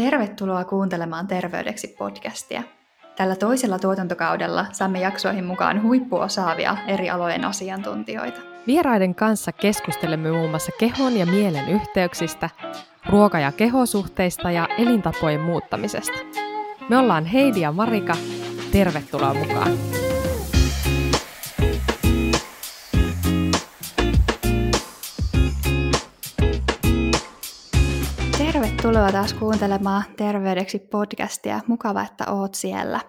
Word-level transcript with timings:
Tervetuloa 0.00 0.64
kuuntelemaan 0.64 1.26
Terveydeksi 1.26 1.88
podcastia. 1.88 2.62
Tällä 3.16 3.36
toisella 3.36 3.78
tuotantokaudella 3.78 4.66
saamme 4.72 5.00
jaksoihin 5.00 5.44
mukaan 5.44 5.82
huippuosaavia 5.82 6.76
eri 6.86 7.10
alojen 7.10 7.44
asiantuntijoita. 7.44 8.40
Vieraiden 8.66 9.14
kanssa 9.14 9.52
keskustelemme 9.52 10.30
muun 10.30 10.50
muassa 10.50 10.72
kehon 10.78 11.16
ja 11.16 11.26
mielen 11.26 11.68
yhteyksistä, 11.68 12.50
ruoka- 13.08 13.40
ja 13.40 13.52
kehosuhteista 13.52 14.50
ja 14.50 14.68
elintapojen 14.78 15.40
muuttamisesta. 15.40 16.18
Me 16.88 16.98
ollaan 16.98 17.24
Heidi 17.24 17.60
ja 17.60 17.72
Marika. 17.72 18.16
Tervetuloa 18.72 19.34
mukaan! 19.34 19.99
Tervetuloa 28.80 29.12
taas 29.12 29.34
kuuntelemaan 29.34 30.02
Terveydeksi 30.16 30.78
podcastia. 30.78 31.60
Mukava, 31.66 32.02
että 32.02 32.32
oot 32.32 32.54
siellä. 32.54 33.00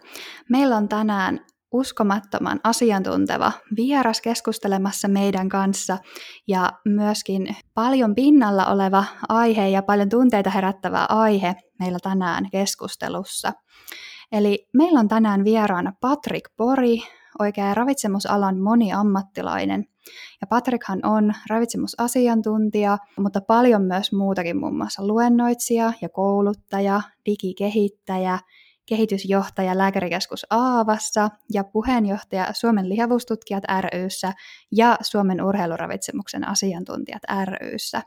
Meillä 0.49 0.77
on 0.77 0.89
tänään 0.89 1.45
uskomattoman 1.71 2.59
asiantunteva 2.63 3.51
vieras 3.77 4.21
keskustelemassa 4.21 5.07
meidän 5.07 5.49
kanssa 5.49 5.97
ja 6.47 6.71
myöskin 6.85 7.55
paljon 7.73 8.15
pinnalla 8.15 8.65
oleva 8.65 9.03
aihe 9.29 9.67
ja 9.67 9.83
paljon 9.83 10.09
tunteita 10.09 10.49
herättävä 10.49 11.05
aihe 11.09 11.55
meillä 11.79 11.99
tänään 12.03 12.49
keskustelussa. 12.51 13.51
Eli 14.31 14.67
meillä 14.73 14.99
on 14.99 15.07
tänään 15.07 15.43
vieraana 15.43 15.93
Patrick 16.01 16.55
Pori, 16.57 17.03
oikea 17.41 17.73
ravitsemusalan 17.73 18.59
moniammattilainen. 18.59 19.85
Ja 20.41 20.47
Patrickhan 20.47 20.99
on 21.03 21.33
ravitsemusasiantuntija, 21.49 22.97
mutta 23.19 23.41
paljon 23.41 23.81
myös 23.81 24.11
muutakin, 24.11 24.57
muun 24.57 24.77
muassa 24.77 25.07
luennoitsija 25.07 25.93
ja 26.01 26.09
kouluttaja, 26.09 27.01
digikehittäjä, 27.25 28.39
kehitysjohtaja 28.85 29.77
Lääkärikeskus 29.77 30.45
Aavassa 30.49 31.29
ja 31.53 31.63
puheenjohtaja 31.63 32.47
Suomen 32.53 32.89
lihavuustutkijat 32.89 33.63
ryssä 33.93 34.33
ja 34.71 34.97
Suomen 35.01 35.43
urheiluravitsemuksen 35.43 36.47
asiantuntijat 36.47 37.21
ryssä. 37.43 38.01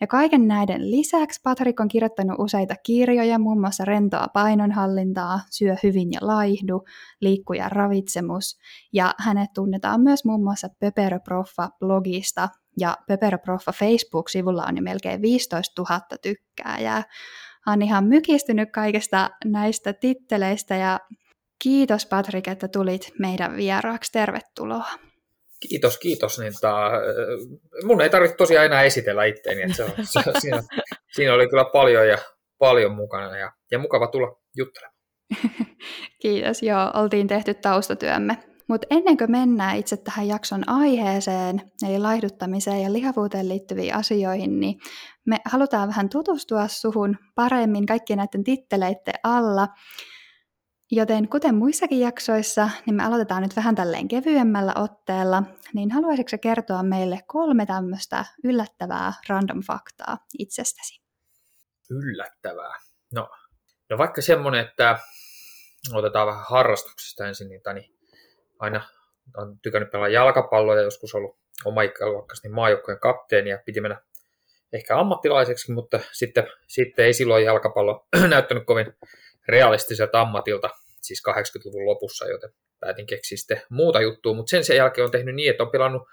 Ja 0.00 0.06
kaiken 0.06 0.48
näiden 0.48 0.90
lisäksi 0.90 1.40
Patrick 1.44 1.80
on 1.80 1.88
kirjoittanut 1.88 2.38
useita 2.38 2.74
kirjoja, 2.86 3.38
muun 3.38 3.60
muassa 3.60 3.84
Rentoa 3.84 4.28
painonhallintaa, 4.28 5.40
Syö 5.50 5.76
hyvin 5.82 6.12
ja 6.12 6.18
laihdu, 6.22 6.84
Liikkuja 7.20 7.68
ravitsemus, 7.68 8.58
ja 8.92 9.14
hänet 9.18 9.50
tunnetaan 9.54 10.00
myös 10.00 10.24
muun 10.24 10.44
muassa 10.44 10.68
Pöperöproffa-blogista, 10.68 12.48
ja 12.80 12.96
Pöperöproffa 13.08 13.72
Facebook-sivulla 13.72 14.64
on 14.68 14.76
jo 14.76 14.82
melkein 14.82 15.22
15 15.22 15.82
000 15.82 16.00
tykkääjää. 16.22 17.02
Hän 17.66 17.78
on 17.78 17.82
ihan 17.82 18.04
mykistynyt 18.04 18.72
kaikesta 18.72 19.30
näistä 19.44 19.92
titteleistä, 19.92 20.76
ja 20.76 21.00
kiitos 21.62 22.06
Patrick, 22.06 22.48
että 22.48 22.68
tulit 22.68 23.10
meidän 23.18 23.56
vieraaksi. 23.56 24.12
Tervetuloa. 24.12 25.13
Kiitos, 25.68 25.98
kiitos. 25.98 26.38
Niin 26.38 26.52
ta, 26.60 26.90
mun 27.84 28.00
ei 28.00 28.10
tarvitse 28.10 28.36
tosiaan 28.36 28.66
enää 28.66 28.82
esitellä 28.82 29.24
itteeni. 29.24 29.62
Että 29.62 29.76
se 29.76 29.84
on, 29.84 29.90
se, 30.02 30.40
siinä, 30.40 30.62
siinä, 31.12 31.34
oli 31.34 31.48
kyllä 31.48 31.64
paljon 31.72 32.08
ja 32.08 32.18
paljon 32.58 32.94
mukana 32.94 33.38
ja, 33.38 33.52
ja 33.70 33.78
mukava 33.78 34.06
tulla 34.06 34.40
juttelemaan. 34.56 34.94
Kiitos, 36.22 36.62
joo, 36.62 36.90
oltiin 36.94 37.26
tehty 37.26 37.54
taustatyömme. 37.54 38.38
Mutta 38.68 38.86
ennen 38.90 39.16
kuin 39.16 39.30
mennään 39.30 39.76
itse 39.76 39.96
tähän 39.96 40.28
jakson 40.28 40.68
aiheeseen, 40.68 41.62
eli 41.88 41.98
laihduttamiseen 41.98 42.82
ja 42.82 42.92
lihavuuteen 42.92 43.48
liittyviin 43.48 43.94
asioihin, 43.94 44.60
niin 44.60 44.78
me 45.26 45.36
halutaan 45.44 45.88
vähän 45.88 46.08
tutustua 46.08 46.68
suhun 46.68 47.16
paremmin 47.34 47.86
kaikkien 47.86 48.16
näiden 48.16 48.44
titteleiden 48.44 49.14
alla. 49.24 49.68
Joten 50.90 51.28
kuten 51.28 51.54
muissakin 51.54 52.00
jaksoissa, 52.00 52.70
niin 52.86 52.94
me 52.94 53.04
aloitetaan 53.04 53.42
nyt 53.42 53.56
vähän 53.56 53.74
tälleen 53.74 54.08
kevyemmällä 54.08 54.72
otteella, 54.76 55.42
niin 55.74 55.90
haluaisitko 55.90 56.36
kertoa 56.42 56.82
meille 56.82 57.18
kolme 57.26 57.66
tämmöistä 57.66 58.24
yllättävää 58.44 59.12
random 59.28 59.62
faktaa 59.62 60.18
itsestäsi? 60.38 61.02
Yllättävää? 61.90 62.78
No, 63.14 63.30
no 63.90 63.98
vaikka 63.98 64.22
semmoinen, 64.22 64.66
että 64.66 64.98
otetaan 65.92 66.26
vähän 66.26 66.44
harrastuksesta 66.48 67.26
ensin, 67.26 67.48
niin, 67.48 67.62
tani, 67.62 67.90
aina 68.58 68.82
on 69.36 69.58
tykännyt 69.58 69.90
pelaa 69.90 70.08
jalkapalloa 70.08 70.76
ja 70.76 70.82
joskus 70.82 71.14
ollut 71.14 71.38
oma 71.64 71.82
ikäluokkasi 71.82 72.42
niin 72.42 72.54
maajoukkojen 72.54 73.00
kapteeni 73.00 73.50
ja 73.50 73.58
piti 73.66 73.80
mennä 73.80 74.00
ehkä 74.72 74.98
ammattilaiseksi, 74.98 75.72
mutta 75.72 76.00
sitten, 76.12 76.46
sitten 76.66 77.04
ei 77.04 77.12
silloin 77.12 77.44
jalkapallo 77.44 78.06
näyttänyt 78.28 78.64
kovin 78.66 78.96
realistiselta 79.48 80.20
ammatilta, 80.20 80.70
siis 81.02 81.22
80-luvun 81.28 81.86
lopussa, 81.86 82.26
joten 82.26 82.50
päätin 82.80 83.06
keksiä 83.06 83.38
sitten 83.38 83.62
muuta 83.68 84.00
juttua, 84.00 84.34
mutta 84.34 84.50
sen, 84.50 84.64
sen 84.64 84.76
jälkeen 84.76 85.04
on 85.04 85.10
tehnyt 85.10 85.34
niin, 85.34 85.50
että 85.50 85.62
on 85.62 85.70
pelannut 85.70 86.08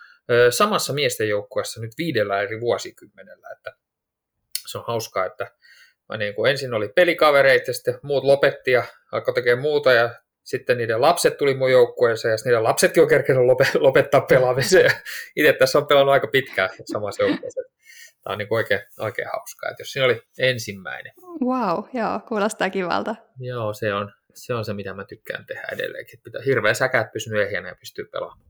samassa 0.49 0.93
miesten 0.93 1.29
joukkueessa 1.29 1.81
nyt 1.81 1.91
viidellä 1.97 2.41
eri 2.41 2.61
vuosikymmenellä, 2.61 3.47
että 3.57 3.73
se 4.67 4.77
on 4.77 4.83
hauskaa, 4.87 5.25
että 5.25 5.51
niin 6.17 6.35
kuin 6.35 6.51
ensin 6.51 6.73
oli 6.73 6.89
pelikavereita 6.89 7.69
ja 7.69 7.73
sitten 7.73 7.99
muut 8.03 8.23
lopetti 8.23 8.71
ja 8.71 8.83
alkoi 9.11 9.33
tekemään 9.33 9.61
muuta 9.61 9.93
ja 9.93 10.09
sitten 10.43 10.77
niiden 10.77 11.01
lapset 11.01 11.37
tuli 11.37 11.53
mun 11.53 11.71
joukkueeseen 11.71 12.31
ja 12.31 12.37
niiden 12.45 12.63
lapsetkin 12.63 13.03
on 13.03 13.09
kerkenyt 13.09 13.43
lopettaa 13.79 14.21
pelaamisen. 14.21 14.91
Itse 15.35 15.53
tässä 15.53 15.77
on 15.77 15.87
pelannut 15.87 16.13
aika 16.13 16.27
pitkään 16.27 16.69
samassa 16.91 17.23
joukkueessa. 17.23 17.61
Tämä 18.23 18.33
on 18.33 18.37
niin 18.37 18.47
oikein, 18.51 18.81
oikein 18.99 19.27
hauskaa, 19.33 19.69
että 19.69 19.81
jos 19.81 19.91
siinä 19.91 20.05
oli 20.05 20.21
ensimmäinen. 20.39 21.13
Wow, 21.45 21.83
joo, 21.93 22.19
kuulostaa 22.27 22.69
kivalta. 22.69 23.15
Joo, 23.39 23.73
se 23.73 23.93
on, 23.93 24.13
se 24.33 24.53
on 24.53 24.65
se, 24.65 24.73
mitä 24.73 24.93
mä 24.93 25.03
tykkään 25.03 25.45
tehdä 25.45 25.67
edelleenkin. 25.71 26.13
Että 26.17 26.23
pitää 26.23 26.41
hirveä 26.45 26.73
säkäät 26.73 27.11
pysynyt 27.11 27.41
ehjänä 27.41 27.67
ja 27.67 27.75
pystyy 27.75 28.05
pelaamaan. 28.05 28.49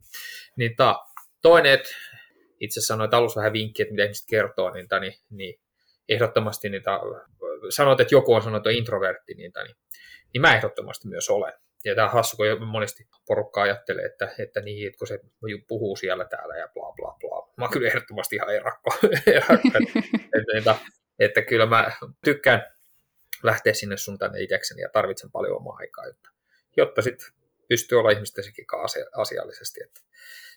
Niin 0.56 0.76
ta, 0.76 1.06
toinen, 1.42 1.74
että 1.74 1.90
itse 2.60 2.80
asiassa 2.80 2.94
sanoin 2.94 3.16
alussa 3.16 3.40
vähän 3.40 3.54
vinkkiä, 3.54 3.84
että 3.84 3.94
mitä 3.94 4.04
ihmiset 4.04 4.28
kertoo, 4.30 4.72
niin, 4.72 4.88
ta, 4.88 5.00
niin, 5.00 5.14
niin 5.30 5.62
ehdottomasti 6.10 6.70
niitä, 6.70 6.92
sanoit, 7.70 8.00
että 8.00 8.16
joku 8.16 8.34
on 8.34 8.56
on 8.56 8.72
introvertti, 8.72 9.34
niin, 9.34 9.52
ta, 9.52 9.64
niin, 9.64 9.76
niin 10.34 10.42
mä 10.42 10.56
ehdottomasti 10.56 11.08
myös 11.08 11.30
olen. 11.30 11.54
Ja 11.86 11.96
tämä 11.96 12.08
on 12.08 12.14
hassu, 12.14 12.38
kun 12.38 12.68
monesti 12.68 13.08
porukka 13.28 13.62
ajattelee, 13.62 14.06
että, 14.06 14.30
että 14.40 14.62
niin, 14.62 14.88
että 14.88 14.98
kun 14.98 15.08
se 15.08 15.20
puhuu 15.68 15.96
siellä 15.96 16.26
täällä 16.26 16.58
ja 16.58 16.68
bla 16.68 16.94
bla 16.96 17.18
bla. 17.20 17.54
Mä 17.58 17.66
oon 17.66 17.72
kyllä 17.74 17.88
ehdottomasti 17.88 18.36
ihan 18.36 18.56
erakko. 18.56 18.90
erakko 19.28 19.70
että, 20.40 20.58
että, 20.58 20.76
että, 21.20 21.42
kyllä 21.42 21.66
mä 21.66 21.92
tykkään 22.24 22.66
lähteä 23.44 23.74
sinne 23.74 23.98
sun 23.98 24.18
tänne 24.18 24.42
itsekseni 24.42 24.82
ja 24.82 24.90
tarvitsen 24.90 25.32
paljon 25.32 25.58
omaa 25.58 25.76
aikaa, 25.76 26.06
jotta, 26.06 26.30
jotta 26.78 27.02
sitten 27.02 27.28
pystyy 27.70 28.00
olla 28.00 28.12
ihmisten 28.12 28.44
kanssa 28.66 29.00
asiallisesti. 29.16 29.84
Että 29.84 30.00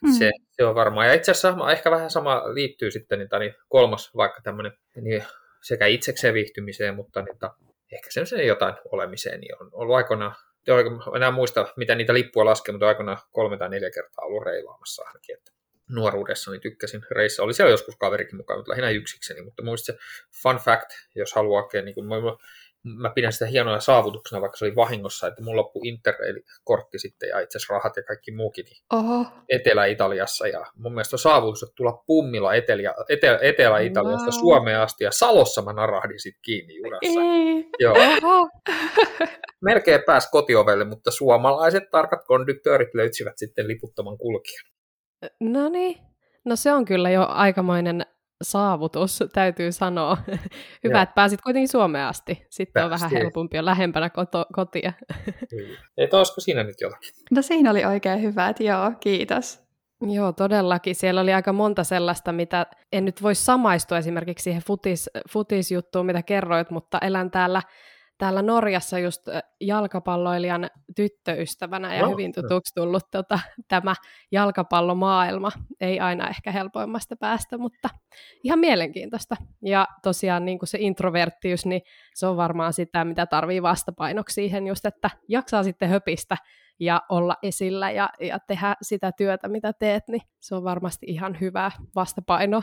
mm. 0.03 0.12
se, 0.12 0.31
se, 0.51 0.65
on 0.65 0.75
varmaan. 0.75 1.06
Ja 1.06 1.15
itse 1.15 1.31
asiassa 1.31 1.73
ehkä 1.73 1.91
vähän 1.91 2.11
sama 2.11 2.55
liittyy 2.55 2.91
sitten 2.91 3.19
niin, 3.19 3.29
niin 3.39 3.55
kolmas 3.69 4.17
vaikka 4.17 4.41
tämmöinen 4.43 4.73
niin 5.01 5.25
sekä 5.62 5.87
itsekseen 5.87 6.35
viihtymiseen, 6.35 6.95
mutta 6.95 7.23
niin, 7.23 7.37
ehkä 7.93 8.11
sen 8.11 8.47
jotain 8.47 8.75
olemiseen, 8.85 9.41
niin 9.41 9.62
on 9.62 9.71
ollut 9.73 9.97
aikoinaan 9.97 10.35
enää 11.17 11.31
muista, 11.31 11.67
mitä 11.77 11.95
niitä 11.95 12.15
lippuja 12.15 12.45
laskee, 12.45 12.73
mutta 12.73 12.89
aikana 12.89 13.17
kolme 13.33 13.57
tai 13.57 13.69
neljä 13.69 13.91
kertaa 13.91 14.25
ollut 14.25 14.45
reilaamassa 14.45 15.03
ainakin. 15.07 15.37
Että 15.37 15.53
nuoruudessani 15.91 16.59
tykkäsin 16.59 17.03
reissa. 17.11 17.43
Oli 17.43 17.55
siellä 17.55 17.71
joskus 17.71 17.97
kaverikin 17.97 18.37
mukaan, 18.37 18.59
mutta 18.59 18.71
lähinnä 18.71 18.91
yksikseni. 18.91 19.43
Mutta 19.43 19.63
muista 19.63 19.93
se 19.93 19.99
fun 20.43 20.57
fact, 20.57 20.91
jos 21.15 21.35
haluaa, 21.35 21.69
niin 21.85 21.95
kuin, 21.95 22.07
mä 22.84 23.11
pidän 23.11 23.33
sitä 23.33 23.47
hienoja 23.47 23.81
saavutuksena, 23.81 24.41
vaikka 24.41 24.56
se 24.56 24.65
oli 24.65 24.77
vahingossa, 24.77 25.27
että 25.27 25.43
mun 25.43 25.56
loppui 25.56 25.89
Interrail-kortti 25.89 26.99
sitten 26.99 27.28
ja 27.28 27.41
itse 27.41 27.59
asiassa 27.59 27.75
rahat 27.75 27.97
ja 27.97 28.03
kaikki 28.03 28.33
muukin 28.33 28.65
niin 28.65 28.83
Oho. 28.93 29.27
Etelä-Italiassa. 29.49 30.47
Ja 30.47 30.67
mun 30.77 30.93
mielestä 30.93 31.15
on 31.15 31.19
saavutus, 31.19 31.62
että 31.62 31.75
tulla 31.77 32.03
pummilla 32.06 32.55
Etelä, 32.55 32.94
Etelä, 33.09 33.39
Etelä-Italiasta 33.43 34.31
wow. 34.31 34.41
Suomeen 34.41 34.81
asti 34.81 35.05
ja 35.05 35.11
Salossa 35.11 35.62
mä 35.62 35.73
narahdin 35.73 36.21
sitten 36.21 36.43
kiinni 36.43 36.77
junassa. 36.77 37.21
Ei. 37.21 37.69
Joo. 37.78 37.94
Oho. 38.23 38.49
Melkein 39.64 40.03
pääsi 40.06 40.29
kotiovelle, 40.31 40.85
mutta 40.85 41.11
suomalaiset 41.11 41.91
tarkat 41.91 42.25
konduktöörit 42.25 42.94
löysivät 42.94 43.38
sitten 43.38 43.69
liputtoman 43.69 44.19
kulkijan. 44.19 44.67
No 45.41 45.69
niin, 45.69 45.99
no 46.44 46.56
se 46.56 46.73
on 46.73 46.85
kyllä 46.85 47.11
jo 47.11 47.26
aikamoinen 47.29 48.06
saavutus, 48.43 49.25
täytyy 49.33 49.73
sanoa. 49.73 50.17
Hyvä, 50.85 50.95
Joo. 50.99 51.03
että 51.03 51.15
pääsit 51.15 51.41
kuitenkin 51.43 51.69
Suomeen 51.69 52.07
asti. 52.07 52.47
Sitten 52.51 52.73
Päästiin. 52.73 52.85
on 52.85 52.91
vähän 52.91 53.11
helpompi 53.11 53.57
ja 53.57 53.65
lähempänä 53.65 54.11
koto- 54.11 54.47
kotia. 54.53 54.93
Että 55.99 56.17
olisiko 56.17 56.41
siinä 56.41 56.63
nyt 56.65 56.81
jotakin? 56.81 57.11
No 57.31 57.43
siinä 57.43 57.71
oli 57.71 57.85
oikein 57.85 58.23
hyvä, 58.23 58.49
että 58.49 58.63
joo, 58.63 58.93
kiitos. 59.01 59.65
Joo, 60.01 60.33
todellakin. 60.33 60.95
Siellä 60.95 61.21
oli 61.21 61.33
aika 61.33 61.53
monta 61.53 61.85
sellaista, 61.85 62.33
mitä 62.33 62.67
en 62.93 63.05
nyt 63.05 63.23
voi 63.23 63.35
samaistua 63.35 63.99
esimerkiksi 63.99 64.43
siihen 64.43 64.63
futis, 64.63 65.11
futisjuttuun, 65.31 66.07
mitä 66.07 66.23
kerroit, 66.23 66.71
mutta 66.71 66.99
elän 67.03 67.31
täällä 67.31 67.63
täällä 68.19 68.43
Norjassa 68.43 68.99
just 68.99 69.22
jalkapalloilijan 69.61 70.70
tyttöystävänä 70.96 71.96
ja 71.96 72.02
no, 72.02 72.11
hyvin 72.11 72.32
tutuksi 72.32 72.75
tullut 72.75 73.02
tota, 73.11 73.38
tämä 73.69 73.94
jalkapallomaailma. 74.32 75.50
Ei 75.81 76.00
aina 76.00 76.28
ehkä 76.28 76.52
helpoimmasta 76.52 77.16
päästä, 77.16 77.58
mutta 77.58 77.88
ihan 78.43 78.58
mielenkiintoista. 78.58 79.37
Ja 79.62 79.87
tosiaan 80.02 80.44
niin 80.44 80.58
kuin 80.58 80.69
se 80.69 80.78
introverttius, 80.81 81.66
niin 81.66 81.82
se 82.14 82.26
on 82.26 82.37
varmaan 82.37 82.72
sitä, 82.72 83.05
mitä 83.05 83.26
tarvii 83.26 83.62
vastapainoksi 83.62 84.34
siihen 84.34 84.66
just, 84.66 84.87
että 84.87 85.11
jaksaa 85.28 85.62
sitten 85.62 85.88
höpistä 85.88 86.37
ja 86.81 87.02
olla 87.08 87.37
esillä 87.43 87.90
ja, 87.90 88.11
ja 88.20 88.38
tehdä 88.38 88.75
sitä 88.82 89.12
työtä, 89.12 89.49
mitä 89.49 89.72
teet, 89.72 90.02
niin 90.08 90.22
se 90.40 90.55
on 90.55 90.64
varmasti 90.64 91.06
ihan 91.08 91.40
hyvä 91.40 91.70
vastapaino. 91.94 92.62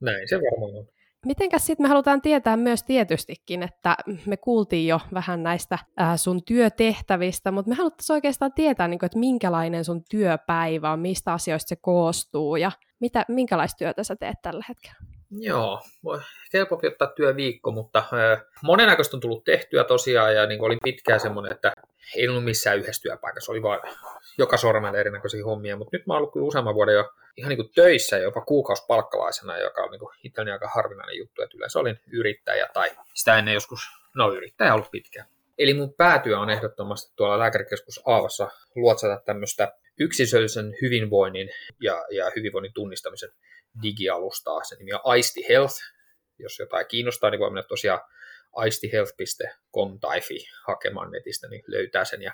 Näin 0.00 0.28
se 0.28 0.36
varmaan 0.36 0.78
on. 0.78 0.95
Mitenkäs 1.26 1.66
sitten 1.66 1.84
me 1.84 1.88
halutaan 1.88 2.22
tietää 2.22 2.56
myös 2.56 2.82
tietystikin, 2.82 3.62
että 3.62 3.96
me 4.26 4.36
kuultiin 4.36 4.86
jo 4.86 5.00
vähän 5.14 5.42
näistä 5.42 5.78
ää, 5.96 6.16
sun 6.16 6.44
työtehtävistä, 6.44 7.50
mutta 7.50 7.68
me 7.68 7.74
haluttaisiin 7.74 8.14
oikeastaan 8.14 8.52
tietää, 8.52 8.88
niin 8.88 8.98
kuin, 8.98 9.06
että 9.06 9.18
minkälainen 9.18 9.84
sun 9.84 10.02
työpäivä 10.10 10.92
on, 10.92 11.00
mistä 11.00 11.32
asioista 11.32 11.68
se 11.68 11.76
koostuu 11.76 12.56
ja 12.56 12.72
mitä, 13.00 13.24
minkälaista 13.28 13.78
työtä 13.78 14.04
sä 14.04 14.16
teet 14.16 14.36
tällä 14.42 14.64
hetkellä? 14.68 14.96
Joo, 15.30 15.82
voi 16.04 16.20
helpompi 16.52 16.86
ottaa 16.86 17.08
työviikko, 17.16 17.70
mutta 17.70 17.98
äh, 17.98 18.42
monennäköistä 18.62 19.16
on 19.16 19.20
tullut 19.20 19.44
tehtyä 19.44 19.84
tosiaan 19.84 20.34
ja 20.34 20.46
niin 20.46 20.62
oli 20.62 20.76
pitkään 20.82 21.20
semmoinen, 21.20 21.52
että 21.52 21.72
ei 22.16 22.28
ollut 22.28 22.44
missään 22.44 22.78
yhdessä 22.78 23.02
työpaikassa, 23.02 23.52
oli 23.52 23.62
vaan 23.62 23.80
joka 24.38 24.56
sormella 24.56 24.98
erinäköisiä 24.98 25.44
hommia, 25.44 25.76
mutta 25.76 25.96
nyt 25.96 26.06
mä 26.06 26.14
oon 26.14 26.18
ollut 26.18 26.32
kyllä 26.32 26.46
useamman 26.46 26.74
vuoden 26.74 26.94
jo 26.94 27.10
ihan 27.36 27.48
niin 27.48 27.56
kuin 27.56 27.72
töissä, 27.74 28.18
jopa 28.18 28.40
kuukausipalkkalaisena, 28.40 29.58
joka 29.58 29.82
on 29.82 29.90
niin 29.90 30.00
itselleni 30.22 30.52
aika 30.52 30.68
harvinainen 30.74 31.16
juttu, 31.16 31.42
että 31.42 31.56
yleensä 31.56 31.78
olin 31.78 32.00
yrittäjä 32.12 32.68
tai 32.74 32.90
sitä 33.14 33.38
ennen 33.38 33.54
joskus, 33.54 33.80
no 34.14 34.32
yrittäjä 34.32 34.74
ollut 34.74 34.90
pitkään. 34.90 35.28
Eli 35.58 35.74
mun 35.74 35.94
päätyö 35.94 36.38
on 36.38 36.50
ehdottomasti 36.50 37.12
tuolla 37.16 37.38
lääkärikeskus 37.38 38.00
Aavassa 38.06 38.50
luotsata 38.74 39.22
tämmöistä 39.24 39.72
yksilöllisen 40.00 40.74
hyvinvoinnin 40.82 41.50
ja, 41.80 42.04
ja 42.10 42.30
hyvinvoinnin 42.36 42.72
tunnistamisen 42.72 43.30
digialustaa. 43.82 44.64
Se 44.64 44.76
nimi 44.76 44.92
on 44.92 45.00
Aisti 45.04 45.44
Health. 45.48 45.74
Jos 46.38 46.58
jotain 46.58 46.86
kiinnostaa, 46.86 47.30
niin 47.30 47.40
voi 47.40 47.50
mennä 47.50 47.68
tosiaan 47.68 48.00
aistihealth.com 48.56 50.00
tai 50.00 50.20
fi 50.20 50.46
hakemaan 50.66 51.10
netistä, 51.10 51.48
niin 51.48 51.62
löytää 51.66 52.04
sen 52.04 52.22
ja, 52.22 52.32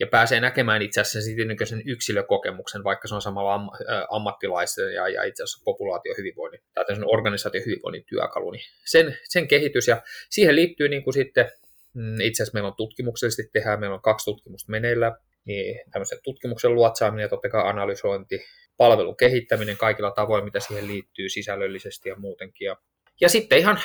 ja 0.00 0.06
pääsee 0.06 0.40
näkemään 0.40 0.82
itse 0.82 1.00
asiassa 1.00 1.30
sen 1.64 1.82
yksilökokemuksen, 1.86 2.84
vaikka 2.84 3.08
se 3.08 3.14
on 3.14 3.22
samalla 3.22 3.54
am, 3.54 3.68
ä, 3.88 4.06
ammattilaisten 4.10 4.94
ja, 4.94 5.08
ja 5.08 5.22
itse 5.24 5.42
asiassa 5.42 5.62
populaatiohyvinvoinnin 5.64 6.60
tai 6.74 6.84
organisaatiohyvinvoinnin 7.06 8.04
työkalu, 8.04 8.50
niin 8.50 8.64
sen, 8.84 9.18
sen 9.28 9.48
kehitys 9.48 9.88
ja 9.88 10.02
siihen 10.30 10.56
liittyy 10.56 10.88
niin 10.88 11.04
kuin 11.04 11.14
sitten 11.14 11.50
mm, 11.94 12.20
itse 12.20 12.42
asiassa 12.42 12.56
meillä 12.56 12.68
on 12.68 12.76
tutkimuksellisesti 12.76 13.50
tehdään, 13.52 13.80
meillä 13.80 13.94
on 13.94 14.02
kaksi 14.02 14.24
tutkimusta 14.24 14.70
meneillä, 14.70 15.16
niin 15.44 15.80
tämmöisen 15.92 16.18
tutkimuksen 16.22 16.74
luotsaaminen 16.74 17.22
ja 17.22 17.28
totta 17.28 17.48
kai 17.48 17.68
analysointi, 17.68 18.44
palvelun 18.76 19.16
kehittäminen 19.16 19.76
kaikilla 19.76 20.10
tavoin, 20.10 20.44
mitä 20.44 20.60
siihen 20.60 20.86
liittyy 20.86 21.28
sisällöllisesti 21.28 22.08
ja 22.08 22.16
muutenkin. 22.16 22.66
Ja, 22.66 22.76
ja 23.20 23.28
sitten 23.28 23.58
ihan 23.58 23.80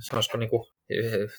sanoisiko 0.00 0.38
niin 0.38 0.50
kuin, 0.50 0.66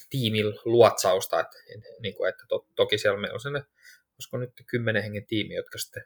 tiimin 0.09 0.45
luotsausta, 0.65 1.39
että, 1.39 1.57
niin 2.01 2.15
kuin, 2.15 2.29
että 2.29 2.43
to, 2.49 2.67
toki 2.75 2.97
siellä 2.97 3.19
meillä 3.19 3.33
on 3.33 3.39
sellainen, 3.39 3.69
olisiko 4.15 4.37
nyt 4.37 4.51
kymmenen 4.67 5.03
hengen 5.03 5.25
tiimi, 5.25 5.55
jotka 5.55 5.77
sitten 5.77 6.03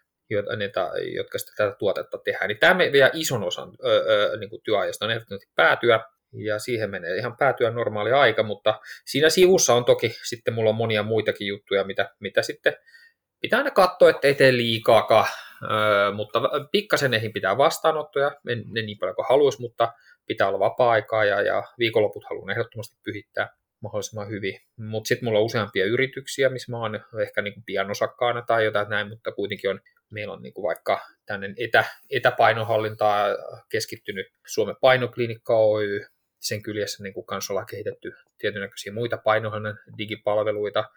niitä, 0.57 0.91
jotka 1.15 1.37
sitten 1.37 1.55
tätä 1.57 1.75
tuotetta 1.79 2.17
tehdään. 2.17 2.47
Niin 2.47 2.59
tämä 2.59 2.77
vie 2.77 3.09
ison 3.13 3.43
osan 3.43 3.71
ö, 3.85 4.05
ö, 4.09 4.37
niin 4.37 4.49
kuin 4.49 4.61
työajasta, 4.63 5.05
on 5.05 5.11
ehdottomasti 5.11 5.51
päätyä, 5.55 5.99
ja 6.33 6.59
siihen 6.59 6.89
menee 6.89 7.15
ihan 7.17 7.37
päätyä 7.37 7.71
normaali 7.71 8.11
aika, 8.11 8.43
mutta 8.43 8.79
siinä 9.05 9.29
sivussa 9.29 9.73
on 9.73 9.85
toki 9.85 10.15
sitten 10.29 10.53
mulla 10.53 10.69
on 10.69 10.75
monia 10.75 11.03
muitakin 11.03 11.47
juttuja, 11.47 11.83
mitä, 11.83 12.15
mitä 12.19 12.41
sitten 12.41 12.73
pitää 13.41 13.57
aina 13.57 13.71
katsoa, 13.71 14.09
ettei 14.09 14.35
tee 14.35 14.53
liikaakaan, 14.53 15.27
öö, 15.71 16.11
mutta 16.11 16.41
pikkasen 16.71 17.13
eihin 17.13 17.33
pitää 17.33 17.57
vastaanottoja, 17.57 18.31
en, 18.47 18.59
en 18.59 18.85
niin 18.85 18.97
paljon 18.99 19.15
kuin 19.15 19.25
haluaisi, 19.29 19.61
mutta 19.61 19.93
pitää 20.25 20.47
olla 20.47 20.59
vapaa-aikaa 20.59 21.25
ja, 21.25 21.41
ja 21.41 21.63
viikonloput 21.79 22.25
haluan 22.29 22.49
ehdottomasti 22.49 22.97
pyhittää 23.03 23.49
mahdollisimman 23.81 24.29
hyvin. 24.29 24.59
Mutta 24.77 25.07
sitten 25.07 25.25
mulla 25.25 25.39
on 25.39 25.45
useampia 25.45 25.85
yrityksiä, 25.85 26.49
missä 26.49 26.71
mä 26.71 26.79
oon 26.79 26.99
ehkä 27.21 27.41
niinku 27.41 27.61
pianosakkaana 27.65 28.41
tai 28.41 28.65
jotain 28.65 28.89
näin, 28.89 29.09
mutta 29.09 29.31
kuitenkin 29.31 29.69
on, 29.69 29.79
meillä 30.09 30.33
on 30.33 30.41
niinku 30.41 30.63
vaikka 30.63 30.99
tänne 31.25 31.53
etä, 31.57 31.85
etäpainohallintaa 32.09 33.27
keskittynyt 33.69 34.27
Suomen 34.47 34.75
painoklinikka 34.81 35.57
Oy, 35.57 36.05
sen 36.39 36.61
kyljessä 36.61 37.03
niin 37.03 37.13
kuin 37.13 37.25
kanssa 37.25 37.53
ollaan 37.53 37.67
kehitetty 37.67 38.13
tietynäköisiä 38.37 38.93
muita 38.93 39.17
painohallinnan 39.17 39.79
digipalveluita, 39.97 40.89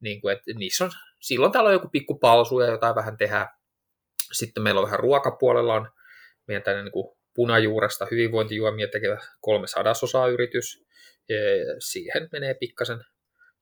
niin 0.00 0.20
kuin, 0.20 0.32
että 0.32 0.52
niissä 0.54 0.84
on, 0.84 0.90
silloin 1.20 1.52
täällä 1.52 1.68
on 1.68 1.74
joku 1.74 1.88
pikku 1.88 2.20
ja 2.64 2.70
jotain 2.70 2.94
vähän 2.94 3.16
tehdään. 3.16 3.46
Sitten 4.32 4.62
meillä 4.62 4.80
on 4.80 4.84
vähän 4.84 5.00
ruokapuolella 5.00 5.74
on 5.74 5.90
meidän 6.46 6.62
tänne 6.62 6.82
niin 6.82 6.92
kuin 6.92 7.16
punajuuresta 7.34 8.06
hyvinvointijuomia 8.10 8.88
tekevä 8.88 9.18
kolme 9.40 9.66
sadasosaa 9.66 10.28
yritys. 10.28 10.86
Ja 11.28 11.36
siihen 11.78 12.28
menee 12.32 12.54
pikkasen 12.54 12.98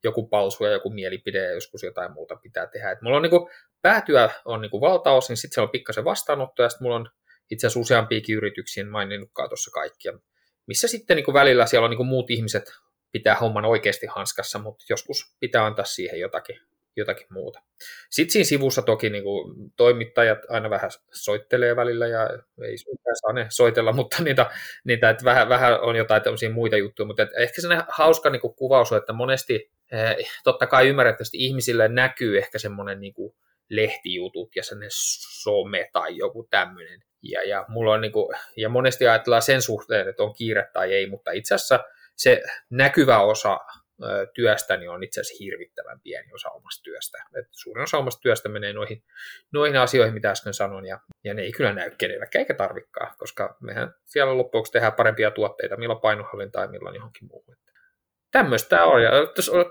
joku 0.03 0.27
palsu 0.27 0.65
ja 0.65 0.71
joku 0.71 0.89
mielipide 0.89 1.43
ja 1.43 1.51
joskus 1.51 1.83
jotain 1.83 2.11
muuta 2.11 2.35
pitää 2.35 2.67
tehdä. 2.67 2.91
Et 2.91 3.01
mulla 3.01 3.17
on 3.17 3.21
niinku, 3.21 3.49
päätyä 3.81 4.29
on 4.45 4.61
niinku 4.61 4.81
valtaosin, 4.81 5.37
sitten 5.37 5.55
siellä 5.55 5.67
on 5.67 5.71
pikkasen 5.71 6.05
vastaanotto 6.05 6.63
ja 6.63 6.69
sitten 6.69 6.85
mulla 6.85 6.95
on 6.95 7.09
itse 7.51 7.67
asiassa 7.67 7.79
useampiakin 7.79 8.35
yrityksiä, 8.35 8.81
en 8.81 8.89
maininnutkaan 8.89 9.49
tuossa 9.49 9.71
kaikkia, 9.71 10.19
missä 10.67 10.87
sitten 10.87 11.15
niinku 11.15 11.33
välillä 11.33 11.65
siellä 11.65 11.85
on 11.85 11.89
niinku 11.89 12.03
muut 12.03 12.31
ihmiset 12.31 12.73
pitää 13.11 13.35
homman 13.35 13.65
oikeasti 13.65 14.05
hanskassa, 14.05 14.59
mutta 14.59 14.85
joskus 14.89 15.35
pitää 15.39 15.65
antaa 15.65 15.85
siihen 15.85 16.19
jotakin 16.19 16.59
jotakin 16.95 17.27
muuta. 17.29 17.61
Sitten 18.09 18.33
siinä 18.33 18.45
sivussa 18.45 18.81
toki 18.81 19.09
niin 19.09 19.23
kuin, 19.23 19.55
toimittajat 19.75 20.39
aina 20.49 20.69
vähän 20.69 20.89
soittelee 21.13 21.75
välillä 21.75 22.07
ja 22.07 22.29
ei 22.63 22.77
saa 23.21 23.33
ne 23.33 23.45
soitella, 23.49 23.91
mutta 23.99 24.23
niitä, 24.23 24.51
niitä 24.83 25.09
että 25.09 25.25
vähän, 25.25 25.49
vähän 25.49 25.81
on 25.81 25.95
jotain 25.95 26.21
muita 26.53 26.77
juttuja, 26.77 27.07
mutta 27.07 27.27
ehkä 27.37 27.61
se 27.61 27.67
hauska 27.89 28.29
niin 28.29 28.41
kuin, 28.41 28.55
kuvaus 28.55 28.91
on, 28.91 28.97
että 28.97 29.13
monesti 29.13 29.71
eh, 29.91 30.15
totta 30.43 30.67
kai 30.67 30.87
ymmärrettävästi 30.87 31.37
ihmisille 31.37 31.87
näkyy 31.87 32.37
ehkä 32.37 32.59
semmoinen 32.59 32.99
niin 32.99 33.13
kuin, 33.13 33.35
lehtijutut 33.69 34.55
ja 34.55 34.63
sellainen 34.63 34.89
some 34.91 35.89
tai 35.93 36.17
joku 36.17 36.47
tämmöinen. 36.49 36.99
Ja, 37.21 37.43
ja, 37.43 37.65
mulla 37.67 37.93
on, 37.93 38.01
niin 38.01 38.11
kuin, 38.11 38.35
ja 38.57 38.69
monesti 38.69 39.07
ajatellaan 39.07 39.41
sen 39.41 39.61
suhteen, 39.61 40.09
että 40.09 40.23
on 40.23 40.33
kiire 40.33 40.69
tai 40.73 40.93
ei, 40.93 41.09
mutta 41.09 41.31
itse 41.31 41.55
asiassa 41.55 41.79
se 42.15 42.41
näkyvä 42.69 43.19
osa 43.19 43.59
työstäni 44.33 44.87
on 44.87 45.03
itse 45.03 45.21
asiassa 45.21 45.43
hirvittävän 45.43 45.99
pieni 45.99 46.33
osa 46.33 46.49
omasta 46.49 46.83
työstä. 46.83 47.17
Et 47.39 47.47
suurin 47.51 47.83
osa 47.83 47.97
omasta 47.97 48.21
työstä 48.21 48.49
menee 48.49 48.73
noihin, 48.73 49.03
noihin 49.53 49.77
asioihin, 49.77 50.13
mitä 50.13 50.31
äsken 50.31 50.53
sanoin, 50.53 50.85
ja, 50.85 50.99
ja 51.23 51.33
ne 51.33 51.41
ei 51.41 51.51
kyllä 51.51 51.73
näy 51.73 51.91
kenellekään 51.97 52.41
eikä 52.41 52.53
tarvikaan, 52.53 53.15
koska 53.17 53.57
mehän 53.59 53.93
siellä 54.05 54.37
loppuksi 54.37 54.71
tehdään 54.71 54.93
parempia 54.93 55.31
tuotteita, 55.31 55.77
milloin 55.77 56.01
painohallintaa 56.01 56.63
ja 56.63 56.69
milloin 56.69 56.95
johonkin 56.95 57.27
muuhun. 57.27 57.55
Tämmöistä 58.31 58.85
on, 58.85 59.03
ja 59.03 59.11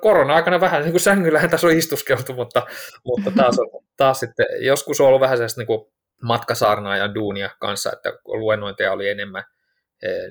korona-aikana 0.01 0.61
vähän 0.61 0.83
niin 0.83 0.93
kuin 0.93 1.01
sängyllähän 1.01 1.51
tässä 1.51 1.67
on 1.67 1.73
istuskeltu, 1.73 2.33
mutta, 2.33 2.67
mutta 3.05 3.31
taas, 3.37 3.59
on, 3.59 3.85
taas 3.97 4.21
sitten 4.21 4.47
joskus 4.61 5.01
on 5.01 5.07
ollut 5.07 5.21
vähän 5.21 5.37
sellaista 5.37 5.61
niin 5.61 5.93
matkasaarnaa 6.23 6.97
ja 6.97 7.15
duunia 7.15 7.51
kanssa, 7.61 7.93
että 7.93 8.13
luennointeja 8.25 8.93
oli 8.93 9.09
enemmän, 9.09 9.45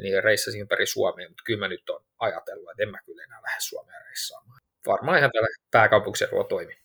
niin 0.01 0.24
reissasin 0.24 0.62
ympäri 0.62 0.86
Suomea, 0.86 1.29
mutta 1.29 1.43
kyllä 1.46 1.60
mä 1.60 1.67
nyt 1.67 1.89
on 1.89 2.03
ajatellut, 2.20 2.72
että 2.72 2.84
en 2.84 2.89
mä 2.89 2.98
kyllä 3.05 3.24
enää 3.24 3.41
lähde 3.41 3.60
Suomeen 3.60 4.01
reissaamaan. 4.05 4.62
Varmaan 4.88 5.17
ihan 5.17 5.32
täällä 5.34 5.48
pääkaupunkiseudulla 5.72 6.43
toimii. 6.43 6.84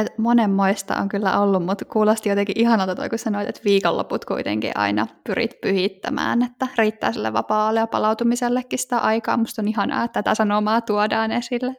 Et 0.00 0.18
monenmoista 0.18 0.96
on 0.96 1.08
kyllä 1.08 1.40
ollut, 1.40 1.64
mutta 1.64 1.84
kuulosti 1.84 2.28
jotenkin 2.28 2.58
ihanalta 2.58 2.94
toi, 2.94 3.08
kun 3.08 3.18
sanoit, 3.18 3.48
että 3.48 3.60
viikonloput 3.64 4.24
kuitenkin 4.24 4.72
aina 4.74 5.06
pyrit 5.26 5.60
pyhittämään, 5.60 6.42
että 6.42 6.68
riittää 6.78 7.12
sille 7.12 7.32
vapaalle 7.32 7.80
ja 7.80 7.86
palautumisellekin 7.86 8.78
sitä 8.78 8.98
aikaa. 8.98 9.36
Musta 9.36 9.62
on 9.62 9.68
ihanaa, 9.68 10.04
että 10.04 10.22
tätä 10.22 10.34
sanomaa 10.34 10.80
tuodaan 10.80 11.32
esille. 11.32 11.74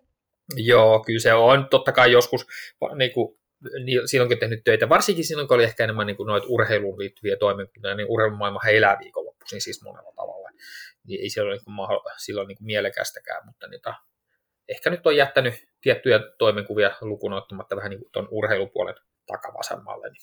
Joo, 0.55 1.03
kyllä 1.05 1.19
se 1.19 1.33
on 1.33 1.67
totta 1.69 1.91
kai 1.91 2.11
joskus, 2.11 2.47
niin 2.95 3.13
kuin, 3.13 3.39
niin, 3.85 4.07
silloinkin 4.07 4.39
tehnyt 4.39 4.63
töitä, 4.63 4.89
varsinkin 4.89 5.25
silloin, 5.25 5.47
kun 5.47 5.55
oli 5.55 5.63
ehkä 5.63 5.83
enemmän 5.83 6.07
niin 6.07 6.17
kuin 6.17 6.27
noita 6.27 6.47
urheiluun 6.49 6.99
liittyviä 6.99 7.35
toimintoja, 7.35 7.95
niin 7.95 8.07
urheilumaailma 8.09 8.59
elää 8.69 8.97
viikonloppuisin 8.99 9.61
siis 9.61 9.83
monella 9.83 10.11
tavalla 10.15 10.40
niin 11.07 11.21
ei 11.21 11.29
se 11.29 11.41
ole 11.41 11.51
niin 11.51 12.13
silloin 12.17 12.47
niin 12.47 12.57
mielekästäkään, 12.61 13.45
mutta 13.45 13.67
niitä, 13.67 13.93
ehkä 14.67 14.89
nyt 14.89 15.07
on 15.07 15.15
jättänyt 15.15 15.53
tiettyjä 15.81 16.19
toimenkuvia 16.37 16.91
lukuun 17.01 17.33
ottamatta 17.33 17.75
vähän 17.75 17.89
niin 17.89 18.01
tuon 18.11 18.27
urheilupuolen 18.31 18.95
takavasemmalle, 19.27 20.09
niin 20.09 20.21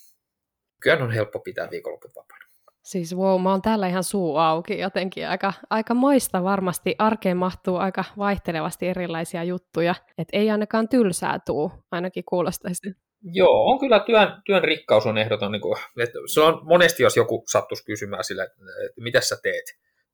kyllä 0.83 1.05
on 1.05 1.11
helppo 1.11 1.41
pitää 1.41 1.71
viikonloput 1.71 2.17
vapaana. 2.17 2.49
Siis 2.83 3.17
wow, 3.17 3.43
mä 3.43 3.51
oon 3.51 3.63
täällä 3.63 3.89
ihan 3.89 4.05
suu 4.05 4.37
auki 4.37 4.79
jotenkin. 4.79 5.29
Aika, 5.29 5.53
aika 5.71 5.95
moista 5.95 6.45
varmasti. 6.45 6.95
Arkeen 6.99 7.37
mahtuu 7.37 7.77
aika 7.77 8.05
vaihtelevasti 8.19 8.89
erilaisia 8.89 9.45
juttuja. 9.45 9.95
Että 10.19 10.37
ei 10.39 10.51
ainakaan 10.51 10.89
tylsää 10.89 11.39
tuu, 11.47 11.73
ainakin 11.91 12.25
kuulostaisi. 12.25 12.93
Joo, 13.23 13.67
on 13.67 13.79
kyllä 13.79 14.01
työn, 14.01 14.43
työn 14.45 14.65
rikkaus 14.65 15.07
on 15.07 15.19
ehdoton. 15.19 15.53
Niin 15.53 15.63
kuin, 15.63 15.79
että 16.03 16.19
se 16.27 16.41
on 16.41 16.61
monesti, 16.63 17.03
jos 17.03 17.17
joku 17.17 17.45
sattuisi 17.47 17.85
kysymään 17.85 18.25
sille, 18.25 18.43
että 18.43 18.57
mitä 19.01 19.21
sä 19.21 19.37
teet, 19.43 19.65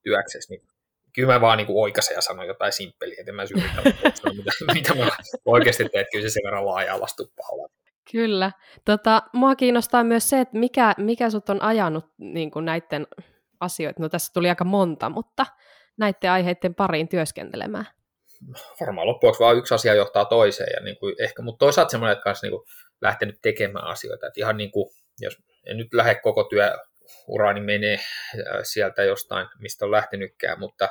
työksessä, 0.04 0.54
niin 0.54 0.62
kyllä 1.14 1.32
mä 1.32 1.40
vaan 1.40 1.58
niin 1.58 1.66
oikaisen 1.70 2.14
ja 2.14 2.20
sanon 2.20 2.46
jotain 2.46 2.73
simppeliä, 2.73 3.16
että 3.18 3.32
mä 3.32 3.42
yritä 3.42 3.82
mitä, 4.37 4.50
mitä 4.75 4.94
mä 4.94 5.11
oikeasti 5.44 5.88
teen, 5.88 6.02
että 6.02 6.11
kyllä 6.12 6.28
se 6.28 6.32
sen 6.32 6.42
verran 6.44 6.66
laaja-alastu 6.66 7.32
Kyllä. 8.12 8.52
Tota, 8.84 9.23
mua 9.32 9.54
kiinnostaa 9.54 10.04
myös 10.04 10.30
se, 10.30 10.40
että 10.40 10.58
mikä, 10.58 10.94
mikä 10.99 11.30
sut 11.30 11.49
on 11.49 11.62
ajanut 11.62 12.04
niin 12.18 12.50
kuin 12.50 12.64
näiden 12.64 13.06
asioiden, 13.61 14.02
no 14.02 14.08
tässä 14.08 14.32
tuli 14.32 14.49
aika 14.49 14.64
monta, 14.64 15.08
mutta 15.08 15.46
näiden 15.96 16.30
aiheiden 16.30 16.75
pariin 16.75 17.08
työskentelemään? 17.08 17.87
Varmaan 18.80 19.06
loppujen 19.06 19.34
vaan 19.40 19.56
yksi 19.56 19.75
asia 19.75 19.94
johtaa 19.94 20.25
toiseen, 20.25 20.68
ja 20.76 20.84
niin 20.84 20.99
kuin 20.99 21.14
ehkä, 21.18 21.42
mutta 21.42 21.58
toisaalta 21.58 21.90
semmoinen, 21.90 22.12
että 22.12 22.23
kanssa 22.23 22.46
niin 22.46 22.52
kuin 22.52 22.66
lähtenyt 23.02 23.38
tekemään 23.42 23.87
asioita, 23.87 24.26
että 24.26 24.40
ihan 24.40 24.56
niin 24.56 24.70
kuin, 24.70 24.90
jos 25.20 25.38
en 25.66 25.76
nyt 25.76 25.94
lähde 25.94 26.14
koko 26.14 26.44
työurani 27.26 27.61
menee 27.61 27.94
äh, 27.94 28.61
sieltä 28.62 29.02
jostain, 29.02 29.46
mistä 29.58 29.84
on 29.84 29.90
lähtenytkään, 29.90 30.58
mutta 30.58 30.88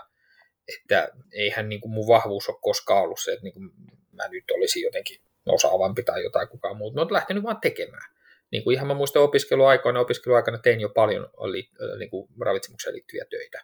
että 0.76 1.10
eihän 1.32 1.70
niin 1.70 1.82
kuin 1.82 1.92
mun 1.92 2.08
vahvuus 2.08 2.50
ole 2.50 2.58
koskaan 2.62 3.02
ollut 3.02 3.20
se, 3.24 3.32
että 3.32 3.44
niin 3.44 3.54
kuin 3.54 3.70
mä 4.12 4.28
nyt 4.28 4.44
olisin 4.52 4.84
jotenkin 4.84 5.22
osaavampi 5.46 6.04
tai 6.04 6.24
jotain 6.24 6.48
kukaan 6.48 6.78
muu. 6.78 6.94
Mä 6.94 7.02
oon 7.02 7.14
lähtenyt 7.14 7.44
vaan 7.44 7.62
tekemään. 7.62 8.14
Niin 8.52 8.64
kuin 8.64 8.74
ihan 8.74 8.88
mä 8.88 8.94
muistan 8.94 9.22
opiskeluaikoina, 9.22 10.00
opiskeluaikana 10.00 10.58
tein 10.58 10.80
jo 10.80 10.90
paljon 10.90 11.30
li, 11.52 11.70
niin 12.00 12.10
kuin 12.10 12.30
ravitsemukseen 12.42 12.94
liittyviä 12.94 13.26
töitä. 13.30 13.62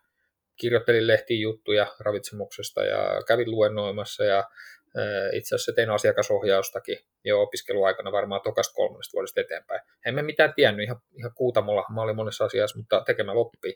Kirjoittelin 0.56 1.08
lehtiin 1.08 1.42
juttuja 1.42 1.96
ravitsemuksesta 2.00 2.84
ja 2.84 3.24
kävin 3.28 3.52
luennoimassa 3.52 4.24
ja 4.24 4.44
itse 5.34 5.56
asiassa 5.56 5.74
tein 5.74 5.90
asiakasohjaustakin 5.90 6.98
jo 7.24 7.42
opiskeluaikana 7.42 8.12
varmaan 8.12 8.42
tokasta 8.42 8.74
kolmannesta 8.74 9.14
vuodesta 9.14 9.42
eteenpäin. 9.42 9.82
En 10.06 10.16
mä 10.16 10.22
mitään 10.22 10.54
tiennyt, 10.54 10.84
ihan, 10.84 11.02
ihan 11.18 11.32
kuutamolla 11.36 11.86
mä 11.94 12.02
olin 12.02 12.16
monessa 12.16 12.46
asiassa, 12.46 12.78
mutta 12.78 13.04
tekemään 13.06 13.38
oppii. 13.38 13.74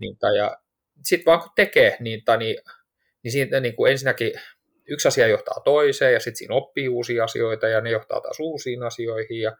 Niin, 0.00 0.16
ja 0.36 0.56
sitten 1.02 1.26
vaan 1.26 1.40
kun 1.40 1.50
tekee, 1.56 1.96
niin, 2.00 2.24
tai, 2.24 2.38
niin, 2.38 2.56
niin 3.22 3.32
siitä 3.32 3.60
niin 3.60 3.76
kuin 3.76 3.92
ensinnäkin 3.92 4.32
yksi 4.88 5.08
asia 5.08 5.26
johtaa 5.26 5.60
toiseen 5.64 6.12
ja 6.12 6.20
sitten 6.20 6.36
siinä 6.36 6.54
oppii 6.54 6.88
uusia 6.88 7.24
asioita 7.24 7.68
ja 7.68 7.80
ne 7.80 7.90
johtaa 7.90 8.20
taas 8.20 8.40
uusiin 8.40 8.82
asioihin 8.82 9.40
ja 9.40 9.56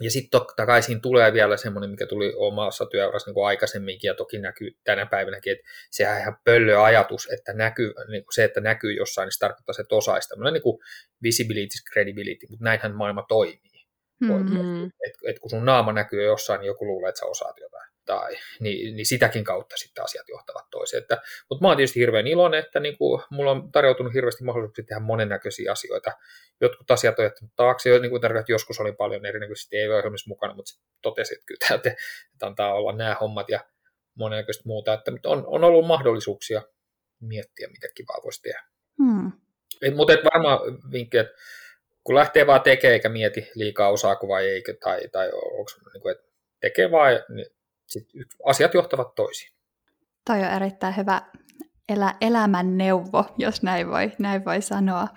ja 0.00 0.10
sitten 0.10 0.30
totta 0.30 0.66
kai 0.66 0.82
siinä 0.82 1.00
tulee 1.00 1.32
vielä 1.32 1.56
semmoinen, 1.56 1.90
mikä 1.90 2.06
tuli 2.06 2.32
omassa 2.36 2.86
työurassa 2.86 3.30
niin 3.30 3.46
aikaisemminkin 3.46 4.08
ja 4.08 4.14
toki 4.14 4.38
näkyy 4.38 4.70
tänä 4.84 5.06
päivänäkin, 5.06 5.52
että 5.52 5.64
sehän 5.90 6.14
on 6.14 6.20
ihan 6.20 6.36
pöllö 6.44 6.82
ajatus, 6.82 7.28
että 7.32 7.52
näkyy, 7.52 7.92
niin 8.10 8.24
kuin 8.24 8.34
se, 8.34 8.44
että 8.44 8.60
näkyy 8.60 8.92
jossain, 8.92 9.26
niin 9.26 9.32
se 9.32 9.38
tarkoittaa, 9.38 9.74
että 9.80 9.94
osaisi 9.94 10.28
tämmöinen 10.28 10.52
niin 10.52 10.62
kuin 10.62 10.78
visibility, 11.22 11.78
credibility, 11.92 12.46
mutta 12.50 12.64
näinhän 12.64 12.94
maailma 12.94 13.24
toimii. 13.28 13.86
Mm-hmm. 14.20 14.86
Et, 14.86 15.14
et 15.28 15.38
kun 15.38 15.50
sun 15.50 15.64
naama 15.64 15.92
näkyy 15.92 16.22
jossain, 16.22 16.58
niin 16.58 16.66
joku 16.66 16.86
luulee, 16.86 17.08
että 17.08 17.18
sä 17.18 17.26
osaat 17.26 17.58
jotain 17.60 17.87
tai, 18.08 18.36
niin, 18.60 18.96
niin 18.96 19.06
sitäkin 19.06 19.44
kautta 19.44 19.76
sitten 19.76 20.04
asiat 20.04 20.28
johtavat 20.28 20.70
toiseen. 20.70 21.02
Että, 21.02 21.22
mutta 21.50 21.64
mä 21.64 21.68
oon 21.68 21.76
tietysti 21.76 22.00
hirveän 22.00 22.26
iloinen, 22.26 22.60
että 22.60 22.80
niin 22.80 22.98
kuin, 22.98 23.22
mulla 23.30 23.50
on 23.50 23.72
tarjoutunut 23.72 24.14
hirveästi 24.14 24.44
mahdollisuuksia 24.44 24.84
tehdä 24.84 25.00
monennäköisiä 25.00 25.72
asioita. 25.72 26.12
Jotkut 26.60 26.90
asiat 26.90 27.18
on 27.18 27.24
jättänyt 27.24 27.52
taakse, 27.56 27.90
jo, 27.90 27.98
niin 27.98 28.10
kuin 28.10 28.22
tarkoittaa, 28.22 28.40
että 28.40 28.52
joskus 28.52 28.80
oli 28.80 28.92
paljon 28.92 29.26
erinäköisesti 29.26 29.76
ei 29.76 29.88
ole 29.88 30.02
mukana, 30.26 30.54
mutta 30.54 30.72
totesin, 31.02 31.34
että 31.34 31.46
kyllä 31.46 31.74
että, 31.74 31.90
että 32.32 32.46
antaa 32.46 32.74
olla 32.74 32.92
nämä 32.92 33.16
hommat 33.20 33.48
ja 33.48 33.60
monennäköistä 34.14 34.62
muuta. 34.66 34.92
Että, 34.92 35.10
mutta 35.10 35.28
on, 35.28 35.44
on 35.46 35.64
ollut 35.64 35.86
mahdollisuuksia 35.86 36.62
miettiä, 37.20 37.68
mitä 37.68 37.88
kivaa 37.94 38.20
voisi 38.24 38.42
tehdä. 38.42 38.62
Hmm. 39.02 39.32
Et, 39.82 39.96
mutta 39.96 40.12
et 40.12 40.24
varmaan 40.34 40.58
vinkki, 40.92 41.18
että 41.18 41.34
kun 42.04 42.14
lähtee 42.14 42.46
vaan 42.46 42.60
tekemään 42.60 42.92
eikä 42.92 43.08
mieti 43.08 43.50
liikaa 43.54 43.90
osaako 43.90 44.28
vai 44.28 44.48
eikö, 44.48 44.76
tai, 44.80 45.08
tai 45.12 45.30
onko 45.32 45.70
niin 45.92 46.02
kuin, 46.02 46.12
että 46.12 46.28
tekee 46.60 46.90
vaan, 46.90 47.12
niin 47.28 47.57
sit 47.88 48.08
asiat 48.46 48.74
johtavat 48.74 49.14
toisiin. 49.14 49.52
Toi 50.26 50.38
on 50.38 50.50
erittäin 50.50 50.96
hyvä 50.96 51.22
elä, 51.88 52.14
elämän 52.20 52.78
neuvo, 52.78 53.24
jos 53.38 53.62
näin 53.62 53.88
voi, 53.88 54.12
näin 54.18 54.44
voi 54.44 54.62
sanoa. 54.62 55.08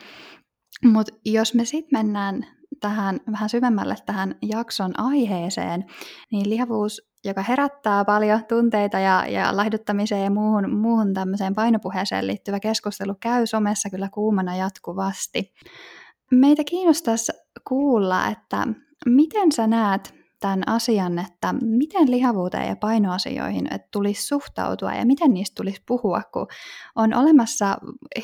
Mutta 0.85 1.13
jos 1.25 1.53
me 1.53 1.65
sitten 1.65 1.99
mennään 1.99 2.47
tähän 2.79 3.19
vähän 3.31 3.49
syvemmälle 3.49 3.95
tähän 4.05 4.35
jakson 4.41 4.99
aiheeseen, 4.99 5.85
niin 6.31 6.49
lihavuus, 6.49 7.11
joka 7.25 7.41
herättää 7.41 8.05
paljon 8.05 8.45
tunteita 8.45 8.99
ja, 8.99 9.25
ja 9.27 9.57
laihduttamiseen 9.57 10.23
ja 10.23 10.31
muuhun, 10.31 10.75
muuhun 10.75 11.13
tämmöiseen 11.13 11.55
painopuheeseen 11.55 12.27
liittyvä 12.27 12.59
keskustelu 12.59 13.15
käy 13.19 13.47
somessa 13.47 13.89
kyllä 13.89 14.09
kuumana 14.13 14.55
jatkuvasti. 14.55 15.53
Meitä 16.31 16.63
kiinnostaisi 16.63 17.31
kuulla, 17.67 18.27
että 18.27 18.67
miten 19.05 19.51
sä 19.51 19.67
näet 19.67 20.20
tämän 20.41 20.67
asian, 20.67 21.19
että 21.19 21.53
miten 21.61 22.11
lihavuuteen 22.11 22.67
ja 22.67 22.75
painoasioihin 22.75 23.73
että 23.73 23.87
tulisi 23.91 24.27
suhtautua 24.27 24.93
ja 24.93 25.05
miten 25.05 25.33
niistä 25.33 25.55
tulisi 25.55 25.83
puhua, 25.85 26.21
kun 26.33 26.47
on 26.95 27.13
olemassa 27.13 27.77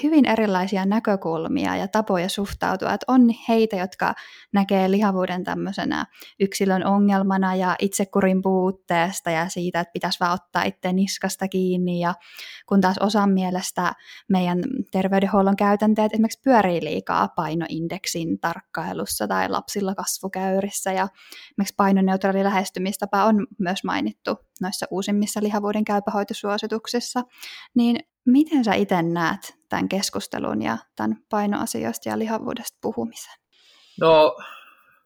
hyvin 0.04 0.26
erilaisia 0.26 0.86
näkökulmia 0.86 1.76
ja 1.76 1.88
tapoja 1.88 2.30
suhtautua. 2.30 2.94
Että 2.94 3.06
on 3.08 3.22
heitä, 3.50 3.76
jotka 3.76 4.14
näkee 4.54 4.92
lihavuuden 4.92 5.44
tämmöisenä 5.44 6.06
yksilön 6.40 6.86
ongelmana 6.86 7.56
ja 7.56 7.76
itsekurin 7.80 8.42
puutteesta 8.42 9.32
ja 9.32 9.50
siitä, 9.50 9.80
että 9.80 9.92
pitäisi 9.94 10.20
vaan 10.20 10.34
ottaa 10.34 10.64
itse 10.64 10.94
niskasta 10.94 11.48
kiinni. 11.48 12.00
Ja 12.00 12.14
kun 12.66 12.82
taas 12.82 12.98
osan 12.98 13.30
mielestä 13.30 13.94
meidän 14.30 14.60
terveydenhuollon 14.92 15.56
käytänteet 15.56 16.14
esimerkiksi 16.14 16.42
pyörii 16.44 16.84
liikaa 16.84 17.28
painoindeksin 17.28 18.40
tarkkailussa 18.40 19.28
tai 19.28 19.50
lapsilla 19.50 19.96
kasvukäyrissä 19.96 20.92
ja 20.92 21.08
esimerkiksi 21.52 21.74
painon 21.78 22.07
neutraali 22.08 22.44
lähestymistapa 22.44 23.24
on 23.24 23.48
myös 23.60 23.84
mainittu 23.84 24.38
noissa 24.62 24.86
uusimmissa 24.92 25.44
lihavuuden 25.44 25.86
käypähoitosuosituksissa, 25.86 27.22
niin 27.76 28.00
miten 28.26 28.64
sä 28.64 28.74
itse 28.74 29.02
näet 29.02 29.58
tämän 29.70 29.90
keskustelun 29.90 30.62
ja 30.62 30.78
tämän 30.96 31.18
painoasioista 31.30 32.10
ja 32.10 32.20
lihavuudesta 32.20 32.78
puhumisen? 32.82 33.34
No, 34.02 34.38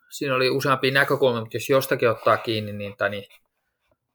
siinä 0.10 0.36
oli 0.36 0.50
useampia 0.50 0.92
näkökulmia, 0.92 1.42
mutta 1.42 1.58
jos 1.58 1.70
jostakin 1.70 2.10
ottaa 2.10 2.38
kiinni, 2.38 2.74
niin, 2.74 2.98
tai 2.98 3.10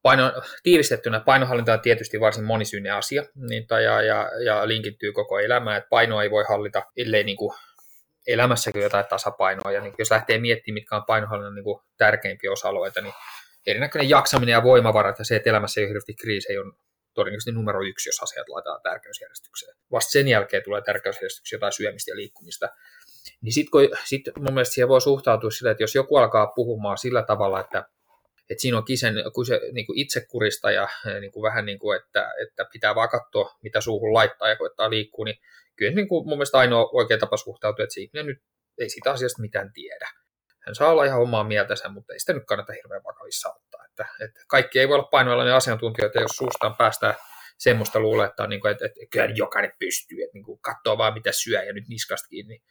paino, 0.02 0.32
tiivistettynä 0.62 1.20
painohallinta 1.20 1.72
on 1.72 1.80
tietysti 1.80 2.20
varsin 2.20 2.44
monisyinen 2.44 2.94
asia 2.94 3.22
niin, 3.48 3.66
tai, 3.66 3.84
ja, 3.84 4.02
ja, 4.02 4.30
ja 4.44 4.68
linkittyy 4.68 5.12
koko 5.12 5.38
elämään, 5.38 5.76
että 5.76 5.88
painoa 5.88 6.22
ei 6.22 6.30
voi 6.30 6.44
hallita, 6.48 6.82
ellei 6.96 7.24
niin 7.24 7.36
kuin 7.36 7.54
elämässäkin 8.26 8.82
jotain 8.82 9.06
tasapainoa, 9.08 9.72
ja 9.72 9.80
niin 9.80 9.94
jos 9.98 10.10
lähtee 10.10 10.38
miettimään, 10.38 10.74
mitkä 10.74 10.96
on 10.96 11.04
painohallinnan 11.06 11.54
niin 11.54 11.80
tärkeimpiä 11.96 12.52
osa-alueita, 12.52 13.00
niin 13.00 13.14
erinäköinen 13.66 14.08
jaksaminen 14.08 14.52
ja 14.52 14.62
voimavarat 14.62 15.18
ja 15.18 15.24
se, 15.24 15.36
että 15.36 15.50
elämässä 15.50 15.80
ei 15.80 15.84
ole 15.84 15.88
hirveästi 15.88 16.14
kriisejä, 16.14 16.60
on 16.60 16.72
todennäköisesti 17.14 17.52
numero 17.52 17.82
yksi, 17.82 18.08
jos 18.08 18.22
asiat 18.22 18.48
laitetaan 18.48 18.82
tärkeysjärjestykseen. 18.82 19.76
Vasta 19.92 20.10
sen 20.10 20.28
jälkeen 20.28 20.62
tulee 20.64 20.82
tärkeysjärjestykseen 20.82 21.56
jotain 21.56 21.72
syömistä 21.72 22.10
ja 22.10 22.16
liikkumista. 22.16 22.68
Niin 23.40 23.52
sitten 23.52 23.80
sit 24.04 24.22
mun 24.38 24.54
mielestä 24.54 24.74
siihen 24.74 24.88
voi 24.88 25.00
suhtautua 25.00 25.50
sillä, 25.50 25.70
että 25.70 25.82
jos 25.82 25.94
joku 25.94 26.16
alkaa 26.16 26.46
puhumaan 26.46 26.98
sillä 26.98 27.22
tavalla, 27.22 27.60
että, 27.60 27.88
että 28.50 28.62
siinä 28.62 28.78
on 28.78 28.84
kisen, 28.84 29.14
kyse 29.34 29.60
niin 29.72 29.86
kuin 29.86 29.98
itsekurista 29.98 30.70
ja 30.70 30.88
niin 31.20 31.32
kuin 31.32 31.42
vähän 31.42 31.66
niin 31.66 31.78
kuin, 31.78 32.00
että, 32.00 32.32
että 32.42 32.64
pitää 32.72 32.94
vaan 32.94 33.08
katsoa, 33.08 33.56
mitä 33.62 33.80
suuhun 33.80 34.14
laittaa 34.14 34.48
ja 34.48 34.56
koettaa 34.56 34.90
liikkua, 34.90 35.24
niin 35.24 35.38
kyllä 35.76 35.92
niin 35.94 36.08
kuin 36.08 36.28
mun 36.28 36.38
mielestä 36.38 36.58
ainoa 36.58 36.90
oikea 36.92 37.18
tapa 37.18 37.36
suhtautua, 37.36 37.82
että 37.84 37.94
se 37.94 38.00
ihminen 38.00 38.26
nyt 38.26 38.38
ei 38.78 38.88
siitä 38.88 39.10
asiasta 39.10 39.42
mitään 39.42 39.72
tiedä. 39.72 40.08
Hän 40.66 40.74
saa 40.74 40.90
olla 40.90 41.04
ihan 41.04 41.22
omaa 41.22 41.44
mieltänsä, 41.44 41.88
mutta 41.88 42.12
ei 42.12 42.20
sitä 42.20 42.32
nyt 42.32 42.44
kannata 42.46 42.72
hirveän 42.72 43.04
vakavissa 43.04 43.48
ottaa. 43.48 43.84
Että, 43.84 44.06
että 44.24 44.40
kaikki 44.48 44.80
ei 44.80 44.88
voi 44.88 44.94
olla 44.94 45.08
painoilla 45.10 45.56
asiantuntijoita, 45.56 46.20
jos 46.20 46.36
suustaan 46.36 46.76
päästään 46.76 47.14
semmoista 47.58 48.00
luulee, 48.00 48.26
että, 48.26 48.46
niin 48.46 48.66
että, 48.70 48.86
että 48.86 49.00
kyllä 49.10 49.34
jokainen 49.34 49.72
pystyy, 49.78 50.22
että 50.22 50.34
niin 50.34 50.44
kuin 50.44 50.60
katsoo 50.60 50.98
vaan 50.98 51.14
mitä 51.14 51.32
syö 51.32 51.62
ja 51.62 51.72
nyt 51.72 51.88
niskasta 51.88 52.28
kiinni. 52.28 52.62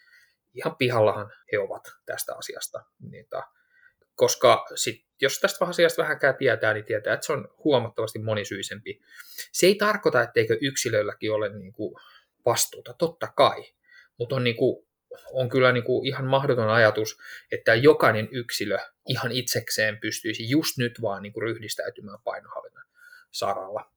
Ihan 0.53 0.75
pihallahan 0.75 1.31
he 1.51 1.59
ovat 1.59 1.83
tästä 2.05 2.35
asiasta. 2.37 2.83
Niin, 2.99 3.27
koska 4.15 4.65
sit, 4.75 5.05
jos 5.21 5.39
tästä 5.39 5.65
asiasta 5.65 6.01
vähänkään 6.01 6.35
tietää, 6.37 6.73
niin 6.73 6.85
tietää, 6.85 7.13
että 7.13 7.25
se 7.25 7.33
on 7.33 7.47
huomattavasti 7.63 8.19
monisyisempi. 8.19 9.01
Se 9.51 9.65
ei 9.65 9.75
tarkoita, 9.75 10.21
etteikö 10.21 10.57
yksilölläkin 10.61 11.31
ole 11.31 11.49
niin 11.49 11.73
kuin 11.73 11.95
vastuuta, 12.45 12.93
totta 12.93 13.27
kai. 13.27 13.63
Mutta 14.17 14.35
on, 14.35 14.43
niinku, 14.43 14.87
on 15.31 15.49
kyllä 15.49 15.71
niinku 15.71 16.01
ihan 16.05 16.25
mahdoton 16.25 16.69
ajatus, 16.69 17.17
että 17.51 17.75
jokainen 17.75 18.27
yksilö 18.31 18.77
ihan 19.07 19.31
itsekseen 19.31 19.97
pystyisi 19.99 20.49
just 20.49 20.77
nyt 20.77 21.01
vaan 21.01 21.23
niinku 21.23 21.39
ryhdistäytymään 21.39 22.19
painohallinnan 22.23 22.85
saralla. 23.31 23.91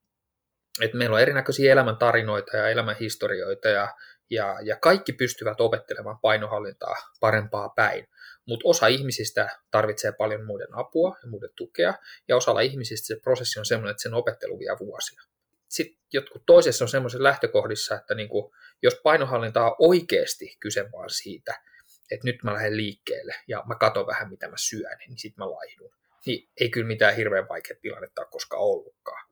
Et 0.81 0.95
meillä 0.95 1.15
on 1.15 1.23
erinäköisiä 1.23 1.73
elämäntarinoita 1.73 2.57
ja 2.57 2.69
elämänhistorioita 2.69 3.69
ja, 3.69 3.95
ja, 4.31 4.57
ja 4.63 4.77
kaikki 4.77 5.13
pystyvät 5.13 5.61
opettelemaan 5.61 6.19
painohallintaa 6.23 6.95
parempaa 7.21 7.69
päin. 7.69 8.09
Mutta 8.49 8.69
osa 8.69 8.87
ihmisistä 8.87 9.59
tarvitsee 9.71 10.13
paljon 10.13 10.47
muiden 10.47 10.79
apua 10.79 11.17
ja 11.23 11.29
muiden 11.29 11.51
tukea, 11.57 11.95
ja 12.29 12.37
osalla 12.37 12.61
ihmisistä 12.61 13.07
se 13.07 13.21
prosessi 13.23 13.59
on 13.59 13.67
sellainen, 13.67 13.91
että 13.91 14.03
sen 14.03 14.15
opettelu 14.15 14.59
vie 14.59 14.77
vuosia 14.79 15.23
sitten 15.69 15.99
jotkut 16.13 16.43
toisessa 16.47 16.85
on 16.85 16.89
semmoisessa 16.89 17.23
lähtökohdissa, 17.23 17.95
että 17.95 18.15
niin 18.15 18.29
kuin, 18.29 18.53
jos 18.83 19.01
painohallinta 19.03 19.65
on 19.65 19.77
oikeasti 19.79 20.57
kyse 20.61 20.93
vaan 20.93 21.11
siitä, 21.11 21.63
että 22.11 22.27
nyt 22.27 22.43
mä 22.43 22.55
lähden 22.55 22.77
liikkeelle 22.77 23.35
ja 23.49 23.63
mä 23.67 23.75
katon 23.75 24.07
vähän 24.07 24.31
mitä 24.31 24.49
mä 24.49 24.57
syön, 24.57 24.99
niin 24.99 25.19
sitten 25.19 25.45
mä 25.45 25.51
laihdun. 25.51 25.91
Niin 26.27 26.49
ei 26.61 26.71
kyllä 26.71 26.87
mitään 26.87 27.17
hirveän 27.17 27.49
vaikea 27.49 27.77
tilannetta 27.83 28.21
ole 28.21 28.29
koskaan 28.31 28.63
ollutkaan. 28.63 29.28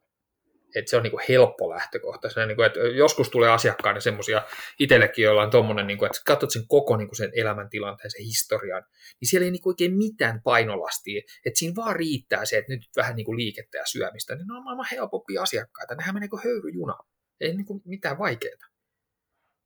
Että 0.75 0.91
se 0.91 0.97
on 0.97 1.03
niin 1.03 1.11
kuin 1.11 1.25
helppo 1.29 1.71
lähtökohta. 1.71 2.31
Se, 2.31 2.47
niin 2.47 2.57
kuin, 2.57 2.67
että 2.67 2.81
joskus 2.81 3.31
tulee 3.31 3.51
asiakkaana 3.51 4.01
semmoisia, 4.01 4.43
itsellekin 4.79 5.23
joilla 5.23 5.43
on 5.43 5.51
tuommoinen, 5.51 5.87
niin 5.87 5.99
kuin, 5.99 6.07
että 6.07 6.23
katsot 6.27 6.51
sen 6.51 6.69
koko 6.69 6.97
niin 6.97 7.09
kuin 7.09 7.17
sen 7.17 7.31
elämäntilanteen, 7.35 8.11
sen 8.11 8.25
historian, 8.25 8.85
niin 9.21 9.29
siellä 9.29 9.45
ei 9.45 9.51
niin 9.51 9.63
kuin 9.63 9.71
oikein 9.71 9.97
mitään 9.97 10.41
painolastia, 10.45 11.23
että 11.47 11.59
siinä 11.59 11.77
vaan 11.77 11.97
riittää 11.97 12.45
se, 12.45 12.59
että 12.59 12.73
nyt 12.73 12.83
vähän 12.97 13.17
niin 13.17 13.25
kuin 13.25 13.37
liikettä 13.37 13.79
ja 13.79 13.87
syömistä, 13.87 14.35
niin 14.35 14.47
ne 14.47 14.55
on 14.57 14.65
maailman 14.65 14.87
helpompia 14.93 15.43
asiakkaita, 15.43 15.95
nehän 15.95 16.15
menee 16.15 16.29
kuin 16.29 16.43
höyryjuna, 16.45 16.95
ei 17.41 17.55
niin 17.55 17.67
kuin 17.67 17.83
mitään 17.85 18.19
vaikeaa. 18.19 18.69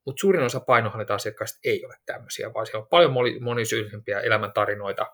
Mutta 0.07 0.21
suurin 0.21 0.43
osa 0.43 0.61
painohallinta-asiakkaista 0.61 1.59
ei 1.65 1.85
ole 1.85 1.95
tämmöisiä, 2.07 2.55
vaan 2.55 2.67
siellä 2.67 2.83
on 2.83 2.89
paljon 2.89 3.13
monisyisempiä 3.41 4.21
elämäntarinoita, 4.21 5.07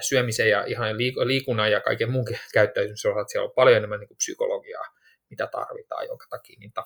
syömisen 0.00 0.50
ja 0.50 0.64
ihan 0.64 0.98
liikunnan 0.98 1.70
ja 1.70 1.80
kaiken 1.80 2.10
muunkin 2.10 2.38
käyttäytymisen 2.52 3.10
osalta 3.10 3.28
siellä 3.28 3.48
on 3.48 3.54
paljon 3.54 3.76
enemmän 3.76 4.00
niin 4.00 4.08
kuin 4.08 4.18
psykologiaa, 4.18 4.84
mitä 5.30 5.46
tarvitaan, 5.46 6.06
jonka 6.06 6.26
takia 6.30 6.56
niitä 6.60 6.82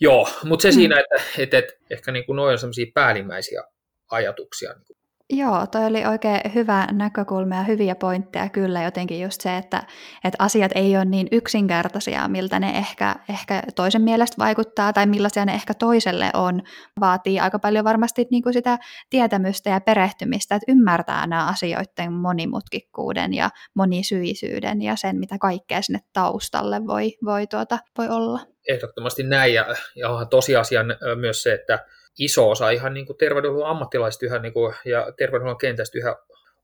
Joo, 0.00 0.28
mutta 0.44 0.62
se 0.62 0.68
mm. 0.68 0.74
siinä, 0.74 1.00
että, 1.00 1.30
että, 1.38 1.58
että 1.58 1.74
ehkä 1.90 2.12
niin 2.12 2.26
kuin 2.26 2.36
noin 2.36 2.52
on 2.52 2.58
sellaisia 2.58 2.86
päällimmäisiä 2.94 3.62
ajatuksia 4.10 4.72
niin 4.72 4.84
kuin 4.86 4.96
Joo, 5.32 5.66
toi 5.66 5.86
oli 5.86 6.06
oikein 6.06 6.40
hyvä 6.54 6.86
näkökulma 6.92 7.54
ja 7.54 7.62
hyviä 7.62 7.94
pointteja 7.94 8.48
kyllä 8.48 8.82
jotenkin 8.82 9.20
just 9.20 9.40
se, 9.40 9.56
että, 9.56 9.82
että 10.24 10.36
asiat 10.44 10.72
ei 10.74 10.96
ole 10.96 11.04
niin 11.04 11.28
yksinkertaisia, 11.32 12.28
miltä 12.28 12.60
ne 12.60 12.70
ehkä, 12.78 13.16
ehkä 13.28 13.62
toisen 13.76 14.02
mielestä 14.02 14.36
vaikuttaa 14.38 14.92
tai 14.92 15.06
millaisia 15.06 15.44
ne 15.44 15.54
ehkä 15.54 15.74
toiselle 15.74 16.30
on. 16.34 16.62
Vaatii 17.00 17.40
aika 17.40 17.58
paljon 17.58 17.84
varmasti 17.84 18.26
niin 18.30 18.42
kuin 18.42 18.52
sitä 18.52 18.78
tietämystä 19.10 19.70
ja 19.70 19.80
perehtymistä, 19.80 20.54
että 20.54 20.72
ymmärtää 20.72 21.26
nämä 21.26 21.46
asioiden 21.46 22.12
monimutkikkuuden 22.12 23.34
ja 23.34 23.50
monisyisyyden 23.74 24.82
ja 24.82 24.96
sen, 24.96 25.16
mitä 25.16 25.38
kaikkea 25.38 25.82
sinne 25.82 26.00
taustalle 26.12 26.86
voi, 26.86 27.12
voi, 27.24 27.46
tuota, 27.46 27.78
voi 27.98 28.08
olla. 28.08 28.40
Ehdottomasti 28.68 29.22
näin 29.22 29.54
ja, 29.54 29.66
ja 29.96 30.08
onhan 30.08 30.28
tosiasian 30.28 30.86
myös 31.16 31.42
se, 31.42 31.52
että 31.52 31.78
iso 32.18 32.50
osa 32.50 32.70
ihan 32.70 32.94
niin 32.94 33.06
kuin 33.06 33.18
terveydenhuollon 33.18 33.70
ammattilaisista 33.70 34.26
yhä, 34.26 34.38
niin 34.38 34.52
kuin, 34.52 34.74
ja 34.84 35.12
terveydenhuollon 35.18 35.58
kentästä 35.58 35.98
yhä 35.98 36.16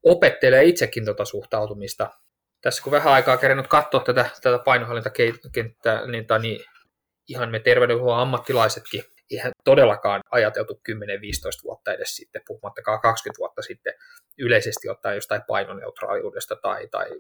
opettelee 0.03 0.65
itsekin 0.65 1.05
tuota 1.05 1.25
suhtautumista. 1.25 2.11
Tässä 2.63 2.83
kun 2.83 2.93
vähän 2.93 3.13
aikaa 3.13 3.37
kerännyt 3.37 3.69
katsoa 3.69 4.01
tätä, 4.01 4.31
tätä 4.43 4.59
painohallintakenttää, 4.59 6.07
niin, 6.07 6.27
tai 6.27 6.39
niin 6.39 6.65
ihan 7.29 7.51
me 7.51 7.59
terveydenhuollon 7.59 8.21
ammattilaisetkin 8.21 9.05
ihan 9.31 9.53
todellakaan 9.65 10.21
ajateltu 10.31 10.81
10-15 10.89 10.97
vuotta 11.65 11.93
edes 11.93 12.17
sitten, 12.17 12.43
puhumattakaan 12.47 13.01
20 13.01 13.39
vuotta 13.39 13.63
sitten 13.63 13.95
yleisesti 14.39 14.89
ottaen 14.89 15.15
jostain 15.15 15.43
painoneutraaliudesta 15.47 16.57
tai, 16.57 16.89
tai 16.89 17.11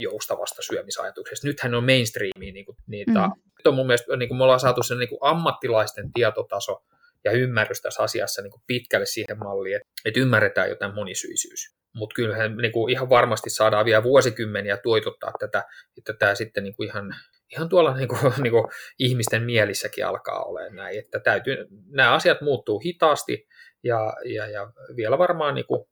joustavasta 0.00 0.62
syömisajatuksesta. 0.62 1.46
Nythän 1.46 1.74
on 1.74 1.84
mainstreamia, 1.84 2.52
niin 2.52 2.66
kuin, 2.66 2.76
niitä, 2.86 3.12
mm. 3.12 3.32
nyt 3.58 3.66
on 3.66 3.74
mun 3.74 3.86
mielestä, 3.86 4.16
niin 4.16 4.28
kuin 4.28 4.38
me 4.38 4.44
ollaan 4.44 4.60
saatu 4.60 4.82
sen 4.82 4.98
niin 4.98 5.08
kuin 5.08 5.18
ammattilaisten 5.22 6.12
tietotaso 6.12 6.82
ja 7.24 7.32
ymmärrys 7.32 7.80
tässä 7.80 8.02
asiassa 8.02 8.42
niin 8.42 8.50
kuin 8.50 8.62
pitkälle 8.66 9.06
siihen 9.06 9.38
malliin, 9.38 9.76
että, 9.76 9.88
että 10.04 10.20
ymmärretään 10.20 10.68
jotain 10.68 10.94
monisyisyys. 10.94 11.78
Mutta 11.94 12.14
kyllähän 12.14 12.56
niin 12.56 12.72
kuin 12.72 12.92
ihan 12.92 13.10
varmasti 13.10 13.50
saadaan 13.50 13.84
vielä 13.84 14.02
vuosikymmeniä 14.02 14.76
tuituttaa 14.76 15.32
tätä, 15.38 15.64
että 15.98 16.12
tämä 16.12 16.34
sitten 16.34 16.64
niin 16.64 16.76
kuin 16.76 16.88
ihan, 16.88 17.14
ihan 17.52 17.68
tuolla 17.68 17.96
niin 17.96 18.08
kuin, 18.08 18.32
niin 18.42 18.50
kuin 18.50 18.64
ihmisten 18.98 19.42
mielissäkin 19.42 20.06
alkaa 20.06 20.44
olemaan 20.44 20.76
näin, 20.76 20.98
että 20.98 21.20
täytyy, 21.20 21.56
nämä 21.90 22.14
asiat 22.14 22.40
muuttuu 22.40 22.80
hitaasti 22.80 23.46
ja, 23.82 24.12
ja, 24.24 24.46
ja 24.46 24.72
vielä 24.96 25.18
varmaan 25.18 25.54
niin 25.54 25.66
kuin 25.66 25.84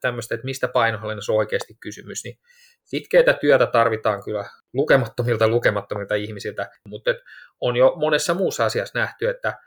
tämmöistä, 0.00 0.34
että 0.34 0.44
mistä 0.44 0.68
painohallinnassa 0.68 1.32
on 1.32 1.38
oikeasti 1.38 1.74
kysymys, 1.80 2.24
niin 2.24 2.38
sitkeitä 2.84 3.32
työtä 3.32 3.66
tarvitaan 3.66 4.22
kyllä 4.24 4.44
lukemattomilta 4.72 5.48
lukemattomilta 5.48 6.14
ihmisiltä, 6.14 6.70
mutta 6.88 7.10
on 7.60 7.76
jo 7.76 7.92
monessa 7.96 8.34
muussa 8.34 8.64
asiassa 8.64 8.98
nähty, 8.98 9.28
että 9.28 9.58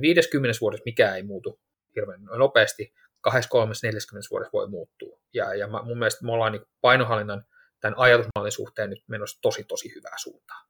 50 0.00 0.58
vuodessa 0.60 0.84
mikään 0.84 1.16
ei 1.16 1.22
muutu 1.22 1.60
hirveän 1.96 2.24
nopeasti, 2.24 2.94
20, 3.20 3.86
40 3.86 4.28
vuodessa 4.30 4.52
voi 4.52 4.68
muuttua. 4.68 5.20
Ja, 5.34 5.54
ja 5.54 5.68
mun 5.68 5.98
mielestä 5.98 6.24
me 6.24 6.32
ollaan 6.32 6.52
niin 6.52 6.62
painohallinnan 6.80 7.44
tämän 7.80 7.98
ajatusmallin 7.98 8.52
suhteen 8.52 8.90
nyt 8.90 9.02
menossa 9.08 9.38
tosi 9.42 9.64
tosi 9.64 9.94
hyvää 9.94 10.14
suuntaan. 10.16 10.66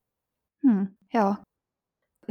Hmm, 0.62 0.86
joo. 1.14 1.34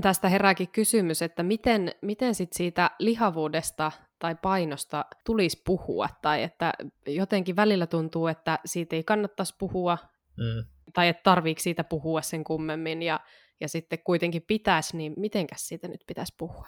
Tästä 0.02 0.30
herääkin 0.30 0.72
kysymys, 0.72 1.22
että 1.22 1.44
miten, 1.44 1.92
miten 2.02 2.36
sit 2.36 2.54
siitä 2.54 2.92
lihavuudesta 3.00 3.92
tai 4.20 4.36
painosta 4.42 5.06
tulisi 5.26 5.62
puhua, 5.66 6.10
tai 6.22 6.44
että 6.44 6.74
jotenkin 7.08 7.56
välillä 7.56 7.88
tuntuu, 7.88 8.28
että 8.28 8.60
siitä 8.66 8.96
ei 8.96 9.04
kannattaisi 9.04 9.56
puhua, 9.60 9.98
mm. 10.38 10.66
tai 10.94 11.08
että 11.08 11.24
tarviiko 11.24 11.62
siitä 11.62 11.84
puhua 11.84 12.22
sen 12.22 12.44
kummemmin, 12.44 13.02
ja 13.02 13.20
ja 13.62 13.70
sitten 13.70 14.00
kuitenkin 14.04 14.42
pitäisi, 14.48 14.98
niin 14.98 15.14
mitenkäs 15.18 15.68
siitä 15.68 15.88
nyt 15.88 16.02
pitäisi 16.08 16.34
puhua? 16.38 16.66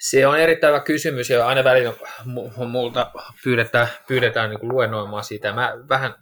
Se 0.00 0.26
on 0.26 0.40
erittäin 0.40 0.74
hyvä 0.74 0.84
kysymys 0.84 1.30
ja 1.30 1.46
aina 1.46 1.64
välillä 1.64 1.92
multa 2.68 3.12
pyydetään, 3.44 3.88
pyydetään 4.08 4.50
niin 4.50 4.60
kuin 4.60 4.72
luennoimaan 4.72 5.24
siitä. 5.24 5.52
Mä 5.52 5.74
vähän 5.88 6.14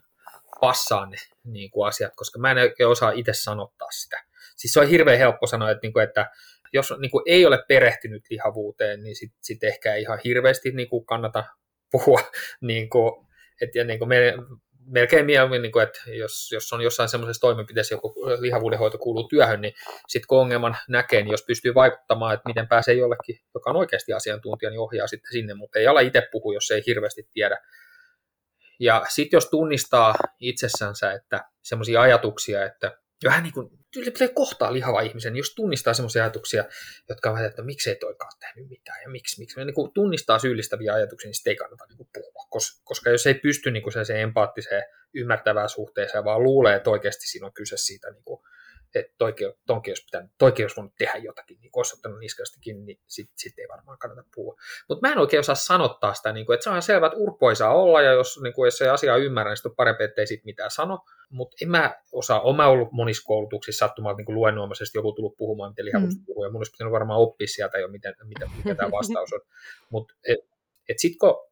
passaan 0.61 1.11
ne 1.11 1.17
niin 1.45 1.71
kuin 1.71 1.89
asiat, 1.89 2.13
koska 2.17 2.39
mä 2.39 2.51
en 2.51 2.89
osaa 2.89 3.11
itse 3.11 3.33
sanottaa 3.33 3.91
sitä. 3.91 4.25
Siis 4.57 4.73
se 4.73 4.81
on 4.81 4.89
hirveän 4.89 5.19
helppo 5.19 5.47
sanoa, 5.47 5.71
että, 5.71 5.81
niin 5.83 5.93
kuin, 5.93 6.05
että 6.05 6.31
jos 6.73 6.95
niin 6.99 7.11
kuin 7.11 7.23
ei 7.27 7.47
ole 7.47 7.65
perehtynyt 7.69 8.23
lihavuuteen, 8.31 9.03
niin 9.03 9.17
sitten 9.17 9.39
sit 9.43 9.65
ehkä 9.65 9.95
ei 9.95 10.03
ihan 10.03 10.19
hirveästi 10.25 10.71
niin 10.71 10.89
kuin 10.89 11.07
kannata 11.07 11.45
puhua. 11.91 12.21
Niin 12.61 12.91
kuin, 12.91 13.27
että, 13.61 13.79
ja 13.79 13.85
niin 13.85 13.99
kuin 13.99 14.09
me, 14.09 14.35
melkein 14.87 15.27
mieluummin, 15.27 15.63
niin 15.63 15.73
kuin, 15.73 15.83
että 15.83 16.01
jos, 16.07 16.53
jos 16.53 16.73
on 16.73 16.81
jossain 16.81 17.09
semmoisessa 17.09 17.41
toimenpiteessä 17.41 17.95
joku 17.95 18.15
lihavuudenhoito 18.39 18.99
kuuluu 18.99 19.29
työhön, 19.29 19.61
niin 19.61 19.75
sitten 20.09 20.27
kun 20.27 20.41
ongelman 20.41 20.77
näkee, 20.89 21.23
niin 21.23 21.31
jos 21.31 21.45
pystyy 21.47 21.75
vaikuttamaan, 21.75 22.35
että 22.35 22.49
miten 22.49 22.69
pääsee 22.69 22.95
jollekin, 22.95 23.41
joka 23.55 23.71
on 23.71 23.77
oikeasti 23.77 24.13
asiantuntija, 24.13 24.71
niin 24.71 24.81
ohjaa 24.81 25.07
sitten 25.07 25.33
sinne, 25.33 25.55
mutta 25.55 25.79
ei 25.79 25.87
ala 25.87 26.01
itse 26.01 26.29
puhu, 26.33 26.53
jos 26.53 26.71
ei 26.71 26.83
hirveästi 26.87 27.29
tiedä. 27.33 27.59
Ja 28.81 29.05
sitten 29.09 29.37
jos 29.37 29.51
tunnistaa 29.51 30.15
itsessänsä, 30.41 31.13
että 31.13 31.45
semmoisia 31.63 32.01
ajatuksia, 32.01 32.65
että 32.65 32.99
vähän 33.25 33.43
niin 33.43 33.53
kuin 33.53 33.71
pitää 34.05 34.29
kohtaa 34.35 34.73
lihava 34.73 35.01
ihmisen, 35.01 35.37
jos 35.37 35.55
tunnistaa 35.55 35.95
semmoisia 35.95 36.23
ajatuksia, 36.23 36.65
jotka 37.09 37.31
on 37.31 37.45
että 37.45 37.63
miksei 37.63 37.97
toikaan 37.97 38.33
tehnyt 38.41 38.69
mitään 38.69 39.03
ja 39.03 39.09
miksi, 39.09 39.41
miksi. 39.41 39.65
Niin 39.65 39.75
kuin 39.75 39.93
tunnistaa 39.95 40.39
syyllistäviä 40.39 40.95
ajatuksia, 40.95 41.29
niin 41.29 41.35
sitten 41.35 41.51
ei 41.51 41.57
kannata 41.57 41.87
niin 41.89 41.97
kuin 41.97 42.09
puhua, 42.15 42.49
koska 42.85 43.11
jos 43.11 43.27
ei 43.27 43.35
pysty 43.35 43.71
niin 43.71 43.83
kuin 43.83 44.05
se 44.07 44.23
empaattiseen 44.23 44.83
ymmärtävään 45.15 45.69
suhteeseen, 45.69 46.25
vaan 46.25 46.43
luulee, 46.43 46.77
että 46.77 46.91
oikeasti 46.91 47.29
siinä 47.29 47.47
on 47.47 47.53
kyse 47.53 47.77
siitä 47.77 48.11
niin 48.11 48.25
kuin 48.25 48.41
että 48.99 49.15
toikin, 49.19 49.53
tonkin 49.67 49.91
olisi, 49.91 50.05
pitänyt, 50.05 50.31
toikin 50.39 50.65
olisi 50.65 50.77
voinut 50.77 50.97
tehdä 50.99 51.19
jotakin, 51.19 51.59
niin 51.61 51.73
kun 51.73 51.81
olisi 51.81 51.95
ottanut 51.97 52.19
niskastakin, 52.19 52.87
niin 52.87 52.99
sitten 53.07 53.39
sit 53.39 53.59
ei 53.59 53.67
varmaan 53.69 53.99
kannata 53.99 54.29
puhua. 54.35 54.57
Mutta 54.89 55.09
mä 55.09 55.13
en 55.13 55.19
oikein 55.19 55.41
osaa 55.41 55.55
sanottaa 55.55 56.15
sitä, 56.15 56.33
niin 56.33 56.47
kuin, 56.47 56.55
että 56.55 56.65
se 56.65 56.71
on 56.71 56.83
selvä, 56.83 57.07
että 57.07 57.19
urpo 57.19 57.51
ei 57.51 57.57
saa 57.57 57.75
olla, 57.75 58.03
ja 58.03 58.13
jos, 58.13 58.41
niin 58.43 58.53
kuin, 58.53 58.67
jos 58.67 58.79
se 58.79 58.89
asia 58.89 59.17
ymmärrä, 59.17 59.51
niin 59.51 59.57
sitten 59.57 59.71
on 59.71 59.77
parempi, 59.77 60.05
ettei 60.05 60.27
siitä 60.27 60.45
mitään 60.45 60.71
sano. 60.71 60.99
Mutta 61.31 61.57
en 61.63 61.71
mä 61.71 61.95
osaa, 62.13 62.41
olen 62.41 62.67
ollut 62.67 62.93
monissa 62.93 63.27
koulutuksissa 63.27 63.87
sattumalta 63.87 64.17
niin 64.17 64.35
luennoimaisesti 64.35 64.99
joku 64.99 65.13
tullut 65.13 65.37
puhumaan, 65.37 65.71
miten 65.71 65.85
lihavuus 65.85 66.17
mm. 66.17 66.25
puhuu, 66.25 66.45
ja 66.45 66.51
mun 66.51 66.61
olisi 66.61 66.73
pitänyt 66.73 66.93
varmaan 66.93 67.21
oppia 67.21 67.47
sieltä 67.47 67.79
jo, 67.79 67.89
miten, 67.89 68.15
miten, 68.25 68.51
mikä 68.57 68.75
tämä 68.75 68.91
vastaus 68.99 69.33
on. 69.33 69.41
Mutta 69.91 70.15
et, 70.29 70.39
et 70.89 70.99
sitten 70.99 71.19
kun 71.19 71.47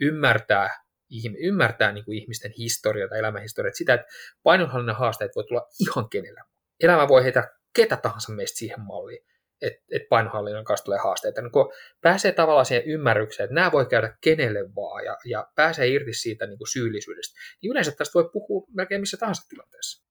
ymmärtää 0.00 0.86
ymmärtää 1.38 1.92
niin 1.92 2.04
kuin 2.04 2.18
ihmisten 2.18 2.52
historiaa, 2.58 3.08
elämänhistoriaa, 3.18 3.72
sitä, 3.74 3.94
että 3.94 4.06
painonhallinnan 4.42 4.96
haasteet 4.96 5.36
voi 5.36 5.44
tulla 5.44 5.66
ihan 5.80 6.08
kenellä 6.08 6.44
elämä 6.80 7.08
voi 7.08 7.24
heitä 7.24 7.50
ketä 7.76 7.96
tahansa 7.96 8.32
meistä 8.32 8.58
siihen 8.58 8.80
malliin, 8.80 9.26
että 9.62 9.82
et 9.90 10.08
painohallinnon 10.08 10.64
kanssa 10.64 10.84
tulee 10.84 10.98
haasteita. 10.98 11.42
Niin 11.42 11.52
kun 11.52 11.72
pääsee 12.00 12.32
tavallaan 12.32 12.66
siihen 12.66 12.84
ymmärrykseen, 12.86 13.44
että 13.44 13.54
nämä 13.54 13.72
voi 13.72 13.86
käydä 13.86 14.16
kenelle 14.20 14.74
vaan 14.74 15.04
ja, 15.04 15.16
ja 15.24 15.50
pääsee 15.54 15.88
irti 15.88 16.12
siitä 16.12 16.46
niin 16.46 16.58
kuin 16.58 16.68
syyllisyydestä, 16.68 17.40
niin 17.62 17.70
yleensä 17.70 17.92
tästä 17.92 18.14
voi 18.14 18.30
puhua 18.32 18.66
melkein 18.74 19.00
missä 19.00 19.16
tahansa 19.16 19.48
tilanteessa. 19.48 20.06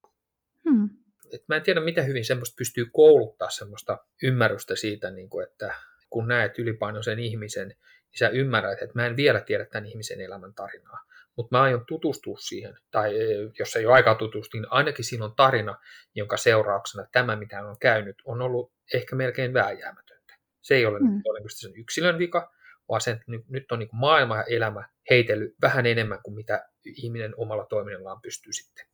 Hmm. 0.70 0.90
Et 1.34 1.48
mä 1.48 1.56
en 1.56 1.62
tiedä, 1.62 1.82
miten 1.82 2.08
hyvin 2.08 2.26
semmoista 2.26 2.56
pystyy 2.58 2.86
kouluttaa 2.94 3.50
semmoista 3.50 3.98
ymmärrystä 4.24 4.76
siitä, 4.76 5.12
niin 5.12 5.30
kuin, 5.30 5.48
että 5.48 5.74
kun 6.10 6.28
näet 6.28 6.60
ylipainoisen 6.60 7.20
ihmisen, 7.20 7.68
niin 7.68 8.20
sä 8.20 8.30
ymmärrät, 8.30 8.82
että 8.82 8.96
mä 8.96 9.06
en 9.06 9.16
vielä 9.16 9.42
tiedä 9.42 9.66
tämän 9.66 9.86
ihmisen 9.86 10.22
elämän 10.22 10.54
tarinaa 10.54 11.00
mutta 11.38 11.58
mä 11.58 11.62
aion 11.62 11.86
tutustua 11.88 12.38
siihen, 12.40 12.78
tai 12.92 13.22
e, 13.22 13.52
jos 13.60 13.76
ei 13.76 13.86
ole 13.86 13.94
aikaa 13.94 14.16
tutustua, 14.16 14.62
niin 14.62 14.72
ainakin 14.72 15.06
siinä 15.06 15.26
on 15.26 15.36
tarina, 15.36 15.80
jonka 16.16 16.38
seurauksena 16.38 17.08
tämä, 17.12 17.36
mitä 17.36 17.68
on 17.68 17.80
käynyt, 17.80 18.16
on 18.26 18.42
ollut 18.42 18.72
ehkä 18.94 19.16
melkein 19.16 19.54
vääjäämätöntä. 19.54 20.34
Se 20.62 20.76
ei 20.76 20.86
ole 20.86 21.00
mm. 21.00 21.22
todennäköisesti 21.24 21.62
sen 21.62 21.82
yksilön 21.82 22.20
vika, 22.20 22.54
vaan 22.90 23.02
sen, 23.02 23.14
että 23.14 23.32
nyt 23.50 23.72
on 23.72 23.80
niin 23.80 23.90
maailma 23.92 24.36
ja 24.36 24.44
elämä 24.44 24.90
heitellyt 25.10 25.54
vähän 25.62 25.86
enemmän 25.86 26.20
kuin 26.24 26.36
mitä 26.36 26.70
ihminen 26.86 27.34
omalla 27.38 27.66
toiminnallaan 27.66 28.22
pystyy 28.22 28.54
sitten 28.54 28.86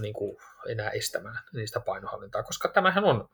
niin 0.00 0.14
kuin 0.14 0.36
enää 0.68 0.90
estämään 0.90 1.38
niistä 1.54 1.80
painohallintaa, 1.80 2.42
koska 2.42 2.68
tämähän 2.68 3.04
on 3.04 3.28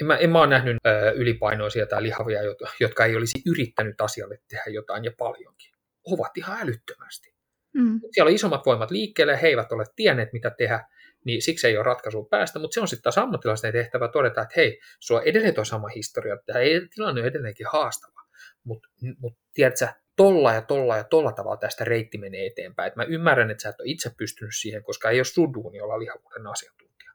en 0.00 0.06
mä, 0.06 0.16
en 0.16 0.30
mä 0.30 0.38
ole 0.38 0.46
nähnyt 0.46 0.76
ö, 0.86 1.10
ylipainoisia 1.10 1.86
tai 1.86 2.02
lihavia, 2.02 2.40
jotka 2.80 3.04
ei 3.04 3.16
olisi 3.16 3.42
yrittänyt 3.46 4.00
asialle 4.00 4.38
tehdä 4.48 4.64
jotain 4.70 5.04
ja 5.04 5.12
paljonkin. 5.18 5.72
Ovat 6.04 6.36
ihan 6.36 6.58
älyttömästi. 6.60 7.31
Mm. 7.74 8.00
Siellä 8.12 8.28
on 8.28 8.34
isommat 8.34 8.66
voimat 8.66 8.90
liikkeelle, 8.90 9.42
he 9.42 9.48
eivät 9.48 9.72
ole 9.72 9.84
tienneet 9.96 10.32
mitä 10.32 10.50
tehdä, 10.50 10.86
niin 11.24 11.42
siksi 11.42 11.66
ei 11.66 11.76
ole 11.76 11.84
ratkaisua 11.84 12.26
päästä, 12.30 12.58
mutta 12.58 12.74
se 12.74 12.80
on 12.80 12.88
sitten 12.88 13.02
taas 13.02 13.18
ammattilaisten 13.18 13.72
tehtävä 13.72 14.08
todeta, 14.08 14.42
että 14.42 14.54
hei, 14.56 14.80
sulla 15.00 15.22
edelleen 15.22 15.54
tuo 15.54 15.64
sama 15.64 15.88
historia, 15.88 16.36
tämä 16.46 16.58
tilanne 16.94 17.20
on 17.20 17.26
edelleenkin 17.26 17.66
haastava, 17.72 18.20
mutta 18.64 18.88
mut, 19.18 19.38
tiedätkö, 19.54 19.88
tolla 20.16 20.52
ja 20.52 20.62
tolla 20.62 20.96
ja 20.96 21.04
tolla 21.04 21.32
tavalla 21.32 21.56
tästä 21.56 21.84
reitti 21.84 22.18
menee 22.18 22.46
eteenpäin. 22.46 22.88
Et 22.88 22.96
mä 22.96 23.04
ymmärrän, 23.04 23.50
että 23.50 23.62
sä 23.62 23.68
et 23.68 23.80
ole 23.80 23.88
itse 23.88 24.10
pystynyt 24.16 24.54
siihen, 24.60 24.82
koska 24.82 25.10
ei 25.10 25.18
ole 25.18 25.24
sun 25.24 25.54
duuni 25.54 25.80
olla 25.80 25.98
lihavuuden 25.98 26.46
asiantuntija. 26.46 27.12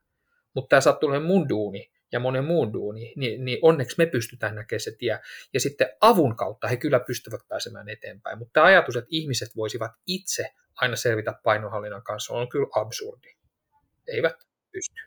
Mutta 0.53 0.69
tämä 0.69 0.81
sattuu 0.81 1.09
olemaan 1.09 1.27
mun 1.27 1.49
duuni 1.49 1.91
ja 2.11 2.19
monen 2.19 2.45
muun 2.45 2.73
duuni, 2.73 3.13
niin, 3.15 3.45
niin 3.45 3.59
onneksi 3.61 3.95
me 3.97 4.05
pystytään 4.05 4.55
näkemään 4.55 4.79
se 4.79 4.91
tie. 4.99 5.19
Ja 5.53 5.59
sitten 5.59 5.89
avun 6.01 6.35
kautta 6.35 6.67
he 6.67 6.77
kyllä 6.77 6.99
pystyvät 6.99 7.41
pääsemään 7.47 7.89
eteenpäin. 7.89 8.37
Mutta 8.37 8.53
tämä 8.53 8.65
ajatus, 8.65 8.95
että 8.95 9.07
ihmiset 9.11 9.55
voisivat 9.55 9.91
itse 10.07 10.53
aina 10.75 10.95
selvitä 10.95 11.33
painohallinnan 11.43 12.03
kanssa, 12.03 12.33
on 12.33 12.49
kyllä 12.49 12.67
absurdi. 12.75 13.35
Eivät 14.07 14.35
pysty. 14.71 15.06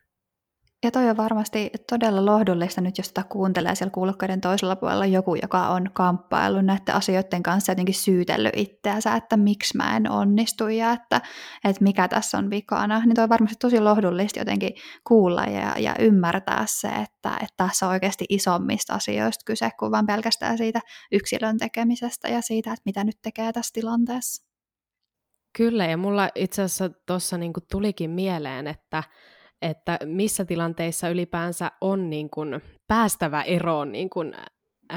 Ja 0.84 0.90
toi 0.90 1.08
on 1.08 1.16
varmasti 1.16 1.70
todella 1.90 2.26
lohdullista 2.26 2.80
nyt, 2.80 2.98
jos 2.98 3.06
sitä 3.06 3.24
kuuntelee 3.28 3.74
siellä 3.74 3.92
kuulokkaiden 3.92 4.40
toisella 4.40 4.76
puolella 4.76 5.06
joku, 5.06 5.34
joka 5.34 5.68
on 5.68 5.90
kamppaillut 5.92 6.64
näiden 6.64 6.94
asioiden 6.94 7.42
kanssa 7.42 7.72
jotenkin 7.72 7.94
syytellyt 7.94 8.52
itseänsä, 8.56 9.14
että 9.14 9.36
miksi 9.36 9.76
mä 9.76 9.96
en 9.96 10.10
onnistu 10.10 10.68
ja 10.68 10.92
että, 10.92 11.20
että 11.64 11.84
mikä 11.84 12.08
tässä 12.08 12.38
on 12.38 12.50
vikana. 12.50 13.00
Niin 13.00 13.14
toi 13.14 13.24
on 13.24 13.28
varmasti 13.28 13.56
tosi 13.58 13.80
lohdullista 13.80 14.38
jotenkin 14.38 14.72
kuulla 15.06 15.44
ja, 15.44 15.78
ja 15.78 15.94
ymmärtää 15.98 16.64
se, 16.68 16.88
että, 16.88 17.36
että 17.42 17.54
tässä 17.56 17.86
on 17.86 17.92
oikeasti 17.92 18.24
isommista 18.28 18.94
asioista 18.94 19.42
kyse 19.46 19.70
kuin 19.78 19.92
vain 19.92 20.06
pelkästään 20.06 20.58
siitä 20.58 20.80
yksilön 21.12 21.58
tekemisestä 21.58 22.28
ja 22.28 22.40
siitä, 22.40 22.72
että 22.72 22.82
mitä 22.84 23.04
nyt 23.04 23.18
tekee 23.22 23.52
tässä 23.52 23.72
tilanteessa. 23.72 24.46
Kyllä, 25.56 25.86
ja 25.86 25.96
mulla 25.96 26.28
itse 26.34 26.62
asiassa 26.62 26.90
tuossa 27.06 27.38
niinku 27.38 27.60
tulikin 27.70 28.10
mieleen, 28.10 28.66
että 28.66 29.02
että 29.62 29.98
missä 30.04 30.44
tilanteissa 30.44 31.08
ylipäänsä 31.08 31.72
on 31.80 32.10
niin 32.10 32.30
kuin 32.30 32.60
päästävä 32.88 33.42
eroon 33.42 33.92
niin 33.92 34.10
kuin 34.10 34.34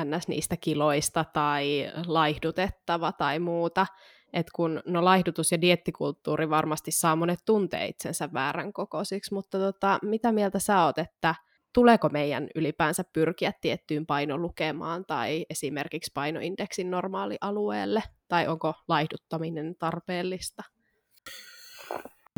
ns. 0.04 0.28
niistä 0.28 0.58
kiloista 0.58 1.26
tai 1.34 1.92
laihdutettava 2.06 3.12
tai 3.12 3.40
muuta. 3.40 3.86
Et 4.34 4.48
kun 4.56 4.82
no 4.86 5.06
laihdutus 5.06 5.52
ja 5.52 5.62
diettikulttuuri 5.62 6.50
varmasti 6.50 6.92
saa 6.92 7.16
monet 7.16 7.40
tuntee 7.46 7.88
itsensä 7.88 8.30
väärän 8.34 8.74
kokoisiksi, 8.74 9.34
mutta 9.34 9.58
tota, 9.58 10.00
mitä 10.02 10.32
mieltä 10.32 10.60
sä 10.60 10.86
oot, 10.86 10.98
että 10.98 11.36
tuleeko 11.74 12.10
meidän 12.10 12.48
ylipäänsä 12.56 13.04
pyrkiä 13.14 13.54
tiettyyn 13.62 14.06
painolukemaan 14.06 15.06
tai 15.06 15.46
esimerkiksi 15.50 16.12
painoindeksin 16.14 16.92
normaalialueelle, 16.92 18.04
tai 18.28 18.48
onko 18.48 18.74
laihduttaminen 18.88 19.76
tarpeellista? 19.80 20.64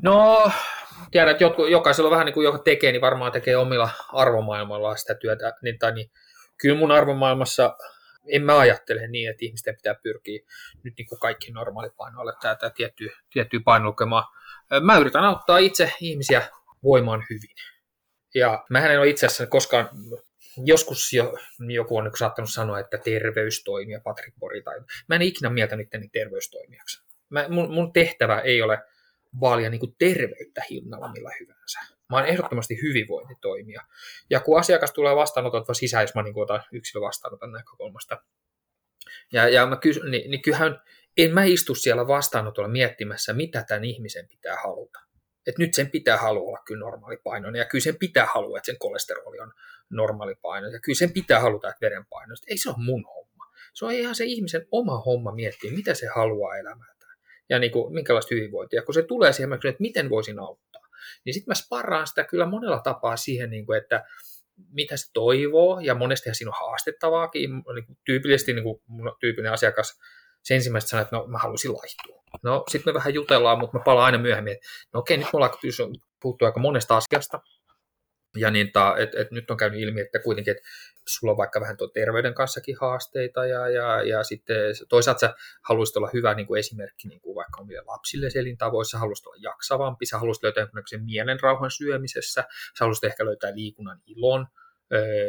No, 0.06 0.52
tiedän, 1.12 1.32
että 1.32 1.44
jotkut, 1.44 1.70
jokaisella 1.70 2.12
vähän 2.12 2.26
niin 2.26 2.34
kuin 2.34 2.46
joka 2.46 2.58
tekee, 2.58 2.92
niin 2.92 3.02
varmaan 3.02 3.32
tekee 3.32 3.58
omilla 3.58 3.90
arvomaailmalla 4.14 4.96
sitä 4.96 5.16
työtä. 5.16 5.54
Niin, 5.62 5.80
tai 5.80 5.92
niin, 5.92 6.12
kyllä 6.58 6.80
mun 6.80 6.92
arvomaailmassa 6.92 7.78
en 8.28 8.44
mä 8.44 8.60
ajattele 8.60 9.08
niin, 9.08 9.30
että 9.30 9.46
ihmisten 9.46 9.76
pitää 9.76 9.96
pyrkiä 10.04 10.40
nyt 10.84 10.94
niin 10.98 11.08
kuin 11.08 11.20
kaikki 11.20 11.52
normaalipainoille 11.52 12.34
tätä 12.42 12.70
tiettyä, 12.70 13.12
tiettyä 13.34 13.60
painolukemaa. 13.66 14.32
Mä 14.82 14.98
yritän 14.98 15.24
auttaa 15.24 15.58
itse 15.58 15.94
ihmisiä 16.02 16.42
voimaan 16.84 17.26
hyvin. 17.30 17.56
Ja 18.36 18.66
mä 18.70 18.88
en 18.90 19.00
ole 19.00 19.10
itse 19.10 19.26
asiassa 19.26 19.48
koskaan, 19.48 19.90
joskus 20.66 21.14
jo, 21.14 21.34
joku 21.60 21.98
on 21.98 22.04
niin 22.04 22.18
saattanut 22.18 22.52
sanoa, 22.52 22.80
että 22.80 22.98
terveystoimija 22.98 24.02
Patrick 24.04 24.40
Bori, 24.40 24.62
tai 24.62 24.80
mä 25.10 25.16
en 25.16 25.22
ikinä 25.22 25.50
mieltä 25.50 25.76
itteni 25.82 26.08
terveystoimijaksi. 26.08 27.04
Mä, 27.30 27.46
mun, 27.50 27.74
mun 27.74 27.94
tehtävä 27.94 28.40
ei 28.40 28.62
ole 28.62 28.80
vaalia 29.42 29.70
niin 29.70 29.96
terveyttä 29.98 30.62
hinnalla 30.70 31.12
millä 31.12 31.32
hyvänsä. 31.40 31.80
Mä 32.10 32.18
oon 32.18 32.26
ehdottomasti 32.26 32.82
hyvinvointitoimija. 32.82 33.82
Ja 34.30 34.40
kun 34.40 34.60
asiakas 34.60 34.94
tulee 34.94 35.16
vastaanotot 35.16 35.66
sisään, 35.74 36.04
jos 36.04 36.16
mä 36.16 36.24
niin 36.24 36.38
otan 36.38 36.64
yksilö 36.72 37.02
vastaanoton 37.02 37.52
näkökulmasta, 37.52 38.22
ja, 39.34 39.50
ja 39.50 39.66
mä 39.66 39.76
kysyn, 39.78 40.12
niin, 40.12 40.32
niin 40.32 40.42
kyllähän 40.42 40.82
en 41.18 41.34
mä 41.34 41.44
istu 41.44 41.76
siellä 41.76 42.08
vastaanotolla 42.08 42.70
miettimässä, 42.70 43.34
mitä 43.34 43.64
tämän 43.68 43.86
ihmisen 43.86 44.28
pitää 44.28 44.56
haluta. 44.64 45.00
Että 45.48 45.62
nyt 45.62 45.74
sen 45.74 45.92
pitää 45.92 46.18
halua 46.18 46.50
olla 46.50 46.64
kyllä 46.66 46.80
normaalipainoinen, 46.80 47.60
ja 47.60 47.66
kyllä 47.66 47.84
sen 47.84 48.00
pitää 48.00 48.26
halua, 48.26 48.58
että 48.58 48.66
sen 48.66 48.80
kolesteroli 48.80 49.40
on 49.40 49.54
normaalipainoinen, 49.90 50.78
ja 50.78 50.82
kyllä 50.82 50.98
sen 50.98 51.14
pitää 51.14 51.40
haluta, 51.40 51.70
että 51.70 51.86
verenpaino. 51.86 52.36
Ei 52.48 52.58
se 52.58 52.70
ole 52.70 52.78
mun 52.80 53.06
homma. 53.06 53.46
Se 53.74 53.86
on 53.86 53.92
ihan 53.92 54.16
se 54.16 54.26
ihmisen 54.26 54.68
oma 54.72 54.98
homma 54.98 55.32
miettiä, 55.32 55.72
mitä 55.72 55.94
se 55.94 56.08
haluaa 56.16 56.58
elämään 56.58 56.95
ja 57.50 57.60
niin 57.60 57.72
kuin, 57.72 57.94
minkälaista 57.94 58.36
hyvinvointia. 58.36 58.82
Kun 58.82 58.94
se 58.94 59.02
tulee 59.02 59.34
siihen, 59.34 59.50
mä 59.50 59.58
kysyn, 59.58 59.70
että 59.70 59.82
miten 59.82 60.10
voisin 60.10 60.40
auttaa, 60.40 60.82
niin 61.26 61.34
sitten 61.34 61.52
mä 61.52 61.56
sparraan 61.56 62.08
sitä 62.08 62.24
kyllä 62.24 62.46
monella 62.46 62.80
tapaa 62.80 63.18
siihen, 63.18 63.50
niin 63.50 63.66
kuin, 63.66 63.78
että 63.78 64.04
mitä 64.72 64.98
se 64.98 65.12
toivoo, 65.14 65.80
ja 65.80 65.96
monesti 65.96 66.34
siinä 66.34 66.50
on 66.50 66.68
haastettavaakin. 66.68 67.50
Niin 67.52 67.86
kuin, 67.86 67.98
tyypillisesti 68.06 68.54
niin 68.54 68.64
kuin 68.64 68.82
mun 68.88 69.16
tyypillinen 69.20 69.54
asiakas 69.54 70.00
se 70.44 70.56
ensimmäistä 70.56 70.90
sanoo, 70.90 71.02
että 71.02 71.16
no 71.16 71.28
mä 71.28 71.38
haluaisin 71.38 71.74
laihtua. 71.74 72.24
No 72.44 72.64
sitten 72.72 72.94
me 72.94 72.98
vähän 72.98 73.14
jutellaan, 73.14 73.60
mutta 73.60 73.78
mä 73.78 73.84
palaan 73.84 74.06
aina 74.06 74.18
myöhemmin, 74.18 74.54
että 74.54 74.68
no 74.94 75.00
okei, 75.00 75.18
nyt 75.18 75.26
me 75.26 75.38
ollaan 75.38 75.58
puhuttu 76.22 76.46
aika 76.46 76.60
monesta 76.60 76.98
asiasta, 76.98 77.40
ja 78.36 78.52
niin, 78.52 78.72
ta, 78.72 78.98
et, 78.98 79.16
et 79.16 79.32
nyt 79.32 79.52
on 79.52 79.58
käynyt 79.58 79.82
ilmi, 79.82 80.02
että 80.02 80.20
kuitenkin, 80.20 80.52
että 80.52 80.64
sulla 81.08 81.32
on 81.32 81.38
vaikka 81.38 81.62
vähän 81.62 81.78
tuon 81.78 81.92
terveyden 81.94 82.34
kanssakin 82.34 82.78
haasteita, 82.82 83.46
ja, 83.46 83.70
ja, 83.70 84.04
ja 84.04 84.24
sitten 84.24 84.58
toisaalta 84.90 85.20
sä 85.20 85.34
haluaisit 85.62 85.98
olla 85.98 86.10
hyvä 86.14 86.34
niin 86.34 86.48
kuin 86.48 86.60
esimerkki 86.60 87.08
niin 87.08 87.22
kuin 87.22 87.36
vaikka 87.36 87.62
omille 87.62 87.82
lapsille 87.86 88.28
elintavoissa, 88.36 88.98
haluaisit 88.98 89.26
olla 89.26 89.38
jaksavampi, 89.40 90.06
sä 90.06 90.20
haluaisit 90.20 90.44
löytää 90.44 90.62
jonkinlaisen 90.62 91.04
mielenrauhan 91.04 91.72
syömisessä, 91.72 92.42
sä 92.52 92.80
haluaisit 92.80 93.04
ehkä 93.04 93.26
löytää 93.26 93.56
liikunnan 93.56 94.02
ilon, 94.06 94.48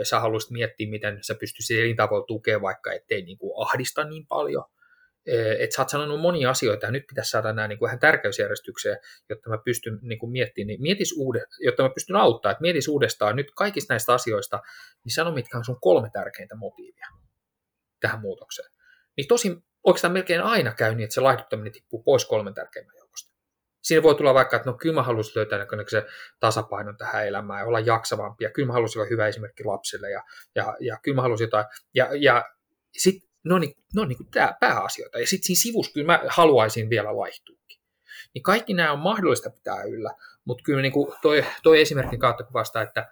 sä 0.03 0.21
haluaisit 0.21 0.51
miettiä, 0.51 0.91
miten 0.91 1.19
sä 1.23 1.35
pystyisit 1.35 1.79
elintavoilla 1.79 2.27
tukemaan, 2.27 2.63
vaikka 2.63 2.93
ettei 2.93 3.23
niin 3.23 3.39
kuin 3.39 3.53
ahdista 3.67 4.05
niin 4.05 4.27
paljon, 4.27 4.65
että 5.59 5.77
sä 5.77 5.83
oot 5.83 5.89
sanonut 5.89 6.21
monia 6.21 6.51
asioita 6.51 6.87
ja 6.87 6.93
nyt 6.93 7.07
pitäisi 7.07 7.31
saada 7.31 7.53
nämä 7.53 7.69
niin 7.69 7.79
kuin 7.79 7.87
vähän 7.87 7.99
tärkeysjärjestykseen, 7.99 8.99
jotta 9.29 9.51
mä 9.51 9.59
pystyn 9.65 9.99
niin 10.03 10.19
kuin 10.19 10.33
miettimään, 10.33 10.67
niin 10.67 10.83
mietis 10.83 11.15
uude, 11.19 11.43
jotta 11.61 11.83
mä 11.83 11.89
pystyn 11.89 12.17
auttaa, 12.17 12.53
että 12.53 12.63
mietis 12.63 12.89
uudestaan 12.89 13.37
nyt 13.37 13.47
kaikista 13.57 13.95
näistä 13.95 14.15
asioista, 14.15 14.63
niin 15.05 15.13
sano 15.15 15.33
mitkä 15.33 15.59
on 15.59 15.65
sun 15.65 15.81
kolme 15.81 16.11
tärkeintä 16.13 16.57
motiivia 16.57 17.07
tähän 18.01 18.21
muutokseen. 18.21 18.71
Niin 19.17 19.29
tosi 19.29 19.57
oikeastaan 19.85 20.13
melkein 20.13 20.43
aina 20.43 20.73
käy 20.73 20.95
niin, 20.95 21.05
että 21.05 21.15
se 21.15 21.21
laihduttaminen 21.21 21.73
tippuu 21.73 22.03
pois 22.03 22.25
kolmen 22.25 22.55
tärkeimmän 22.55 22.97
joukosta. 22.97 23.37
Siinä 23.83 24.03
voi 24.03 24.15
tulla 24.15 24.35
vaikka, 24.35 24.57
että 24.57 24.71
no 24.71 24.77
kyllä 24.77 24.95
mä 24.95 25.03
haluaisin 25.03 25.33
löytää 25.37 25.67
se 25.89 26.07
tasapainon 26.41 26.97
tähän 26.97 27.27
elämään 27.27 27.61
ja 27.61 27.67
olla 27.67 27.81
jaksavampi 27.81 28.45
ja 28.45 28.51
kyllä 28.51 28.67
mä 28.67 28.73
haluaisin 28.73 29.01
olla 29.01 29.09
hyvä 29.11 29.29
esimerkki 29.29 29.65
lapsille 29.65 30.11
ja, 30.11 30.23
ja, 30.55 30.77
ja 30.81 30.99
kyllä 31.03 31.15
mä 31.15 31.23
haluaisin 31.23 31.45
jotain. 31.45 31.67
Ja, 31.95 32.09
ja 32.13 32.45
sitten 32.93 33.29
ne 33.49 33.55
on, 33.55 33.61
ne 33.95 34.01
on 34.01 34.09
niin 34.09 34.17
kuin 34.17 34.31
tämä 34.31 34.55
pääasioita. 34.61 35.19
Ja 35.19 35.27
sitten 35.27 35.47
siinä 35.47 35.63
sivussa 35.63 35.93
kyllä 35.93 36.07
mä 36.07 36.21
haluaisin 36.29 36.91
vielä 36.91 37.17
vaihtuukin. 37.17 37.81
Niin 38.35 38.43
kaikki 38.43 38.75
nämä 38.75 38.93
on 38.93 38.99
mahdollista 38.99 39.51
pitää 39.51 39.83
yllä, 39.83 40.11
mutta 40.45 40.63
kyllä 40.63 40.91
kuin 40.91 41.15
toi, 41.23 41.45
toi 41.63 41.81
esimerkin 41.81 42.19
kautta 42.19 42.45
kuvastaa, 42.45 42.83
että 42.83 43.09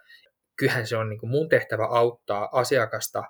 kyllähän 0.55 0.87
se 0.87 0.97
on 0.97 1.09
niin 1.09 1.19
kuin 1.19 1.29
mun 1.29 1.49
tehtävä 1.49 1.85
auttaa 1.85 2.49
asiakasta 2.51 3.23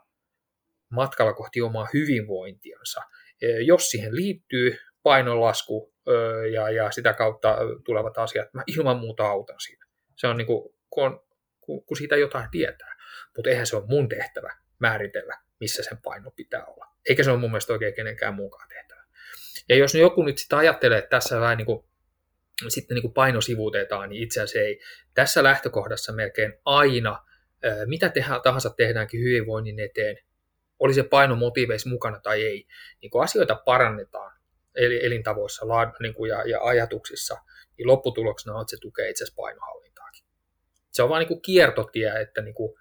matkalla 0.90 1.34
kohti 1.34 1.62
omaa 1.62 1.88
hyvinvointiansa. 1.94 3.02
E, 3.42 3.62
jos 3.62 3.90
siihen 3.90 4.16
liittyy 4.16 4.78
painonlasku 5.04 5.94
ja, 6.54 6.70
ja 6.70 6.92
sitä 6.92 7.14
kautta 7.14 7.58
tulevat 7.86 8.18
asiat, 8.18 8.54
mä 8.54 8.64
ilman 8.68 9.00
muuta 9.00 9.28
autan 9.28 9.60
siinä. 9.60 9.86
Se 10.16 10.28
on 10.28 10.38
niin 10.38 10.48
kuin, 10.48 10.76
kun, 10.90 11.04
on, 11.04 11.20
kun, 11.62 11.86
kun 11.86 11.98
siitä 11.98 12.16
jotain 12.16 12.50
tietää. 12.52 12.96
Mutta 13.36 13.50
eihän 13.50 13.68
se 13.68 13.76
ole 13.76 13.86
mun 13.88 14.10
tehtävä 14.10 14.58
määritellä, 14.80 15.38
missä 15.60 15.84
sen 15.84 15.98
paino 16.04 16.32
pitää 16.32 16.66
olla. 16.66 16.95
Eikä 17.10 17.24
se 17.24 17.32
ole 17.32 17.40
mun 17.40 17.52
mielestä 17.52 17.74
oikein 17.74 17.94
kenenkään 17.94 18.34
mukaan 18.34 18.70
tehtävä. 18.70 19.04
Ja 19.70 19.76
jos 19.76 19.96
joku 19.96 20.24
nyt 20.24 20.38
sitä 20.38 20.58
ajattelee, 20.58 20.98
että 20.98 21.10
tässä 21.10 21.40
vähän 21.40 21.58
niin 21.58 21.66
kuin, 21.66 21.86
sitten 22.68 22.96
niin 22.96 23.02
kuin 23.02 23.14
paino 23.14 23.42
sivuutetaan, 23.42 24.10
niin 24.10 24.24
itse 24.24 24.42
asiassa 24.42 24.68
ei. 24.68 24.80
Tässä 25.14 25.44
lähtökohdassa 25.44 26.14
melkein 26.14 26.54
aina, 26.66 27.26
mitä 27.86 28.12
tahansa 28.44 28.70
tehdäänkin 28.70 29.20
hyvinvoinnin 29.20 29.80
eteen, 29.80 30.18
oli 30.80 30.94
se 30.94 31.04
paino 31.04 31.36
motiiveissa 31.36 31.90
mukana 31.90 32.20
tai 32.20 32.44
ei, 32.44 32.68
niin 33.02 33.10
kun 33.10 33.24
asioita 33.24 33.62
parannetaan 33.66 34.36
eli 34.76 35.06
elintavoissa 35.06 35.66
niin 36.00 36.14
kuin 36.14 36.30
ja, 36.30 36.44
ja 36.44 36.60
ajatuksissa, 36.62 37.38
niin 37.78 37.88
lopputuloksena 37.88 38.56
on, 38.56 38.62
että 38.62 38.72
se 38.72 38.78
tukee 38.82 39.10
itse 39.10 39.24
asiassa 39.24 39.42
painohallintaakin. 39.42 40.26
Se 40.92 41.04
on 41.04 41.10
vain 41.10 41.20
niin 41.20 41.28
kuin 41.28 41.42
kiertotie, 41.42 42.22
että 42.22 42.42
niin 42.42 42.56
kuin 42.56 42.80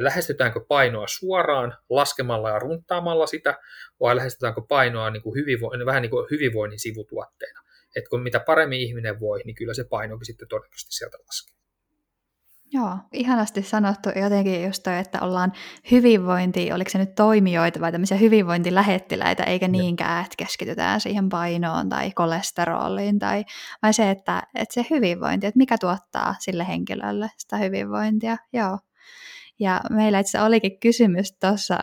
lähestytäänkö 0.00 0.60
painoa 0.68 1.06
suoraan 1.08 1.76
laskemalla 1.90 2.50
ja 2.50 2.58
runtaamalla 2.58 3.26
sitä, 3.26 3.58
vai 4.00 4.16
lähestytäänkö 4.16 4.60
painoa 4.68 5.10
niin 5.10 5.22
kuin 5.22 5.34
hyvinvo- 5.34 5.86
vähän 5.86 6.02
niin 6.02 6.10
kuin 6.10 6.26
hyvinvoinnin 6.30 6.80
sivutuotteena. 6.80 7.60
Et 7.96 8.08
kun 8.08 8.22
mitä 8.22 8.40
paremmin 8.40 8.80
ihminen 8.80 9.20
voi, 9.20 9.40
niin 9.44 9.54
kyllä 9.54 9.74
se 9.74 9.84
painokin 9.84 10.26
sitten 10.26 10.48
todennäköisesti 10.48 10.92
sieltä 10.92 11.18
laskee. 11.26 11.60
Joo, 12.72 12.98
ihanasti 13.12 13.62
sanottu 13.62 14.08
jotenkin 14.22 14.64
just 14.64 14.82
toi, 14.82 14.98
että 14.98 15.20
ollaan 15.20 15.52
hyvinvointi, 15.90 16.72
oliko 16.72 16.90
se 16.90 16.98
nyt 16.98 17.14
toimijoita 17.14 17.80
vai 17.80 17.92
tämmöisiä 17.92 18.16
hyvinvointilähettiläitä, 18.16 19.44
eikä 19.44 19.68
niinkään, 19.68 20.24
että 20.24 20.34
keskitytään 20.36 21.00
siihen 21.00 21.28
painoon 21.28 21.88
tai 21.88 22.10
kolesteroliin, 22.10 23.18
tai, 23.18 23.44
vai 23.82 23.92
se, 23.92 24.10
että, 24.10 24.42
että 24.54 24.74
se 24.74 24.86
hyvinvointi, 24.90 25.46
että 25.46 25.58
mikä 25.58 25.78
tuottaa 25.80 26.34
sille 26.38 26.68
henkilölle 26.68 27.30
sitä 27.38 27.56
hyvinvointia, 27.56 28.36
joo. 28.52 28.78
Ja 29.60 29.80
meillä 29.90 30.18
itse 30.18 30.40
olikin 30.40 30.80
kysymys 30.80 31.32
tuossa 31.32 31.78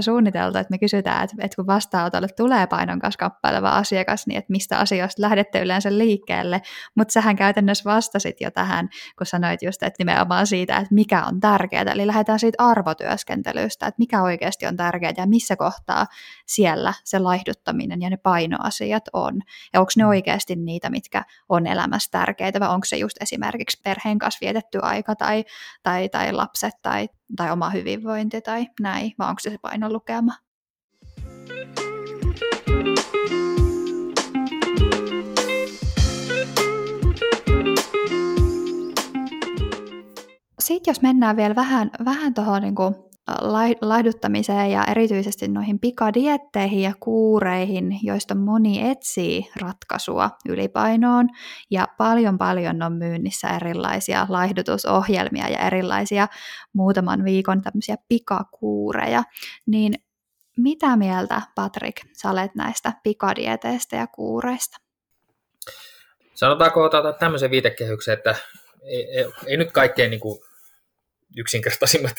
suunniteltu, 0.00 0.58
että 0.58 0.70
me 0.70 0.78
kysytään, 0.78 1.24
että, 1.24 1.36
että 1.38 1.56
kun 1.56 1.66
vastaanotolle 1.66 2.28
tulee 2.28 2.66
painon 2.66 2.98
kanssa 2.98 3.18
kamppaileva 3.18 3.70
asiakas, 3.70 4.26
niin 4.26 4.38
että 4.38 4.52
mistä 4.52 4.78
asioista 4.78 5.22
lähdette 5.22 5.60
yleensä 5.60 5.98
liikkeelle, 5.98 6.62
mutta 6.94 7.12
sähän 7.12 7.36
käytännössä 7.36 7.90
vastasit 7.90 8.40
jo 8.40 8.50
tähän, 8.50 8.88
kun 9.18 9.26
sanoit 9.26 9.62
just, 9.62 9.82
että 9.82 9.96
nimenomaan 9.98 10.46
siitä, 10.46 10.76
että 10.76 10.94
mikä 10.94 11.24
on 11.24 11.40
tärkeää, 11.40 11.92
eli 11.92 12.06
lähdetään 12.06 12.38
siitä 12.38 12.64
arvotyöskentelystä, 12.64 13.86
että 13.86 13.98
mikä 13.98 14.22
oikeasti 14.22 14.66
on 14.66 14.76
tärkeää 14.76 15.12
ja 15.16 15.26
missä 15.26 15.56
kohtaa 15.56 16.06
siellä 16.46 16.94
se 17.04 17.18
laihduttaminen 17.18 18.02
ja 18.02 18.10
ne 18.10 18.16
painoasiat 18.16 19.04
on, 19.12 19.40
ja 19.72 19.80
onko 19.80 19.92
ne 19.96 20.04
mm. 20.04 20.08
oikeasti 20.08 20.56
niitä, 20.56 20.90
mitkä 20.90 21.24
on 21.48 21.66
elämässä 21.66 22.10
tärkeitä, 22.10 22.60
vai 22.60 22.68
onko 22.68 22.84
se 22.84 22.96
just 22.96 23.16
esimerkiksi 23.22 23.80
perheen 23.84 24.18
kanssa 24.18 24.38
vietetty 24.40 24.78
aika 24.82 25.14
tai, 25.14 25.44
tai, 25.82 26.08
tai 26.08 26.32
lapset 26.32 26.74
tai, 26.82 27.08
tai 27.36 27.50
oma 27.50 27.70
hyvinvointi 27.70 28.40
tai 28.40 28.66
näin, 28.80 29.12
vai 29.18 29.28
onko 29.28 29.40
se 29.40 29.50
se 29.50 29.58
painolukema. 29.62 30.32
Sitten 40.60 40.90
jos 40.90 41.02
mennään 41.02 41.36
vielä 41.36 41.54
vähän, 41.54 41.90
vähän 42.04 42.34
tuohon 42.34 42.62
niin 42.62 42.74
laihduttamiseen 43.80 44.70
ja 44.70 44.84
erityisesti 44.84 45.48
noihin 45.48 45.78
pikadietteihin 45.78 46.82
ja 46.82 46.92
kuureihin, 47.00 47.98
joista 48.02 48.34
moni 48.34 48.90
etsii 48.90 49.50
ratkaisua 49.60 50.30
ylipainoon. 50.48 51.28
Ja 51.70 51.88
paljon 51.98 52.38
paljon 52.38 52.82
on 52.82 52.92
myynnissä 52.92 53.48
erilaisia 53.48 54.26
laihdutusohjelmia 54.28 55.48
ja 55.48 55.58
erilaisia 55.58 56.28
muutaman 56.72 57.24
viikon 57.24 57.62
tämmöisiä 57.62 57.96
pikakuureja. 58.08 59.22
Niin 59.66 59.94
mitä 60.56 60.96
mieltä, 60.96 61.42
Patrick, 61.54 61.96
sä 62.12 62.30
olet 62.30 62.54
näistä 62.54 62.92
pikadieteistä 63.02 63.96
ja 63.96 64.06
kuureista? 64.06 64.76
Sanotaanko 66.34 66.84
ottaa 66.84 67.12
tämmöisen 67.12 67.50
viitekehyksen, 67.50 68.14
että 68.14 68.34
ei, 68.82 69.18
ei, 69.18 69.26
ei 69.46 69.56
nyt 69.56 69.72
kaikkein 69.72 70.10
niin 70.10 70.20
kuin 70.20 70.38
yksinkertaisimmat 71.36 72.16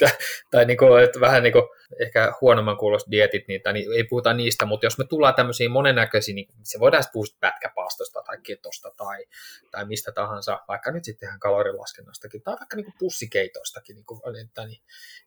tai 0.52 0.66
niin 0.66 0.78
kuin, 0.78 1.04
että 1.04 1.20
vähän 1.20 1.44
niin 1.44 1.54
kuin, 1.54 1.64
ehkä 2.00 2.34
huonomman 2.42 2.78
kuulosta 2.78 3.12
dietit, 3.12 3.48
niin, 3.48 3.62
tai 3.62 3.74
niin, 3.74 3.94
ei 3.94 4.04
puhuta 4.04 4.34
niistä, 4.34 4.66
mutta 4.66 4.86
jos 4.86 4.98
me 4.98 5.06
tullaan 5.06 5.36
tämmöisiin 5.36 5.72
monennäköisiin, 5.72 6.36
niin 6.36 6.48
se 6.64 6.80
voidaan 6.80 7.04
puhua 7.14 7.28
pätkäpaastosta 7.40 8.22
tai 8.26 8.38
ketosta 8.44 8.92
tai, 8.98 9.26
tai 9.72 9.86
mistä 9.86 10.12
tahansa, 10.12 10.60
vaikka 10.68 10.92
nyt 10.92 11.04
sitten 11.04 11.30
ihan 11.30 11.40
kalorilaskennastakin 11.40 12.42
tai 12.42 12.56
vaikka 12.60 12.76
niin 12.76 12.86
kuin 12.86 12.96
pussikeitoistakin, 13.00 13.96
niin, 13.96 14.06
kuin, 14.06 14.46
että, 14.46 14.66
niin, 14.66 14.82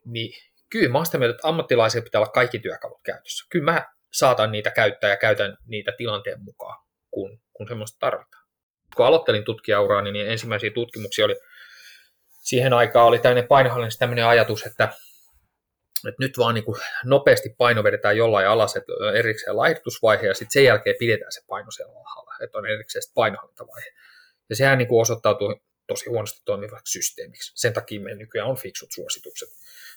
niin 0.04 0.34
kyllä 0.70 0.88
mä 0.88 0.98
olen 0.98 1.30
että 1.30 1.48
ammattilaisilla 1.48 2.04
pitää 2.04 2.20
olla 2.20 2.32
kaikki 2.32 2.58
työkalut 2.58 3.00
käytössä. 3.02 3.46
Kyllä 3.50 3.72
mä 3.72 3.86
saatan 4.12 4.52
niitä 4.52 4.70
käyttää 4.70 5.10
ja 5.10 5.16
käytän 5.16 5.56
niitä 5.66 5.92
tilanteen 5.96 6.42
mukaan, 6.42 6.84
kun, 7.10 7.40
kun 7.52 7.68
semmoista 7.68 7.96
tarvitaan. 8.00 8.42
Kun 8.96 9.06
aloittelin 9.06 9.44
tutkijauraani, 9.44 10.12
niin 10.12 10.28
ensimmäisiä 10.28 10.70
tutkimuksia 10.70 11.24
oli 11.24 11.36
siihen 12.42 12.72
aikaan 12.72 13.06
oli 13.06 13.18
tämmöinen 13.18 13.48
painohallinnassa 13.48 13.98
tämmöinen 13.98 14.26
ajatus, 14.26 14.66
että, 14.66 14.84
että 16.08 16.16
nyt 16.18 16.38
vaan 16.38 16.54
niin 16.54 16.64
kuin 16.64 16.80
nopeasti 17.04 17.54
paino 17.58 17.84
vedetään 17.84 18.16
jollain 18.16 18.48
alas, 18.48 18.76
että 18.76 18.92
erikseen 19.14 19.56
laihdutusvaihe 19.56 20.26
ja 20.26 20.34
sitten 20.34 20.52
sen 20.52 20.64
jälkeen 20.64 20.96
pidetään 20.98 21.32
se 21.32 21.40
paino 21.46 21.70
siellä 21.70 21.98
alhaalla, 21.98 22.34
että 22.44 22.58
on 22.58 22.66
erikseen 22.66 23.02
painohallintavaihe. 23.14 23.86
Ja 24.50 24.56
sehän 24.56 24.78
niin 24.78 24.88
kuin 24.88 25.00
osoittautui 25.00 25.60
tosi 25.86 26.10
huonosti 26.10 26.42
toimivaksi 26.44 26.98
systeemiksi. 26.98 27.52
Sen 27.54 27.72
takia 27.72 28.00
meillä 28.00 28.18
nykyään 28.18 28.48
on 28.48 28.56
fiksut 28.56 28.92
suositukset, 28.92 29.48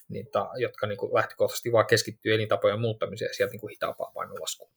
niin 0.10 0.28
ta, 0.32 0.50
jotka 0.58 0.88
niin 0.88 0.98
kuin 0.98 1.14
lähtökohtaisesti 1.14 1.72
vaan 1.72 1.86
keskittyy 1.86 2.34
elintapojen 2.34 2.80
muuttamiseen 2.80 3.30
ja 3.30 3.34
sieltä 3.34 3.52
niin 3.52 3.62
kuin 3.62 3.72
hitaampaa 3.72 4.12
painolaskuun. 4.14 4.72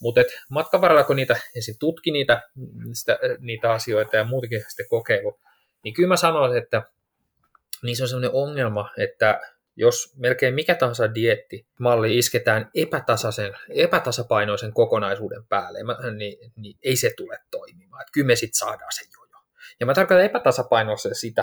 Mutta 0.00 0.20
matkan 0.50 0.80
varrella, 0.80 1.04
kun 1.04 1.16
niitä 1.16 1.36
ensin 1.56 1.78
tutki 1.78 2.10
niitä, 2.10 2.42
sitä, 2.92 3.18
niitä 3.38 3.72
asioita 3.72 4.16
ja 4.16 4.24
muutenkin 4.24 4.64
sitten 4.68 4.88
kokeilu, 4.88 5.40
niin 5.84 5.94
kyllä 5.94 6.08
mä 6.08 6.16
sanoisin, 6.16 6.62
että 6.62 6.82
niin 7.82 7.96
se 7.96 8.02
on 8.02 8.08
sellainen 8.08 8.34
ongelma, 8.34 8.90
että 8.96 9.40
jos 9.76 10.14
melkein 10.16 10.54
mikä 10.54 10.74
tahansa 10.74 11.04
malli 11.78 12.18
isketään 12.18 12.70
epätasaisen, 12.74 13.56
epätasapainoisen 13.68 14.72
kokonaisuuden 14.72 15.46
päälle, 15.46 15.78
niin, 16.16 16.52
niin 16.56 16.78
ei 16.82 16.96
se 16.96 17.10
tule 17.16 17.38
toimimaan. 17.50 18.02
Että 18.02 18.12
kyllä 18.12 18.26
me 18.26 18.36
sitten 18.36 18.58
saadaan 18.58 18.92
se 18.92 19.04
jojo. 19.16 19.44
Ja 19.80 19.86
mä 19.86 19.94
tarkoitan 19.94 20.24
epätasapainoisen 20.24 21.14
sitä, 21.14 21.42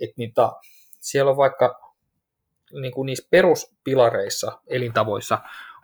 että 0.00 0.14
niitä, 0.16 0.42
siellä 1.00 1.30
on 1.30 1.36
vaikka 1.36 1.94
niin 2.72 2.92
kuin 2.92 3.06
niissä 3.06 3.28
peruspilareissa, 3.30 4.60
elintavoissa, 4.66 5.38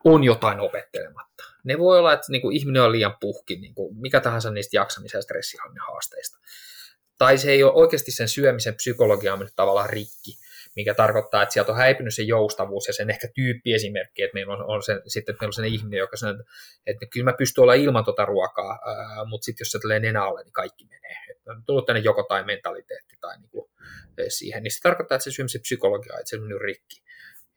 on 0.05 0.25
jotain 0.25 0.61
opettelematta. 0.61 1.45
Ne 1.65 1.79
voi 1.79 1.99
olla, 1.99 2.13
että 2.13 2.33
niin 2.33 2.43
kuin 2.43 2.57
ihminen 2.57 2.83
on 2.83 2.93
liian 2.93 3.17
puhki, 3.21 3.57
niin 3.57 3.75
kuin 3.75 3.97
mikä 3.97 4.21
tahansa 4.21 4.51
niistä 4.51 4.77
jaksamisen 4.77 5.19
ja 5.19 5.23
stressihannin 5.23 5.83
haasteista 5.89 6.39
tai 7.25 7.39
se 7.39 7.51
ei 7.51 7.63
ole 7.63 7.73
oikeasti 7.73 8.11
sen 8.11 8.29
syömisen 8.29 8.75
psykologia 8.75 9.35
on 9.35 9.49
tavallaan 9.57 9.91
rikki, 9.91 10.39
mikä 10.77 10.95
tarkoittaa, 10.95 11.43
että 11.43 11.53
sieltä 11.53 11.73
on 11.73 11.79
häipynyt 11.79 12.15
se 12.15 12.23
joustavuus 12.23 12.87
ja 12.87 12.93
sen 12.93 13.11
ehkä 13.11 13.29
tyyppiesimerkki, 13.35 14.23
että 14.23 14.35
meillä 14.35 14.53
on, 14.53 14.65
on 14.67 14.83
se, 14.83 15.01
sitten, 15.07 15.33
että 15.33 15.43
meillä 15.43 15.51
on 15.51 15.53
sellainen 15.53 15.79
ihminen, 15.79 15.99
joka 15.99 16.17
sanoo, 16.17 16.43
että 16.87 17.07
kyllä 17.13 17.25
mä 17.25 17.37
pystyn 17.39 17.63
olla 17.63 17.75
ilman 17.75 18.05
tuota 18.05 18.25
ruokaa, 18.25 18.79
ää, 18.87 19.25
mutta 19.25 19.45
sitten 19.45 19.65
jos 19.65 19.71
se 19.71 19.79
tulee 19.79 20.01
nenä 20.01 20.25
alle, 20.25 20.43
niin 20.43 20.53
kaikki 20.53 20.85
menee. 20.85 21.17
Että 21.31 21.53
on 21.53 21.65
tullut 21.67 21.87
tänne 21.87 22.01
joko 22.01 22.23
tai 22.23 22.45
mentaliteetti 22.45 23.17
tai 23.21 23.39
niin 23.39 23.51
kuin, 23.51 23.71
siihen, 24.29 24.63
niin 24.63 24.73
se 24.73 24.81
tarkoittaa, 24.83 25.17
että 25.17 25.25
se 25.25 25.31
syömisen 25.31 25.61
psykologia, 25.61 26.19
että 26.19 26.31
se 26.31 26.37
on 26.37 26.61
rikki. 26.61 27.03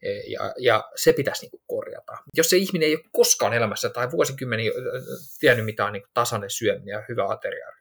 E, 0.01 0.11
ja, 0.11 0.53
ja 0.57 0.83
se 0.95 1.13
pitäisi 1.13 1.41
niin 1.41 1.51
kuin 1.51 1.63
korjata. 1.67 2.17
Jos 2.37 2.49
se 2.49 2.57
ihminen 2.57 2.87
ei 2.87 2.95
ole 2.95 3.03
koskaan 3.11 3.53
elämässä 3.53 3.89
tai 3.89 4.11
vuosikymmeniä 4.11 4.71
tiennyt, 5.39 5.65
mitä 5.65 5.85
on 5.85 5.93
niin 5.93 6.03
tasainen 6.13 6.49
syöminen 6.49 6.93
ja 6.93 7.03
hyvä 7.09 7.29
ateriarytmi, 7.29 7.76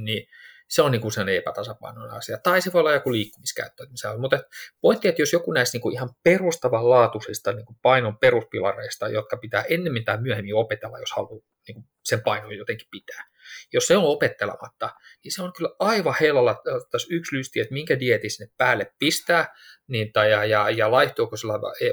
niin 0.00 0.26
se 0.68 0.82
on 0.82 0.92
niin 0.92 1.12
sellainen 1.12 1.36
epätasapainoinen 1.36 2.16
asia. 2.16 2.38
Tai 2.38 2.62
se 2.62 2.72
voi 2.72 2.80
olla 2.80 2.92
joku 2.92 3.12
liikkumiskäyttäytymisen 3.12 4.20
Mutta 4.20 4.38
pointti, 4.80 5.08
että 5.08 5.22
jos 5.22 5.32
joku 5.32 5.52
näistä 5.52 5.78
niin 5.78 5.92
ihan 5.92 6.10
perustavanlaatuisista 6.22 7.52
niin 7.52 7.66
painon 7.82 8.18
peruspilareista, 8.18 9.08
jotka 9.08 9.36
pitää 9.36 9.64
ennemmin 9.68 10.04
tai 10.04 10.22
myöhemmin 10.22 10.54
opetella, 10.54 10.98
jos 10.98 11.12
haluaa 11.16 11.40
niin 11.68 11.84
sen 12.04 12.20
painon 12.24 12.56
jotenkin 12.56 12.88
pitää. 12.90 13.24
Jos 13.72 13.86
se 13.86 13.96
on 13.96 14.04
opettelematta, 14.04 14.90
niin 15.24 15.32
se 15.32 15.42
on 15.42 15.52
kyllä 15.56 15.70
aivan 15.78 16.14
hellolla 16.20 16.62
tässä 16.90 17.08
yksi 17.10 17.36
lysti, 17.36 17.60
että 17.60 17.74
minkä 17.74 18.00
dieti 18.00 18.30
sinne 18.30 18.52
päälle 18.56 18.92
pistää, 18.98 19.54
niin, 19.88 20.12
tai, 20.12 20.30
ja, 20.30 20.44
ja, 20.44 20.70
ja 20.70 20.90
laihtuuko 20.90 21.36
se 21.36 21.46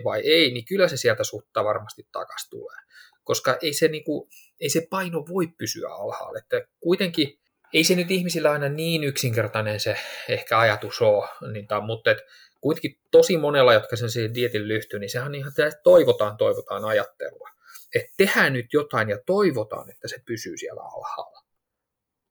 vai 0.03 0.21
ei, 0.25 0.51
niin 0.53 0.65
kyllä 0.65 0.87
se 0.87 0.97
sieltä 0.97 1.23
suhtaa 1.23 1.63
varmasti 1.63 2.07
takaisin 2.11 2.49
tulee. 2.49 2.77
Koska 3.23 3.57
ei 3.61 3.73
se, 3.73 3.87
niin 3.87 4.03
kuin, 4.03 4.29
ei 4.59 4.69
se 4.69 4.87
paino 4.89 5.25
voi 5.29 5.47
pysyä 5.57 5.89
alhaalla. 5.89 6.39
Että 6.39 6.67
kuitenkin 6.79 7.39
ei 7.73 7.83
se 7.83 7.95
nyt 7.95 8.11
ihmisillä 8.11 8.51
aina 8.51 8.69
niin 8.69 9.03
yksinkertainen 9.03 9.79
se 9.79 9.97
ehkä 10.29 10.59
ajatus 10.59 11.01
ole, 11.01 11.29
niin, 11.51 11.67
tai, 11.67 11.81
mutta 11.81 12.11
et, 12.11 12.17
kuitenkin 12.61 12.99
tosi 13.11 13.37
monella, 13.37 13.73
jotka 13.73 13.95
sen 13.95 14.09
siihen 14.09 14.33
dietin 14.33 14.67
lyhtyy, 14.67 14.99
niin 14.99 15.09
sehän 15.09 15.27
on 15.27 15.35
ihan 15.35 15.51
toivotaan, 15.83 16.37
toivotaan 16.37 16.85
ajattelua. 16.85 17.49
Että 17.95 18.13
tehdään 18.17 18.53
nyt 18.53 18.65
jotain 18.73 19.09
ja 19.09 19.17
toivotaan, 19.25 19.89
että 19.89 20.07
se 20.07 20.17
pysyy 20.25 20.57
siellä 20.57 20.81
alhaalla. 20.81 21.43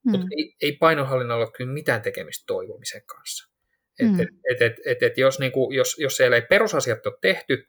Mm. 0.04 0.10
Mutta 0.10 0.26
ei, 0.38 0.56
ei 0.62 0.72
painonhallinnalla 0.72 1.44
ole 1.44 1.52
kyllä 1.56 1.72
mitään 1.72 2.02
tekemistä 2.02 2.44
toivomisen 2.46 3.02
kanssa. 3.06 3.52
Et, 4.00 4.08
mm. 4.08 4.20
et, 4.20 4.28
et, 4.50 4.62
et, 4.62 4.76
et, 4.86 5.02
et 5.02 5.18
jos, 5.18 5.38
niinku, 5.38 5.72
jos, 5.72 5.98
jos 5.98 6.16
siellä 6.16 6.36
ei 6.36 6.42
perusasiat 6.42 7.06
ole 7.06 7.14
tehty, 7.20 7.68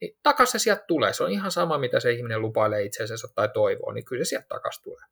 niin 0.00 0.18
takaisin 0.22 0.60
se 0.60 0.62
sieltä 0.62 0.84
tulee. 0.88 1.12
Se 1.12 1.24
on 1.24 1.30
ihan 1.30 1.50
sama, 1.50 1.78
mitä 1.78 2.00
se 2.00 2.12
ihminen 2.12 2.42
lupailee 2.42 2.82
itse 2.82 3.02
asiassa 3.02 3.28
tai 3.34 3.48
toivoo, 3.54 3.92
niin 3.92 4.04
kyllä 4.04 4.24
se 4.24 4.28
sieltä 4.28 4.46
takaisin 4.48 4.84
tulee. 4.84 5.06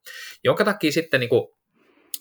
Jonka 0.44 0.64
takia 0.64 0.92
sitten 0.92 1.20
niin 1.20 1.30
kuin, 1.30 1.48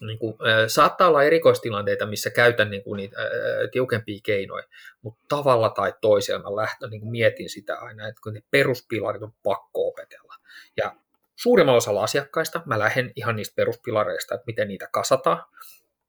niin 0.02 0.20
kuin, 0.20 0.36
saattaa 0.68 1.08
olla 1.08 1.24
erikoistilanteita, 1.24 2.06
missä 2.06 2.30
käytän 2.30 2.72
niin 2.72 2.84
kuin, 2.84 2.98
niitä 2.98 3.22
äh, 3.22 3.28
tiukempia 3.72 4.20
keinoja, 4.24 4.64
mutta 5.02 5.26
tavalla 5.30 5.70
tai 5.70 5.94
toisella 6.02 6.50
mä 6.50 6.56
lähtön, 6.56 6.90
niin 6.90 7.02
kuin 7.02 7.12
mietin 7.12 7.50
sitä 7.50 7.76
aina, 7.76 8.08
että 8.08 8.22
kun 8.24 8.34
ne 8.34 8.44
peruspilarit 8.52 9.24
on 9.24 9.34
pakko 9.44 9.88
opetella. 9.88 10.34
Ja 10.78 10.96
suurimmalla 11.36 11.78
osalla 11.78 12.04
asiakkaista 12.04 12.62
mä 12.66 12.80
lähden 12.80 13.12
ihan 13.16 13.36
niistä 13.36 13.56
peruspilareista, 13.56 14.36
että 14.36 14.46
miten 14.48 14.68
niitä 14.68 14.88
kasataan. 14.92 15.44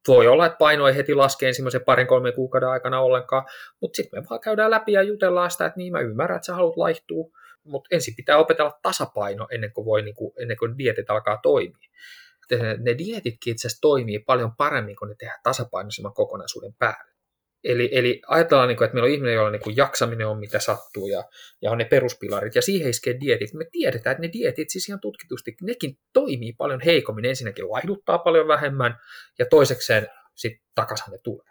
Voi 0.08 0.26
olla, 0.26 0.46
että 0.46 0.58
paino 0.58 0.88
ei 0.88 0.96
heti 0.96 1.14
laske 1.14 1.48
ensimmäisen 1.48 1.84
parin 1.84 2.06
kolmen 2.06 2.32
kuukauden 2.32 2.68
aikana 2.68 3.00
ollenkaan, 3.00 3.46
mutta 3.80 3.96
sitten 3.96 4.22
me 4.22 4.26
vaan 4.30 4.40
käydään 4.40 4.70
läpi 4.70 4.92
ja 4.92 5.02
jutellaan 5.02 5.50
sitä, 5.50 5.66
että 5.66 5.78
niin 5.78 5.92
mä 5.92 6.00
ymmärrän, 6.00 6.36
että 6.36 6.46
sä 6.46 6.54
haluat 6.54 6.76
laihtua, 6.76 7.30
mutta 7.64 7.88
ensin 7.92 8.16
pitää 8.16 8.36
opetella 8.36 8.78
tasapaino 8.82 9.48
ennen 9.50 9.72
kuin, 9.72 9.84
voi, 9.84 10.02
niin 10.02 10.14
kuin, 10.14 10.32
ennen 10.38 10.56
kuin 10.56 10.78
dietit 10.78 11.10
alkaa 11.10 11.36
toimia 11.42 11.88
ne 12.78 12.98
dieetitkin 12.98 13.50
itse 13.50 13.66
asiassa 13.66 13.80
toimii 13.80 14.18
paljon 14.18 14.56
paremmin, 14.56 14.96
kun 14.96 15.08
ne 15.08 15.14
tehdään 15.18 15.40
tasapainoisemman 15.42 16.14
kokonaisuuden 16.14 16.74
päälle. 16.78 17.12
Eli, 17.64 17.88
eli 17.92 18.22
ajatellaan, 18.26 18.68
niin 18.68 18.76
kuin, 18.76 18.86
että 18.86 18.94
meillä 18.94 19.06
on 19.06 19.12
ihminen, 19.12 19.34
jolla 19.34 19.50
niin 19.50 19.62
kuin 19.62 19.76
jaksaminen 19.76 20.26
on 20.26 20.38
mitä 20.38 20.58
sattuu 20.58 21.08
ja, 21.08 21.24
ja 21.62 21.70
on 21.70 21.78
ne 21.78 21.84
peruspilarit, 21.84 22.54
ja 22.54 22.62
siihen 22.62 22.90
iskee 22.90 23.20
dietit. 23.20 23.54
Me 23.54 23.64
tiedetään, 23.72 24.12
että 24.12 24.26
ne 24.26 24.32
dietit 24.32 24.70
siis 24.70 24.88
ihan 24.88 25.00
tutkitusti, 25.00 25.56
nekin 25.62 25.98
toimii 26.12 26.52
paljon 26.52 26.80
heikommin. 26.80 27.24
Ensinnäkin 27.24 27.70
laihduttaa 27.70 28.18
paljon 28.18 28.48
vähemmän, 28.48 28.98
ja 29.38 29.46
toisekseen 29.46 30.08
sitten 30.34 30.62
takaisin 30.74 31.10
ne 31.10 31.18
tulee. 31.18 31.46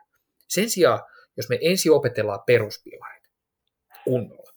Sen 0.47 0.69
sijaan, 0.69 0.99
jos 1.38 1.49
me 1.49 1.58
ensin 1.62 1.91
opetellaan 1.91 2.43
peruspilarit 2.45 3.23
kunnolla, 4.04 4.51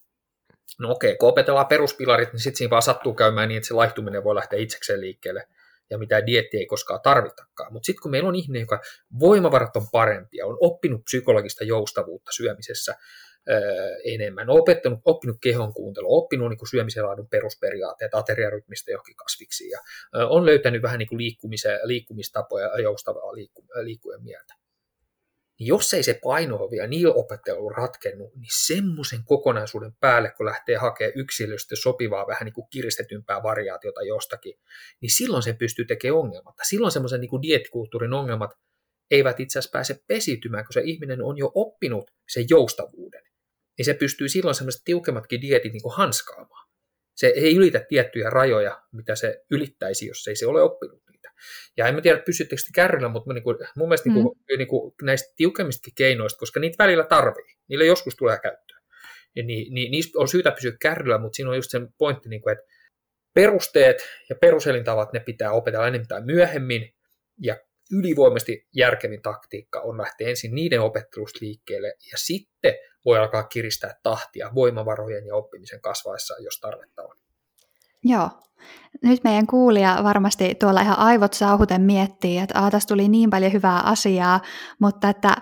no 0.80 0.90
okei, 0.90 1.16
kun 1.16 1.28
opetellaan 1.28 1.66
peruspilarit, 1.66 2.32
niin 2.32 2.40
sitten 2.40 2.58
siinä 2.58 2.70
vaan 2.70 2.82
sattuu 2.82 3.14
käymään 3.14 3.48
niin, 3.48 3.56
että 3.56 3.68
se 3.68 3.74
laihtuminen 3.74 4.24
voi 4.24 4.34
lähteä 4.34 4.58
itsekseen 4.58 5.00
liikkeelle, 5.00 5.48
ja 5.90 5.98
mitä 5.98 6.26
dietti 6.26 6.56
ei 6.56 6.66
koskaan 6.66 7.00
tarvitakaan. 7.02 7.72
Mutta 7.72 7.86
sitten 7.86 8.02
kun 8.02 8.10
meillä 8.10 8.28
on 8.28 8.34
ihminen, 8.34 8.60
joka 8.60 8.80
voimavarat 9.20 9.76
on 9.76 9.86
parempia, 9.92 10.46
on 10.46 10.58
oppinut 10.60 11.04
psykologista 11.04 11.64
joustavuutta 11.64 12.32
syömisessä 12.32 12.94
öö, 13.50 13.96
enemmän, 14.04 14.50
on 14.50 14.60
opettanut, 14.60 15.00
oppinut 15.04 15.36
kehon 15.40 15.72
kuuntelua, 15.74 16.16
oppinut 16.16 16.48
niin 16.50 16.68
syömisen 16.70 17.04
laadun 17.04 17.28
perusperiaatteet, 17.28 18.14
ateriarytmistä 18.14 18.90
johonkin 18.90 19.16
kasviksi, 19.16 19.70
ja 19.70 19.78
öö, 20.16 20.26
on 20.26 20.46
löytänyt 20.46 20.82
vähän 20.82 20.98
niin 20.98 21.08
kuin 21.08 21.18
liikkumistapoja 21.84 22.66
ja 22.66 22.80
joustavaa 22.80 23.34
liikku, 23.34 23.64
liikkujen 23.82 24.22
mieltä 24.22 24.54
niin 25.58 25.66
jos 25.66 25.94
ei 25.94 26.02
se 26.02 26.20
paino 26.22 26.70
vielä 26.70 26.86
niillä 26.86 27.14
opettajilla 27.14 27.72
ratkennut, 27.76 28.34
niin 28.34 28.50
semmoisen 28.52 29.24
kokonaisuuden 29.24 29.92
päälle, 30.00 30.30
kun 30.36 30.46
lähtee 30.46 30.76
hakemaan 30.76 31.12
yksilöstä 31.16 31.76
sopivaa 31.76 32.26
vähän 32.26 32.44
niin 32.44 32.52
kuin 32.52 32.66
kiristetympää 32.70 33.42
variaatiota 33.42 34.02
jostakin, 34.02 34.54
niin 35.00 35.10
silloin 35.10 35.42
se 35.42 35.52
pystyy 35.52 35.84
tekemään 35.84 36.20
ongelmat. 36.20 36.54
Silloin 36.62 36.92
semmoisen 36.92 37.20
niin 37.20 37.42
diettikulttuurin 37.42 38.12
ongelmat 38.12 38.50
eivät 39.10 39.40
itse 39.40 39.58
asiassa 39.58 39.72
pääse 39.72 40.04
pesiytymään, 40.06 40.64
kun 40.64 40.72
se 40.72 40.80
ihminen 40.84 41.22
on 41.22 41.38
jo 41.38 41.52
oppinut 41.54 42.10
sen 42.28 42.44
joustavuuden. 42.50 43.22
Niin 43.78 43.84
se 43.84 43.94
pystyy 43.94 44.28
silloin 44.28 44.54
semmoiset 44.54 44.82
tiukemmatkin 44.84 45.40
dietit 45.40 45.72
niin 45.72 45.82
kuin 45.82 45.96
hanskaamaan. 45.96 46.63
Se 47.14 47.26
ei 47.26 47.56
ylitä 47.56 47.84
tiettyjä 47.88 48.30
rajoja, 48.30 48.82
mitä 48.92 49.14
se 49.14 49.44
ylittäisi, 49.50 50.06
jos 50.06 50.28
ei 50.28 50.36
se 50.36 50.46
ole 50.46 50.62
oppinut 50.62 51.04
ja 51.76 51.86
en 51.86 51.94
mä 51.94 52.00
tiedä, 52.00 52.18
pysyttekö 52.26 52.62
te 52.62 52.70
kärryllä, 52.74 53.08
mutta 53.08 53.30
mä, 53.30 53.34
niin 53.34 53.44
kuin, 53.44 53.56
mun 53.76 53.88
mielestä 53.88 54.08
mm. 54.08 54.14
niin 54.14 54.24
kuin, 54.24 54.38
niin 54.58 54.68
kuin 54.68 54.94
näistä 55.02 55.32
tiukemmistakin 55.36 55.94
keinoista, 55.96 56.38
koska 56.38 56.60
niitä 56.60 56.84
välillä 56.84 57.04
tarvii, 57.04 57.54
niille 57.68 57.86
joskus 57.86 58.16
tulee 58.16 58.38
käyttöön. 58.38 58.82
Ja 59.36 59.42
niin, 59.42 59.74
niin, 59.74 59.90
niistä 59.90 60.18
on 60.18 60.28
syytä 60.28 60.50
pysyä 60.50 60.72
kärryllä, 60.80 61.18
mutta 61.18 61.36
siinä 61.36 61.50
on 61.50 61.56
just 61.56 61.70
se 61.70 61.80
pointti, 61.98 62.28
niin 62.28 62.42
kuin, 62.42 62.52
että 62.52 62.64
perusteet 63.34 63.96
ja 64.30 64.36
peruselintavat, 64.36 65.12
ne 65.12 65.20
pitää 65.20 65.52
opetella 65.52 65.88
enemmän 65.88 66.08
tai 66.08 66.24
myöhemmin, 66.24 66.94
ja 67.38 67.56
ylivoimasti 67.92 68.66
järkevin 68.76 69.22
taktiikka 69.22 69.80
on 69.80 69.98
lähteä 69.98 70.28
ensin 70.28 70.54
niiden 70.54 70.80
opettelusta 70.80 71.38
liikkeelle, 71.42 71.88
ja 71.88 72.16
sitten 72.18 72.74
voi 73.04 73.18
alkaa 73.18 73.42
kiristää 73.42 73.94
tahtia 74.02 74.50
voimavarojen 74.54 75.26
ja 75.26 75.36
oppimisen 75.36 75.80
kasvaessa, 75.80 76.34
jos 76.40 76.60
tarvetta 76.60 77.02
on. 77.02 77.16
Joo. 78.04 78.30
Nyt 79.02 79.24
meidän 79.24 79.46
kuulija 79.46 79.98
varmasti 80.02 80.54
tuolla 80.54 80.80
ihan 80.80 80.98
aivot 80.98 81.34
sauhuten 81.34 81.80
miettii, 81.80 82.38
että 82.38 82.70
tässä 82.70 82.88
tuli 82.88 83.08
niin 83.08 83.30
paljon 83.30 83.52
hyvää 83.52 83.80
asiaa, 83.80 84.40
mutta 84.78 85.08
että 85.08 85.36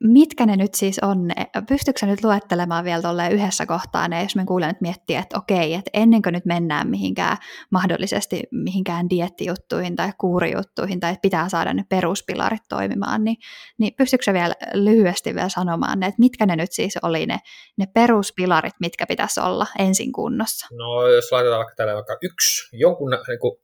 mitkä 0.00 0.46
ne 0.46 0.56
nyt 0.56 0.74
siis 0.74 0.98
on? 1.02 1.30
Pystytkö 1.68 2.06
nyt 2.06 2.24
luettelemaan 2.24 2.84
vielä 2.84 3.02
tuolle 3.02 3.28
yhdessä 3.28 3.66
kohtaa 3.66 4.08
ne, 4.08 4.22
jos 4.22 4.36
me 4.36 4.44
kuulen 4.44 4.68
nyt 4.68 4.80
miettiä, 4.80 5.20
että 5.20 5.38
okei, 5.38 5.74
että 5.74 5.90
ennen 5.94 6.22
kuin 6.22 6.32
nyt 6.32 6.44
mennään 6.44 6.88
mihinkään 6.88 7.36
mahdollisesti 7.70 8.42
mihinkään 8.50 9.10
diettijuttuihin 9.10 9.96
tai 9.96 10.12
kuurijuttuihin 10.18 11.00
tai 11.00 11.10
että 11.10 11.22
pitää 11.22 11.48
saada 11.48 11.74
ne 11.74 11.84
peruspilarit 11.88 12.62
toimimaan, 12.68 13.24
niin, 13.24 13.36
niin 13.78 13.94
pystytkö 13.96 14.32
vielä 14.32 14.54
lyhyesti 14.74 15.34
vielä 15.34 15.48
sanomaan 15.48 16.00
ne, 16.00 16.06
että 16.06 16.20
mitkä 16.20 16.46
ne 16.46 16.56
nyt 16.56 16.72
siis 16.72 16.98
oli 17.02 17.26
ne, 17.26 17.38
ne 17.76 17.86
peruspilarit, 17.94 18.74
mitkä 18.80 19.06
pitäisi 19.06 19.40
olla 19.40 19.66
ensin 19.78 20.12
kunnossa? 20.12 20.66
No 20.72 21.08
jos 21.08 21.32
laitetaan 21.32 21.58
vaikka 21.58 21.74
tällä 21.76 21.94
vaikka 21.94 22.16
yksi, 22.22 22.76
jonkun 22.76 23.10
niin 23.28 23.38
kuin, 23.40 23.56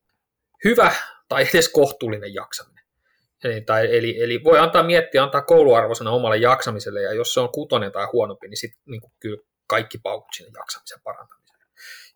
hyvä 0.65 0.93
tai 1.29 1.47
edes 1.55 1.69
kohtuullinen 1.69 2.35
jaksaminen 2.35 2.76
Eli, 3.45 3.61
tai, 3.61 3.97
eli, 3.97 4.23
eli 4.23 4.45
voi 4.45 4.59
antaa 4.59 4.83
miettiä, 4.83 5.23
antaa 5.23 5.43
kouluarvosana 5.43 6.11
omalle 6.11 6.37
jaksamiselle, 6.37 7.03
ja 7.03 7.13
jos 7.13 7.35
se 7.35 7.41
on 7.41 7.53
kutonen 7.53 7.93
tai 7.93 8.07
huonompi, 8.13 8.49
niin 8.49 8.57
sitten 8.57 8.81
niin 8.87 9.01
kyllä 9.21 9.43
kaikki 9.67 9.99
paukut 9.99 10.29
sinne 10.35 10.51
jaksamisen 10.59 11.01
parantamiseen. 11.05 11.47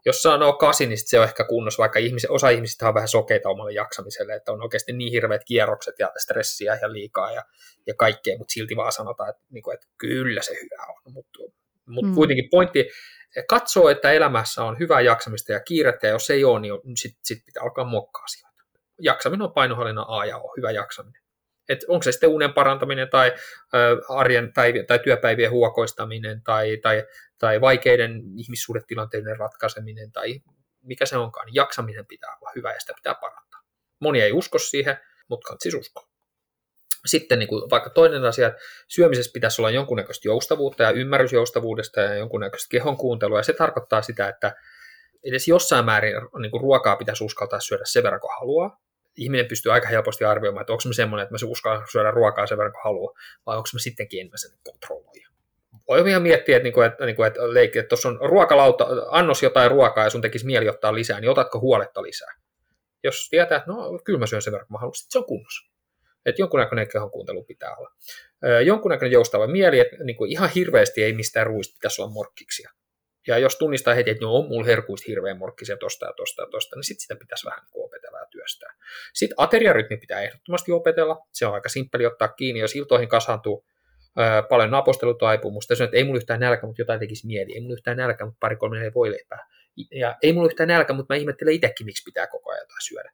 Jos 0.07 0.23
se 0.23 0.29
on 0.29 0.59
kasi, 0.59 0.87
niin 0.87 0.99
se 1.09 1.19
on 1.19 1.25
ehkä 1.25 1.45
kunnossa, 1.45 1.81
vaikka 1.81 1.99
ihmisi, 1.99 2.27
osa 2.31 2.49
ihmisistä 2.49 2.89
on 2.89 2.95
vähän 2.95 3.09
sokeita 3.09 3.49
omalle 3.49 3.73
jaksamiselle, 3.73 4.35
että 4.35 4.53
on 4.53 4.63
oikeasti 4.63 4.93
niin 4.93 5.13
hirveät 5.13 5.45
kierrokset 5.45 5.95
ja 5.99 6.13
stressiä 6.19 6.79
ja 6.83 6.93
liikaa 6.93 7.33
ja, 7.33 7.43
ja 7.87 7.95
kaikkea, 7.95 8.39
mutta 8.39 8.53
silti 8.53 8.77
vaan 8.77 8.93
sanotaan, 8.93 9.31
että, 9.31 9.43
niin 9.51 9.63
kuin, 9.63 9.75
että 9.75 9.87
kyllä 9.99 10.43
se 10.43 10.55
hyvä 10.55 10.87
on. 10.89 11.13
Mutta 11.13 11.39
mut 11.87 12.05
mm. 12.05 12.15
kuitenkin 12.15 12.49
pointti, 12.51 12.89
katsoo, 13.49 13.89
että 13.89 14.13
elämässä 14.13 14.65
on 14.65 14.79
hyvää 14.79 15.01
jaksamista 15.01 15.53
ja 15.53 15.61
kiirettä, 15.61 16.07
ja 16.07 16.13
jos 16.13 16.31
ei 16.31 16.45
ole, 16.45 16.61
niin 16.61 16.97
sitten 16.97 17.21
sit 17.25 17.45
pitää 17.47 17.63
alkaa 17.63 17.85
muokkaa 17.85 18.25
asioita 18.25 18.50
jaksaminen 19.01 19.43
on 19.43 19.53
painohallinnan 19.53 20.05
A 20.09 20.25
ja 20.25 20.39
O, 20.39 20.55
hyvä 20.57 20.71
jaksaminen. 20.71 21.23
Et 21.69 21.79
onko 21.89 22.03
se 22.03 22.13
sitten 22.13 22.31
unen 22.31 22.53
parantaminen 22.53 23.09
tai 23.11 23.33
ö, 23.75 24.01
arjen 24.09 24.53
päivien, 24.53 24.87
tai 24.87 24.99
työpäivien 24.99 25.51
huokoistaminen 25.51 26.43
tai, 26.43 26.77
tai, 26.77 27.05
tai 27.39 27.61
vaikeiden 27.61 28.23
ihmissuhdetilanteiden 28.37 29.39
ratkaiseminen 29.39 30.13
tai 30.13 30.41
mikä 30.83 31.07
se 31.07 31.17
onkaan, 31.17 31.47
niin 31.47 31.55
jaksaminen 31.55 32.07
pitää 32.07 32.37
olla 32.41 32.53
hyvä 32.57 32.73
ja 32.73 32.81
sitä 32.81 32.93
pitää 32.95 33.15
parantaa. 33.15 33.61
Moni 34.01 34.21
ei 34.21 34.33
usko 34.33 34.59
siihen, 34.59 34.97
mutta 35.29 35.57
siis 35.59 35.75
uskoa. 35.75 36.09
Sitten 37.07 37.39
niin 37.39 37.49
kuin, 37.49 37.71
vaikka 37.71 37.91
toinen 37.91 38.25
asia, 38.25 38.49
että 38.49 38.61
syömisessä 38.89 39.33
pitäisi 39.35 39.61
olla 39.61 39.71
jonkunnäköistä 39.71 40.29
joustavuutta 40.29 40.83
ja 40.83 40.91
ymmärrys 40.91 41.33
joustavuudesta 41.33 42.01
ja 42.01 42.15
jonkunnäköistä 42.15 42.71
kehon 42.71 42.97
kuuntelua, 42.97 43.39
ja 43.39 43.43
se 43.43 43.53
tarkoittaa 43.53 44.03
sitä, 44.03 44.29
että 44.29 44.57
edes 45.25 45.49
jossain 45.49 45.85
määrin 45.85 46.15
niin 46.41 46.51
kuin 46.51 46.61
ruokaa 46.61 46.97
pitäisi 46.97 47.25
uskaltaa 47.25 47.61
syödä 47.61 47.83
sen 47.87 48.03
verran 48.03 48.21
kuin 48.21 48.39
haluaa, 48.41 48.81
ihminen 49.21 49.47
pystyy 49.47 49.73
aika 49.73 49.89
helposti 49.89 50.25
arvioimaan, 50.25 50.61
että 50.61 50.73
onko 50.73 50.83
mä 50.87 50.93
semmoinen, 50.93 51.23
että 51.23 51.35
mä 51.35 51.51
uskallan 51.51 51.87
syödä 51.93 52.11
ruokaa 52.11 52.47
sen 52.47 52.59
verran 52.59 52.73
kuin 52.73 52.85
haluaa, 52.85 53.15
vai 53.47 53.57
onko 53.57 53.69
mä 53.73 53.79
sittenkin 53.79 54.21
enemmän 54.21 54.39
sen 54.39 54.51
kontrolloija. 54.65 55.29
Voi 55.89 56.11
ihan 56.11 56.23
miettiä, 56.23 56.57
että, 56.57 56.69
niin 56.69 56.87
että, 56.87 57.07
niin 57.07 57.27
että, 57.27 57.81
että 57.81 57.89
tuossa 57.89 58.09
on 58.09 58.19
ruokalauta, 58.23 58.87
annos 59.11 59.43
jotain 59.43 59.71
ruokaa 59.71 60.05
ja 60.05 60.11
sun 60.11 60.21
tekisi 60.21 60.47
mieli 60.47 60.69
ottaa 60.69 60.95
lisää, 60.95 61.21
niin 61.21 61.31
otatko 61.31 61.61
huoletta 61.61 62.03
lisää? 62.03 62.35
Jos 63.05 63.29
tietää, 63.31 63.59
että 63.59 63.71
no 63.71 63.99
kyllä 64.05 64.19
mä 64.19 64.27
syön 64.27 64.43
sen 64.43 64.53
verran, 64.53 64.67
kun 64.67 64.75
mä 64.75 64.79
haluan, 64.79 64.95
se 64.95 65.19
on 65.19 65.27
kunnossa. 65.27 65.71
Että 66.27 66.43
jonkunnäköinen 66.43 66.89
kehon 66.89 67.11
kuuntelu 67.11 67.45
pitää 67.45 67.77
olla. 67.77 67.91
Jonkunnäköinen 68.65 69.13
joustava 69.13 69.47
mieli, 69.47 69.79
että 69.79 69.97
niin 70.05 70.17
kuin 70.17 70.31
ihan 70.31 70.51
hirveästi 70.55 71.03
ei 71.03 71.13
mistään 71.13 71.47
ruuista 71.47 71.75
pitäisi 71.75 72.03
olla 72.03 72.13
morkkiksia. 72.13 72.71
Ja 73.31 73.39
jos 73.39 73.57
tunnistaa 73.57 73.95
heti, 73.95 74.11
että 74.11 74.25
no, 74.25 74.35
on 74.35 74.49
mulla 74.49 74.67
herkuista 74.67 75.05
hirveän 75.09 75.39
morkkisia 75.39 75.77
tosta 75.77 76.07
ja 76.07 76.13
tosta 76.13 76.43
ja 76.43 76.49
tosta, 76.51 76.77
niin 76.77 76.85
sitten 76.85 77.03
sitä 77.03 77.17
pitäisi 77.17 77.47
vähän 77.47 77.61
niin 77.63 77.85
opetella 77.85 78.19
ja 78.19 78.27
työstää. 78.31 78.75
Sitten 79.15 79.35
ateriarytmi 79.39 79.97
pitää 79.97 80.21
ehdottomasti 80.21 80.73
opetella. 80.73 81.27
Se 81.33 81.47
on 81.47 81.55
aika 81.55 81.69
simppeli 81.69 82.07
ottaa 82.07 82.29
kiinni, 82.29 82.61
jos 82.61 82.77
iltoihin 82.77 83.09
kasaantuu 83.09 83.67
ää, 84.17 84.43
paljon 84.43 84.75
apostelu-taipumusta. 84.75 85.75
Se 85.75 85.83
on, 85.83 85.85
että 85.85 85.97
ei 85.97 86.05
mulla 86.05 86.17
yhtään 86.17 86.41
nälkä, 86.41 86.67
mutta 86.67 86.83
jotain 86.83 87.01
tekisi 87.01 87.27
mieli. 87.27 87.55
Ei 87.55 87.61
mulla 87.61 87.73
yhtään 87.73 87.97
nälkä, 87.97 88.25
mutta 88.25 88.39
pari 88.41 88.57
kolme 88.57 88.77
neljä 88.77 88.95
voi 88.95 89.11
leipää. 89.11 89.47
Ja 89.91 90.17
ei 90.23 90.33
mulla 90.33 90.47
yhtään 90.47 90.69
nälkä, 90.69 90.93
mutta 90.93 91.15
mä 91.15 91.19
ihmettelen 91.19 91.55
itsekin, 91.55 91.87
miksi 91.87 92.05
pitää 92.05 92.27
koko 92.27 92.51
ajan 92.51 92.63
jotain 92.63 92.83
syödä. 92.83 93.13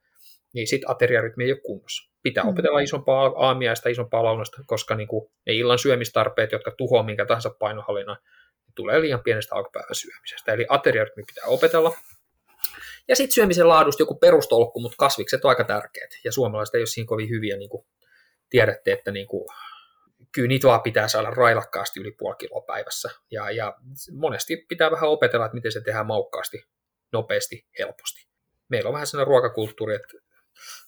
Niin 0.55 0.66
sitten 0.66 0.90
ateriarytmi 0.90 1.44
ei 1.44 1.52
ole 1.52 1.61
kunnossa. 1.61 2.12
Pitää 2.22 2.44
mm. 2.44 2.50
opetella 2.50 2.81
isompaa 2.81 3.33
aamiaista, 3.37 3.88
isompaa 3.88 4.24
launasta, 4.24 4.62
koska 4.66 4.94
niin 4.94 5.09
kuin 5.09 5.31
ne 5.46 5.52
illan 5.52 5.79
syömistarpeet, 5.79 6.52
jotka 6.52 6.70
tuhoaa 6.70 7.02
minkä 7.02 7.26
tahansa 7.26 7.50
painohallinnan, 7.59 8.16
tulee 8.76 9.00
liian 9.00 9.22
pienestä 9.22 9.54
alkupäivän 9.54 9.94
syömisestä. 9.94 10.52
Eli 10.52 10.66
ateriarytmi 10.68 11.22
pitää 11.26 11.44
opetella. 11.46 11.96
Ja 13.08 13.16
sitten 13.16 13.34
syömisen 13.34 13.68
laadusta 13.68 14.02
joku 14.02 14.14
perustolkku, 14.14 14.80
mutta 14.80 14.96
kasvikset 14.98 15.44
on 15.44 15.48
aika 15.48 15.64
tärkeät. 15.64 16.10
Ja 16.24 16.32
suomalaiset 16.32 16.74
ei 16.74 16.80
ole 16.80 16.86
siinä 16.86 17.08
kovin 17.08 17.28
hyviä, 17.28 17.56
niin 17.56 17.70
kuin 17.70 17.86
tiedätte, 18.50 18.92
että 18.92 19.10
niin 19.10 19.26
kuin, 19.26 19.48
kyllä 20.32 20.48
niitä 20.48 20.68
vaan 20.68 20.82
pitää 20.82 21.08
saada 21.08 21.30
railakkaasti 21.30 22.00
yli 22.00 22.12
puoli 22.12 22.36
kiloa 22.38 22.60
päivässä. 22.66 23.10
Ja, 23.30 23.50
ja 23.50 23.74
monesti 24.12 24.66
pitää 24.68 24.90
vähän 24.90 25.10
opetella, 25.10 25.46
että 25.46 25.54
miten 25.54 25.72
se 25.72 25.80
tehdään 25.80 26.06
maukkaasti, 26.06 26.64
nopeasti, 27.12 27.66
helposti. 27.78 28.26
Meillä 28.68 28.88
on 28.88 28.94
vähän 28.94 29.06
sellainen 29.06 29.28
ruokakulttuuri, 29.28 29.94
että 29.94 30.08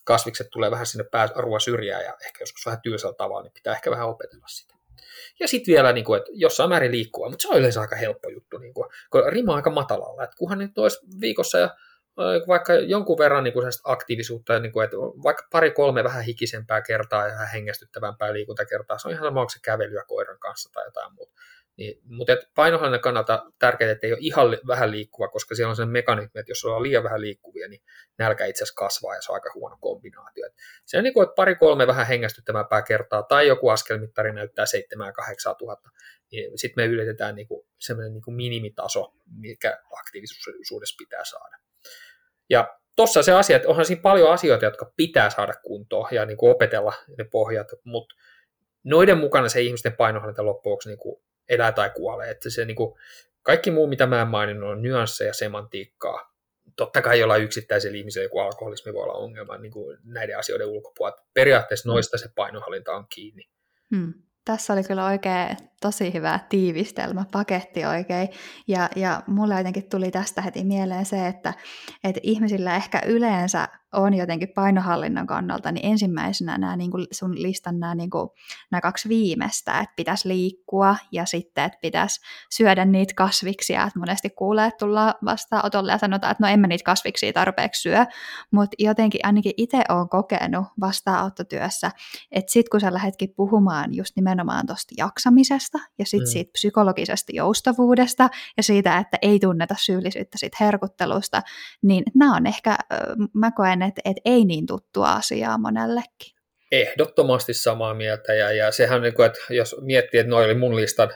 kasvikset 0.04 0.46
tulee 0.50 0.70
vähän 0.70 0.86
sinne 0.86 1.04
pääruoan 1.04 1.60
syrjään 1.60 2.04
ja 2.04 2.16
ehkä 2.26 2.42
joskus 2.42 2.66
vähän 2.66 2.82
tylsällä 2.82 3.14
tavalla, 3.14 3.42
niin 3.42 3.52
pitää 3.52 3.74
ehkä 3.74 3.90
vähän 3.90 4.08
opetella 4.08 4.46
sitä. 4.48 4.77
Ja 5.40 5.48
sitten 5.48 5.72
vielä, 5.72 5.92
niin 5.92 6.04
kuin, 6.04 6.18
että 6.18 6.30
jossain 6.34 6.68
määrin 6.68 6.92
liikkua, 6.92 7.28
mutta 7.28 7.42
se 7.42 7.48
on 7.48 7.58
yleensä 7.58 7.80
aika 7.80 7.96
helppo 7.96 8.28
juttu, 8.28 8.58
niin 8.58 8.74
kuin, 8.74 8.90
kun 9.10 9.22
rima 9.28 9.52
on 9.52 9.56
aika 9.56 9.70
matalalla. 9.70 10.24
Että 10.24 10.36
kunhan 10.36 10.58
nyt 10.58 10.78
olisi 10.78 10.98
viikossa 11.20 11.58
ja 11.58 11.76
vaikka 12.48 12.74
jonkun 12.74 13.18
verran 13.18 13.44
niin 13.44 13.54
kuin 13.54 13.66
aktiivisuutta, 13.84 14.58
niin 14.58 14.72
kuin, 14.72 14.84
että 14.84 14.96
vaikka 14.96 15.46
pari-kolme 15.52 16.04
vähän 16.04 16.24
hikisempää 16.24 16.82
kertaa 16.82 17.26
ja 17.26 17.32
vähän 17.32 17.48
hengästyttävämpää 17.52 18.32
liikuntakertaa, 18.32 18.98
se 18.98 19.08
on 19.08 19.14
ihan 19.14 19.26
sama, 19.26 19.40
onko 19.40 19.50
se 19.50 19.58
kävelyä 19.62 20.04
koiran 20.06 20.38
kanssa 20.38 20.70
tai 20.72 20.84
jotain 20.84 21.14
muuta. 21.14 21.32
Niin, 21.78 22.00
mutta 22.04 22.36
painohallinnan 22.54 23.00
kannalta 23.00 23.52
tärkeää, 23.58 23.90
että 23.90 24.06
ei 24.06 24.12
ole 24.12 24.20
ihan 24.20 24.58
vähän 24.66 24.90
liikkuva, 24.90 25.28
koska 25.28 25.54
siellä 25.54 25.70
on 25.70 25.76
sellainen 25.76 25.92
mekanismi, 25.92 26.40
että 26.40 26.50
jos 26.50 26.64
on 26.64 26.82
liian 26.82 27.04
vähän 27.04 27.20
liikkuvia, 27.20 27.68
niin 27.68 27.82
nälkä 28.18 28.46
itse 28.46 28.64
asiassa 28.64 28.78
kasvaa 28.78 29.14
ja 29.14 29.22
se 29.22 29.32
on 29.32 29.34
aika 29.34 29.50
huono 29.54 29.76
kombinaatio. 29.80 30.46
Et 30.46 30.54
se 30.84 30.98
on 30.98 31.04
niin 31.04 31.14
kuin, 31.14 31.24
että 31.24 31.34
pari-kolme 31.34 31.86
vähän 31.86 32.06
hengästyttävämpää 32.06 32.82
kertaa 32.82 33.22
tai 33.22 33.46
joku 33.46 33.68
askelmittari 33.68 34.32
näyttää 34.32 34.64
7-8 35.52 35.54
tuhatta, 35.58 35.90
niin 36.32 36.58
sitten 36.58 36.84
me 36.84 36.86
ylitetään 36.86 37.34
niin 37.34 37.48
kuin 37.48 37.66
sellainen 37.78 38.12
niin 38.12 38.22
kuin 38.22 38.34
minimitaso, 38.34 39.14
mikä 39.36 39.78
aktiivisuudessa 40.00 40.96
pitää 40.98 41.24
saada. 41.24 41.56
Ja 42.50 42.78
tuossa 42.96 43.22
se 43.22 43.32
asia, 43.32 43.56
että 43.56 43.68
onhan 43.68 43.84
siinä 43.84 44.02
paljon 44.02 44.32
asioita, 44.32 44.64
jotka 44.64 44.92
pitää 44.96 45.30
saada 45.30 45.54
kuntoon 45.62 46.08
ja 46.10 46.24
niin 46.24 46.36
kuin 46.36 46.50
opetella 46.50 46.92
ne 47.18 47.24
pohjat, 47.24 47.68
mutta 47.84 48.14
noiden 48.84 49.18
mukana 49.18 49.48
se 49.48 49.60
ihmisten 49.60 49.92
painohallinta 49.92 50.44
loppujen 50.44 50.78
niin 50.84 50.98
kuin 50.98 51.22
elää 51.48 51.72
tai 51.72 51.90
kuolee. 51.90 52.30
Että 52.30 52.50
se, 52.50 52.64
niin 52.64 52.76
kuin, 52.76 52.94
kaikki 53.42 53.70
muu, 53.70 53.86
mitä 53.86 54.06
mä 54.06 54.22
en 54.22 54.28
maininnut, 54.28 54.70
on 54.70 54.82
nyansseja, 54.82 55.32
semantiikkaa. 55.32 56.34
Totta 56.76 57.02
kai 57.02 57.20
jollain 57.20 57.42
yksittäisellä 57.42 57.98
ihmisellä 57.98 58.24
joku 58.24 58.38
alkoholismi 58.38 58.92
voi 58.94 59.02
olla 59.02 59.12
ongelma 59.12 59.58
niin 59.58 59.72
kuin 59.72 59.98
näiden 60.04 60.38
asioiden 60.38 60.66
ulkopuolella. 60.66 61.26
Periaatteessa 61.34 61.88
noista 61.88 62.18
se 62.18 62.28
painohallinta 62.34 62.92
on 62.92 63.06
kiinni. 63.14 63.48
Hmm. 63.96 64.14
Tässä 64.44 64.72
oli 64.72 64.82
kyllä 64.82 65.06
oikein 65.06 65.56
tosi 65.80 66.14
hyvä 66.14 66.40
tiivistelmä, 66.48 67.24
paketti 67.32 67.84
oikein. 67.84 68.28
Ja, 68.68 68.88
ja 68.96 69.22
mulle 69.26 69.58
jotenkin 69.58 69.88
tuli 69.88 70.10
tästä 70.10 70.42
heti 70.42 70.64
mieleen 70.64 71.06
se, 71.06 71.26
että, 71.26 71.54
että 72.04 72.20
ihmisillä 72.22 72.76
ehkä 72.76 73.02
yleensä 73.06 73.68
on 73.92 74.14
jotenkin 74.14 74.48
painohallinnan 74.54 75.26
kannalta, 75.26 75.72
niin 75.72 75.86
ensimmäisenä 75.92 76.58
nämä 76.58 76.76
niin 76.76 76.90
kuin 76.90 77.06
sun 77.12 77.42
listan 77.42 77.80
nämä, 77.80 77.94
niin 77.94 78.10
kuin, 78.10 78.28
nämä 78.70 78.80
kaksi 78.80 79.08
viimeistä, 79.08 79.78
että 79.80 79.92
pitäisi 79.96 80.28
liikkua 80.28 80.96
ja 81.12 81.26
sitten, 81.26 81.64
että 81.64 81.78
pitäisi 81.82 82.20
syödä 82.50 82.84
niitä 82.84 83.14
kasviksia. 83.16 83.84
Että 83.84 83.98
monesti 83.98 84.30
kuulee, 84.30 84.66
että 84.66 84.78
tullaan 84.78 85.14
vastaanotolle 85.24 85.92
ja 85.92 85.98
sanotaan, 85.98 86.30
että 86.30 86.44
no 86.44 86.52
emme 86.52 86.68
niitä 86.68 86.84
kasviksia 86.84 87.32
tarpeeksi 87.32 87.82
syö, 87.82 88.06
mutta 88.50 88.76
jotenkin 88.78 89.26
ainakin 89.26 89.52
itse 89.56 89.82
olen 89.88 90.08
kokenut 90.08 90.66
vastaanottotyössä, 90.80 91.90
että 92.32 92.52
sitten 92.52 92.70
kun 92.70 92.80
sä 92.80 92.94
lähdetkin 92.94 93.34
puhumaan 93.36 93.94
just 93.94 94.16
nimenomaan 94.16 94.66
tuosta 94.66 94.94
jaksamisesta 94.98 95.67
ja 95.98 96.04
sitten 96.04 96.28
mm. 96.28 96.32
siitä 96.32 96.50
psykologisesta 96.52 97.32
joustavuudesta 97.34 98.28
ja 98.56 98.62
siitä, 98.62 98.98
että 98.98 99.18
ei 99.22 99.38
tunneta 99.38 99.74
syyllisyyttä 99.78 100.38
siitä 100.38 100.56
herkuttelusta, 100.60 101.42
niin 101.82 102.04
nämä 102.14 102.36
on 102.36 102.46
ehkä, 102.46 102.76
mä 103.34 103.50
koen 103.52 103.82
että, 103.82 104.00
että 104.04 104.20
ei 104.24 104.44
niin 104.44 104.66
tuttua 104.66 105.12
asiaa 105.12 105.58
monellekin. 105.58 106.38
Ehdottomasti 106.72 107.54
samaa 107.54 107.94
mieltä, 107.94 108.34
ja, 108.34 108.52
ja 108.52 108.72
sehän, 108.72 109.02
niin 109.02 109.14
kuin, 109.14 109.26
että 109.26 109.38
jos 109.50 109.76
miettii, 109.80 110.20
että 110.20 110.30
noin 110.30 110.44
oli 110.44 110.54
mun 110.54 110.76
listan, 110.76 111.10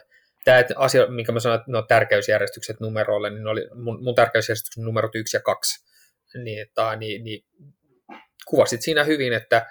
tämä 0.45 0.63
asia, 0.75 1.07
minkä 1.07 1.31
mä 1.31 1.39
sanoin, 1.39 1.59
että 1.59 1.71
no, 1.71 1.81
tärkeysjärjestykset 1.81 2.79
numeroille, 2.79 3.29
niin 3.29 3.47
oli 3.47 3.67
mun, 3.75 4.03
mun 4.03 4.15
tärkeysjärjestyksen 4.15 4.83
numerot 4.83 5.15
yksi 5.15 5.37
ja 5.37 5.41
kaksi. 5.41 5.85
Niin, 6.43 6.61
että, 6.61 6.95
niin, 6.95 7.23
niin 7.23 7.45
kuvasit 8.47 8.81
siinä 8.81 9.03
hyvin, 9.03 9.33
että 9.33 9.65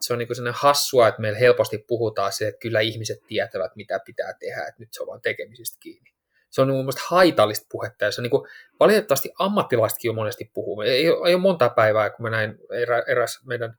se 0.00 0.12
on 0.12 0.18
niin 0.18 0.28
kuin 0.28 0.52
hassua, 0.52 1.08
että 1.08 1.20
meillä 1.20 1.38
helposti 1.38 1.84
puhutaan 1.88 2.32
siitä, 2.32 2.48
että 2.48 2.58
kyllä 2.58 2.80
ihmiset 2.80 3.18
tietävät, 3.26 3.76
mitä 3.76 4.00
pitää 4.06 4.32
tehdä, 4.40 4.60
että 4.60 4.78
nyt 4.78 4.88
se 4.92 5.02
on 5.02 5.06
vain 5.06 5.22
tekemisistä 5.22 5.78
kiinni 5.80 6.16
se 6.56 6.62
on 6.62 6.68
mun 6.68 6.78
mielestä 6.78 7.02
haitallista 7.06 7.66
puhetta, 7.70 8.04
ja 8.04 8.12
se 8.12 8.20
on 8.20 8.22
niin 8.22 8.30
kuin, 8.30 8.48
valitettavasti 8.80 9.30
ammattilaisetkin 9.38 10.08
jo 10.08 10.12
monesti 10.12 10.50
puhuu. 10.54 10.80
Ei, 10.80 11.06
ei 11.06 11.10
ole 11.10 11.36
monta 11.36 11.68
päivää, 11.68 12.10
kun 12.10 12.22
mä 12.22 12.30
näin 12.30 12.58
erä, 12.72 13.02
eräs 13.06 13.40
meidän 13.46 13.78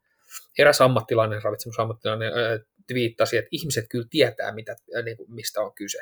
eräs 0.57 0.81
ammattilainen, 0.81 1.43
ravitsemusammattilainen, 1.43 2.33
äh, 2.33 2.59
twiittasi, 2.87 3.37
että 3.37 3.49
ihmiset 3.51 3.85
kyllä 3.89 4.07
tietää, 4.09 4.51
mitä, 4.51 4.75
äh, 4.97 5.03
niin 5.03 5.17
kuin, 5.17 5.33
mistä 5.33 5.61
on 5.61 5.73
kyse. 5.73 5.97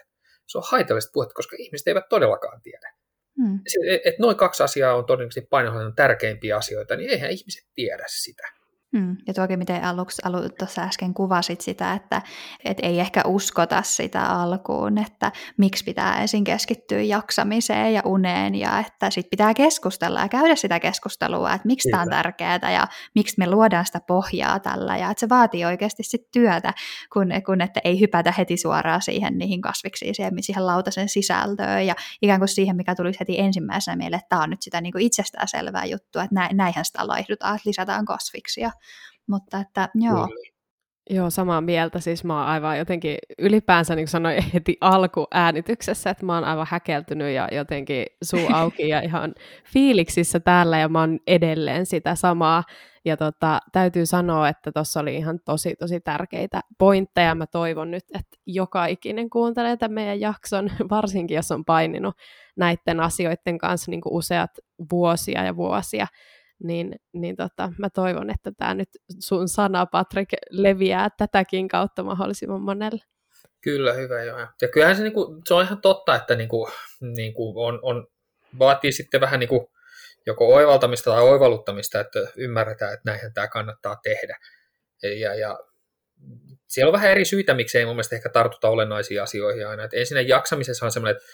Se 0.47 0.57
on 0.57 0.63
haitallista 0.67 1.11
puhetta, 1.13 1.33
koska 1.33 1.55
ihmiset 1.59 1.87
eivät 1.87 2.09
todellakaan 2.09 2.61
tiedä. 2.61 2.93
Hmm. 3.37 3.59
Että 3.89 4.09
et 4.09 4.19
noin 4.19 4.37
kaksi 4.37 4.63
asiaa 4.63 4.95
on 4.95 5.05
todennäköisesti 5.05 5.47
painohallinnan 5.49 5.95
tärkeimpiä 5.95 6.57
asioita, 6.57 6.95
niin 6.95 7.09
eihän 7.09 7.31
ihmiset 7.31 7.63
tiedä 7.75 8.03
sitä. 8.07 8.47
Mm, 8.95 9.17
ja 9.27 9.33
tuokin 9.33 9.59
miten 9.59 9.83
aluksi 9.83 10.21
alu, 10.25 10.37
tuossa 10.59 10.81
äsken 10.81 11.13
kuvasit 11.13 11.61
sitä, 11.61 11.93
että 11.93 12.21
et 12.65 12.77
ei 12.83 12.99
ehkä 12.99 13.21
uskota 13.25 13.81
sitä 13.81 14.23
alkuun, 14.23 14.97
että 14.97 15.31
miksi 15.57 15.83
pitää 15.83 16.21
ensin 16.21 16.43
keskittyä 16.43 17.01
jaksamiseen 17.01 17.93
ja 17.93 18.01
uneen 18.05 18.55
ja 18.55 18.79
että 18.79 19.09
sitten 19.09 19.29
pitää 19.29 19.53
keskustella 19.53 20.19
ja 20.19 20.29
käydä 20.29 20.55
sitä 20.55 20.79
keskustelua, 20.79 21.53
että 21.53 21.67
miksi 21.67 21.89
tämä 21.91 22.03
on 22.03 22.09
tärkeää 22.09 22.71
ja 22.71 22.87
miksi 23.15 23.35
me 23.37 23.49
luodaan 23.49 23.85
sitä 23.85 23.99
pohjaa 24.07 24.59
tällä 24.59 24.97
ja 24.97 25.11
että 25.11 25.19
se 25.19 25.29
vaatii 25.29 25.65
oikeasti 25.65 26.03
sit 26.03 26.31
työtä, 26.31 26.73
kun, 27.13 27.27
kun 27.45 27.61
että 27.61 27.81
ei 27.83 27.99
hypätä 27.99 28.33
heti 28.37 28.57
suoraan 28.57 29.01
siihen 29.01 29.37
niihin 29.37 29.61
kasviksiin, 29.61 30.15
siihen, 30.15 30.33
siihen 30.39 30.67
lautasen 30.67 31.09
sisältöön 31.09 31.87
ja 31.87 31.95
ikään 32.21 32.39
kuin 32.39 32.49
siihen, 32.49 32.75
mikä 32.75 32.95
tulisi 32.95 33.19
heti 33.19 33.39
ensimmäisenä 33.39 33.97
meille, 33.97 34.15
että 34.15 34.29
tämä 34.29 34.43
on 34.43 34.49
nyt 34.49 34.61
sitä 34.61 34.81
niin 34.81 34.91
kuin 34.91 35.05
itsestäänselvää 35.05 35.85
juttua, 35.85 36.23
että 36.23 36.35
näinhän 36.53 36.85
sitä 36.85 37.07
laihdutaan, 37.07 37.55
että 37.55 37.69
lisätään 37.69 38.05
kasviksia. 38.05 38.71
Mutta 39.27 39.59
että 39.59 39.89
joo. 39.95 40.27
Kyllä. 40.27 40.55
Joo, 41.09 41.29
samaa 41.29 41.61
mieltä. 41.61 41.99
Siis 41.99 42.23
mä 42.23 42.37
oon 42.37 42.47
aivan 42.47 42.77
jotenkin 42.77 43.17
ylipäänsä, 43.37 43.95
niin 43.95 44.03
kuin 44.03 44.11
sanoin 44.11 44.43
heti 44.53 44.77
alkuäänityksessä, 44.81 46.09
että 46.09 46.25
mä 46.25 46.33
oon 46.35 46.43
aivan 46.43 46.67
häkeltynyt 46.69 47.33
ja 47.33 47.49
jotenkin 47.51 48.05
suu 48.23 48.47
auki 48.53 48.89
ja 48.89 48.99
ihan 48.99 49.35
fiiliksissä 49.73 50.39
täällä 50.39 50.77
ja 50.77 50.89
mä 50.89 50.99
oon 50.99 51.19
edelleen 51.27 51.85
sitä 51.85 52.15
samaa. 52.15 52.63
Ja 53.05 53.17
tota, 53.17 53.59
täytyy 53.71 54.05
sanoa, 54.05 54.49
että 54.49 54.71
tuossa 54.71 54.99
oli 54.99 55.15
ihan 55.15 55.39
tosi, 55.45 55.75
tosi 55.75 55.99
tärkeitä 55.99 56.61
pointteja. 56.77 57.35
Mä 57.35 57.47
toivon 57.47 57.91
nyt, 57.91 58.03
että 58.13 58.37
joka 58.45 58.85
ikinen 58.85 59.29
kuuntelee 59.29 59.77
tämän 59.77 59.93
meidän 59.93 60.19
jakson, 60.19 60.69
varsinkin 60.89 61.35
jos 61.35 61.51
on 61.51 61.65
paininut 61.65 62.15
näiden 62.55 62.99
asioiden 62.99 63.57
kanssa 63.57 63.91
niin 63.91 64.01
kuin 64.01 64.13
useat 64.13 64.51
vuosia 64.91 65.43
ja 65.43 65.55
vuosia 65.55 66.07
niin, 66.63 66.95
niin 67.13 67.35
tota, 67.35 67.71
mä 67.77 67.89
toivon, 67.89 68.29
että 68.29 68.51
tämä 68.57 68.73
nyt 68.73 68.89
sun 69.19 69.47
sana, 69.47 69.85
Patrick, 69.85 70.33
leviää 70.49 71.09
tätäkin 71.17 71.67
kautta 71.67 72.03
mahdollisimman 72.03 72.61
monelle. 72.61 73.01
Kyllä, 73.61 73.93
hyvä 73.93 74.23
joo. 74.23 74.39
Ja 74.39 74.67
kyllähän 74.67 74.95
se, 74.95 75.03
niin 75.03 75.13
kuin, 75.13 75.41
se 75.47 75.53
on 75.53 75.63
ihan 75.63 75.81
totta, 75.81 76.15
että 76.15 76.35
niin 76.35 76.49
kuin, 76.49 76.71
niin 77.15 77.33
kuin 77.33 77.53
on, 77.55 77.79
on, 77.81 78.07
vaatii 78.59 78.91
sitten 78.91 79.21
vähän 79.21 79.39
niin 79.39 79.47
kuin, 79.47 79.67
joko 80.25 80.55
oivaltamista 80.55 81.11
tai 81.11 81.21
oivalluttamista, 81.21 81.99
että 81.99 82.19
ymmärretään, 82.35 82.93
että 82.93 83.11
näinhän 83.11 83.33
tämä 83.33 83.47
kannattaa 83.47 83.95
tehdä. 84.03 84.37
Ja, 85.03 85.35
ja 85.35 85.59
siellä 86.67 86.89
on 86.89 86.93
vähän 86.93 87.11
eri 87.11 87.25
syitä, 87.25 87.53
miksi 87.53 87.77
ei 87.77 87.85
mun 87.85 87.95
mielestä 87.95 88.15
ehkä 88.15 88.29
tartuta 88.29 88.69
olennaisiin 88.69 89.21
asioihin 89.21 89.67
aina. 89.67 89.83
Että 89.83 89.97
ensinnäkin 89.97 90.29
jaksamisessa 90.29 90.85
on 90.85 90.91
semmoinen, 90.91 91.15
että 91.15 91.27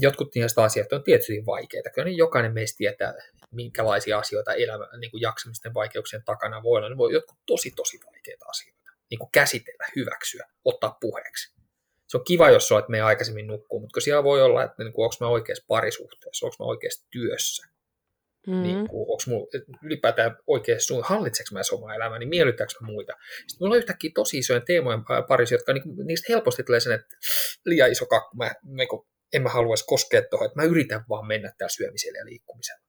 jotkut 0.00 0.34
niistä 0.34 0.62
asioista 0.62 0.96
on 0.96 1.02
tietysti 1.02 1.46
vaikeita. 1.46 1.90
Kyllä 1.90 2.04
niin 2.04 2.16
jokainen 2.16 2.54
meistä 2.54 2.76
tietää, 2.76 3.14
minkälaisia 3.50 4.18
asioita 4.18 4.54
elämä, 4.54 4.88
niin 4.98 5.10
kuin 5.10 5.20
jaksamisten 5.20 5.74
vaikeuksien 5.74 6.22
takana 6.24 6.62
voi 6.62 6.78
olla. 6.78 6.88
Ne 6.88 6.96
voi 6.96 7.12
jotkut 7.12 7.38
tosi, 7.46 7.72
tosi 7.76 7.98
vaikeita 8.06 8.46
asioita 8.48 8.84
niin 9.10 9.18
kuin 9.18 9.30
käsitellä, 9.32 9.86
hyväksyä, 9.96 10.46
ottaa 10.64 10.96
puheeksi. 11.00 11.54
Se 12.08 12.16
on 12.16 12.24
kiva, 12.24 12.50
jos 12.50 12.72
olet 12.72 12.88
meidän 12.88 13.06
aikaisemmin 13.06 13.46
nukkuu, 13.46 13.80
mutta 13.80 14.00
siellä 14.00 14.24
voi 14.24 14.42
olla, 14.42 14.64
että 14.64 14.84
niin 14.84 14.92
kuin, 14.92 15.04
onko 15.04 15.14
mä 15.20 15.28
oikeassa 15.28 15.64
parisuhteessa, 15.68 16.46
onko 16.46 16.56
mä 16.58 16.66
oikeassa 16.66 17.06
työssä, 17.10 17.74
Mm. 18.46 18.62
Niin 18.62 18.88
kuin, 18.88 19.00
onko 19.00 19.22
mulla 19.26 19.46
ylipäätään 19.82 20.36
oikeasti 20.46 20.94
hallitseks 21.02 21.52
mä 21.52 21.60
omaa 21.72 21.94
elämää, 21.94 22.18
niin 22.18 22.28
miellyttääkö 22.28 22.72
mä 22.80 22.86
muita. 22.86 23.12
Sitten 23.46 23.56
mulla 23.60 23.74
on 23.74 23.78
yhtäkkiä 23.78 24.10
tosi 24.14 24.38
isojen 24.38 24.62
teemojen 24.66 25.00
parissa, 25.28 25.54
jotka 25.54 25.72
niin 25.72 25.82
kuin, 25.82 26.06
niistä 26.06 26.32
helposti 26.32 26.62
tulee 26.62 26.80
sen, 26.80 26.92
että 26.92 27.16
liian 27.66 27.92
iso 27.92 28.06
kakku, 28.06 28.36
mä 28.36 28.54
niin 28.62 28.88
kuin, 28.88 29.06
en 29.34 29.42
mä 29.42 29.48
haluaisi 29.48 29.84
koskea 29.86 30.22
tuohon, 30.22 30.46
että 30.46 30.60
mä 30.60 30.66
yritän 30.66 31.04
vaan 31.08 31.26
mennä 31.26 31.52
täällä 31.58 31.72
syömisellä 31.72 32.18
ja 32.18 32.24
liikkumisella. 32.24 32.84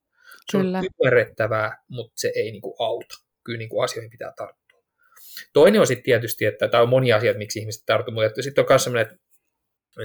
Se 0.51 0.57
Kyllä. 0.57 0.79
on 0.79 0.85
ymmärrettävää, 0.85 1.83
mutta 1.87 2.13
se 2.15 2.31
ei 2.35 2.51
niin 2.51 2.61
kuin 2.61 2.75
auta. 2.79 3.15
Kyllä 3.43 3.57
niin 3.57 3.69
kuin 3.69 3.83
asioihin 3.83 4.09
pitää 4.09 4.33
tarttua. 4.37 4.83
Toinen 5.53 5.81
on 5.81 5.87
sitten 5.87 6.03
tietysti, 6.03 6.45
että 6.45 6.67
tämä 6.67 6.83
on 6.83 6.89
monia 6.89 7.15
asioita, 7.15 7.37
miksi 7.37 7.59
ihmiset 7.59 7.83
tarttuu, 7.85 8.13
mutta 8.13 8.41
sitten 8.41 8.61
on 8.61 8.65
myös 8.69 8.83
sellainen, 8.83 9.11
että, 9.11 9.25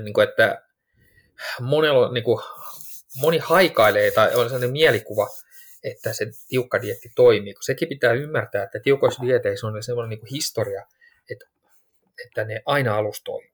niin 0.00 0.14
kuin, 0.14 0.28
että 0.28 0.62
monella, 1.60 2.12
niin 2.12 2.24
kuin, 2.24 2.42
moni 3.16 3.38
haikailee 3.38 4.10
tai 4.10 4.34
on 4.34 4.44
sellainen 4.44 4.72
mielikuva, 4.72 5.28
että 5.84 6.12
se 6.12 6.26
tiukka 6.48 6.82
dietti 6.82 7.12
toimii, 7.16 7.54
kun 7.54 7.62
sekin 7.62 7.88
pitää 7.88 8.12
ymmärtää, 8.12 8.62
että 8.62 8.80
tiukoissa 8.80 9.22
dieteissä 9.22 9.66
on 9.66 9.82
sellainen 9.82 10.10
niin 10.10 10.20
kuin 10.20 10.30
historia, 10.30 10.86
että, 11.30 11.46
että 12.26 12.44
ne 12.44 12.62
aina 12.66 12.96
alusta 12.96 13.24
toimii 13.24 13.49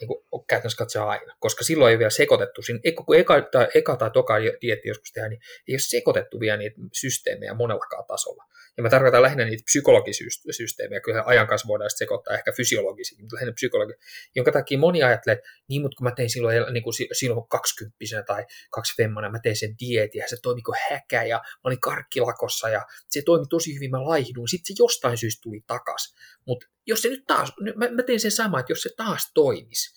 niin 0.00 0.08
kuin, 0.08 0.44
käytännössä 0.48 0.78
katsoa 0.78 1.10
aina, 1.10 1.36
koska 1.40 1.64
silloin 1.64 1.92
ei 1.92 1.98
vielä 1.98 2.10
sekoitettu, 2.10 2.62
siinä, 2.62 2.80
kun 3.06 3.16
eka 3.16 3.42
tai, 3.42 3.68
eka 3.74 3.96
tai 3.96 4.10
toka 4.10 4.34
dietti 4.62 4.88
joskus 4.88 5.12
tehdään, 5.12 5.30
niin 5.30 5.40
ei 5.68 5.74
ole 5.74 5.78
sekoitettu 5.78 6.40
vielä 6.40 6.56
niitä 6.56 6.76
systeemejä 6.92 7.54
monellakaan 7.54 8.04
tasolla. 8.06 8.44
Ja 8.76 8.82
mä 8.82 8.90
tarkoitan 8.90 9.22
lähinnä 9.22 9.44
niitä 9.44 9.62
psykologisysteemejä, 9.64 11.00
kyllä 11.00 11.22
ajan 11.26 11.46
kanssa 11.46 11.68
voidaan 11.68 11.90
sekoittaa 11.90 12.34
ehkä 12.34 12.52
fysiologisia, 12.52 13.18
mutta 13.20 13.36
lähinnä 13.36 13.52
psykologi, 13.52 13.92
jonka 14.34 14.52
takia 14.52 14.78
moni 14.78 15.02
ajattelee, 15.02 15.38
että 15.38 15.48
niin, 15.68 15.82
mutta 15.82 15.96
kun 15.96 16.04
mä 16.04 16.12
tein 16.16 16.30
silloin, 16.30 16.72
niin 16.72 16.82
kuin 16.82 16.94
silloin 17.12 17.48
20 17.48 17.96
tai 18.26 18.46
kaksi 18.70 18.96
femmana, 18.96 19.30
mä 19.30 19.38
tein 19.42 19.56
sen 19.56 19.74
dietin 19.80 20.18
ja 20.18 20.28
se 20.28 20.36
toimi 20.42 20.62
kuin 20.62 20.78
häkä 20.90 21.22
ja 21.22 21.36
mä 21.36 21.60
olin 21.64 21.80
karkkilakossa 21.80 22.68
ja 22.68 22.86
se 23.08 23.22
toimi 23.26 23.46
tosi 23.50 23.74
hyvin, 23.74 23.90
mä 23.90 24.04
laihdun, 24.04 24.48
sitten 24.48 24.76
se 24.76 24.82
jostain 24.82 25.16
syystä 25.16 25.42
tuli 25.42 25.60
takas. 25.66 26.14
Mutta 26.46 26.66
jos 26.86 27.02
se 27.02 27.08
nyt 27.08 27.24
taas, 27.26 27.52
mä, 27.76 27.88
mä 27.90 28.02
teen 28.02 28.20
sen 28.20 28.30
sama, 28.30 28.60
että 28.60 28.72
jos 28.72 28.82
se 28.82 28.90
taas 28.96 29.30
toimisi, 29.34 29.94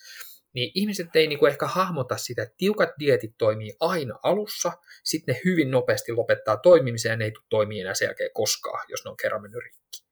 niin 0.53 0.71
ihmiset 0.75 1.15
ei 1.15 1.27
niinku 1.27 1.45
ehkä 1.45 1.67
hahmota 1.67 2.17
sitä, 2.17 2.43
että 2.43 2.55
tiukat 2.57 2.89
dietit 2.99 3.31
toimii 3.37 3.73
aina 3.79 4.19
alussa, 4.23 4.71
sitten 5.03 5.35
ne 5.35 5.41
hyvin 5.45 5.71
nopeasti 5.71 6.11
lopettaa 6.11 6.57
toimimisen 6.57 7.09
ja 7.09 7.15
ne 7.15 7.25
ei 7.25 7.31
tule 7.31 7.45
toimii 7.49 7.81
enää 7.81 7.93
sen 7.93 8.05
jälkeen 8.05 8.29
koskaan, 8.33 8.85
jos 8.89 9.05
ne 9.05 9.11
on 9.11 9.17
kerran 9.17 9.41
mennyt 9.41 9.63
rikki. 9.63 10.03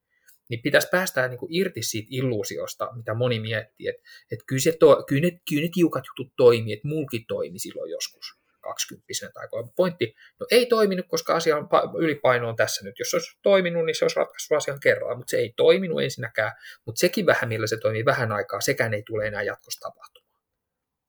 Niin 0.49 0.61
pitäisi 0.61 0.87
päästä 0.91 1.27
niinku 1.27 1.47
irti 1.49 1.83
siitä 1.83 2.07
illuusiosta, 2.11 2.89
mitä 2.95 3.13
moni 3.13 3.39
miettii, 3.39 3.87
että, 3.87 4.01
että 4.31 4.45
kyllä, 4.47 4.61
se 4.61 4.71
to, 4.79 5.03
kyllä, 5.07 5.21
ne, 5.21 5.39
kyllä 5.49 5.61
ne 5.61 5.69
tiukat 5.73 6.03
jutut 6.07 6.33
toimii, 6.37 6.73
että 6.73 6.87
mulki 6.87 7.25
toimi 7.27 7.59
silloin 7.59 7.91
joskus 7.91 8.40
20 8.61 9.07
tai 9.33 9.47
pointti, 9.75 10.15
no 10.39 10.45
ei 10.51 10.65
toiminut, 10.65 11.05
koska 11.09 11.35
asia 11.35 11.57
on, 11.57 11.67
ylipaino 11.97 12.49
on 12.49 12.55
tässä 12.55 12.85
nyt. 12.85 12.99
Jos 12.99 13.09
se 13.09 13.15
olisi 13.15 13.39
toiminut, 13.41 13.85
niin 13.85 13.95
se 13.95 14.05
olisi 14.05 14.19
ratkaissut 14.19 14.57
asian 14.57 14.79
kerralla, 14.79 15.15
mutta 15.15 15.31
se 15.31 15.37
ei 15.37 15.53
toiminut 15.57 16.01
ensinnäkään, 16.01 16.51
mutta 16.85 16.99
sekin 16.99 17.25
vähän, 17.25 17.49
millä 17.49 17.67
se 17.67 17.77
toimii 17.77 18.05
vähän 18.05 18.31
aikaa, 18.31 18.61
sekään 18.61 18.93
ei 18.93 19.03
tule 19.07 19.27
enää 19.27 19.41
jatkossa 19.41 19.89
tapahtumaan. 19.89 20.31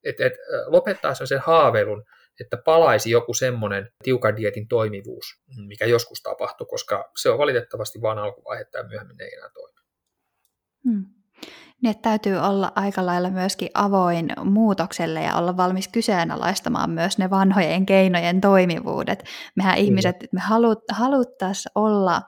Et, 0.05 0.21
et, 0.21 0.33
lopettaa 0.67 1.15
sen 1.15 1.39
haaveilun, 1.39 2.05
että 2.41 2.57
palaisi 2.57 3.11
joku 3.11 3.35
semmoinen 3.35 3.93
tiukan 4.05 4.37
dietin 4.37 4.69
toimivuus, 4.69 5.25
mikä 5.67 5.87
joskus 5.87 6.23
tapahtui, 6.23 6.67
koska 6.67 7.11
se 7.23 7.31
on 7.31 7.39
valitettavasti 7.39 8.03
vain 8.03 8.19
alkuvaihetta 8.19 8.79
ja 8.79 8.85
myöhemmin 8.85 9.21
ei 9.21 9.35
enää 9.35 9.51
toimi. 9.55 9.81
Hmm. 10.85 11.22
Niin, 11.83 11.91
että 11.91 12.03
täytyy 12.03 12.37
olla 12.37 12.73
aika 12.75 13.07
lailla 13.07 13.31
myöskin 13.31 13.69
avoin 13.75 14.33
muutokselle 14.45 15.23
ja 15.23 15.37
olla 15.37 15.57
valmis 15.57 15.89
kyseenalaistamaan 15.89 16.91
myös 16.91 17.19
ne 17.19 17.31
vanhojen 17.31 17.87
keinojen 17.87 18.41
toimivuudet. 18.41 19.25
Mehän 19.57 19.75
Kyllä. 19.75 19.85
ihmiset, 19.85 20.17
me 20.33 20.41
halut, 20.41 20.79
haluttaisiin 20.91 21.73
olla 21.75 22.23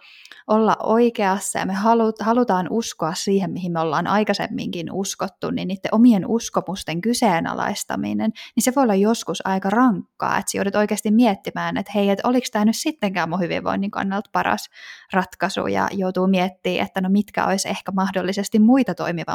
olla 0.46 0.76
oikeassa 0.82 1.58
ja 1.58 1.66
me 1.66 1.72
halut, 1.72 2.14
halutaan 2.20 2.66
uskoa 2.70 3.14
siihen, 3.14 3.50
mihin 3.50 3.72
me 3.72 3.80
ollaan 3.80 4.06
aikaisemminkin 4.06 4.92
uskottu, 4.92 5.50
niin 5.50 5.68
niiden 5.68 5.94
omien 5.94 6.26
uskomusten 6.26 7.00
kyseenalaistaminen, 7.00 8.32
niin 8.56 8.64
se 8.64 8.72
voi 8.76 8.82
olla 8.82 8.94
joskus 8.94 9.46
aika 9.46 9.70
rankkaa, 9.70 10.38
että 10.38 10.56
joudut 10.56 10.74
oikeasti 10.74 11.10
miettimään, 11.10 11.76
että 11.76 11.92
hei, 11.94 12.10
että 12.10 12.28
oliko 12.28 12.46
tämä 12.52 12.64
nyt 12.64 12.76
sittenkään 12.76 13.28
mun 13.28 13.40
hyvinvoinnin 13.40 13.90
kannalta 13.90 14.30
paras 14.32 14.68
ratkaisu 15.12 15.66
ja 15.66 15.88
joutuu 15.92 16.26
miettimään, 16.26 16.86
että 16.86 17.00
no 17.00 17.08
mitkä 17.08 17.46
olisi 17.46 17.68
ehkä 17.68 17.92
mahdollisesti 17.92 18.58
muita 18.58 18.94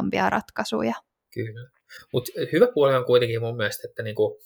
toimivampia 0.09 0.29
ratkaisuja. 0.29 0.93
Kyllä. 1.33 1.69
Mutta 2.13 2.31
hyvä 2.51 2.67
puoli 2.73 2.95
on 2.95 3.05
kuitenkin 3.05 3.41
mun 3.41 3.57
mielestä, 3.57 3.87
että 3.87 4.03
niinku, 4.03 4.39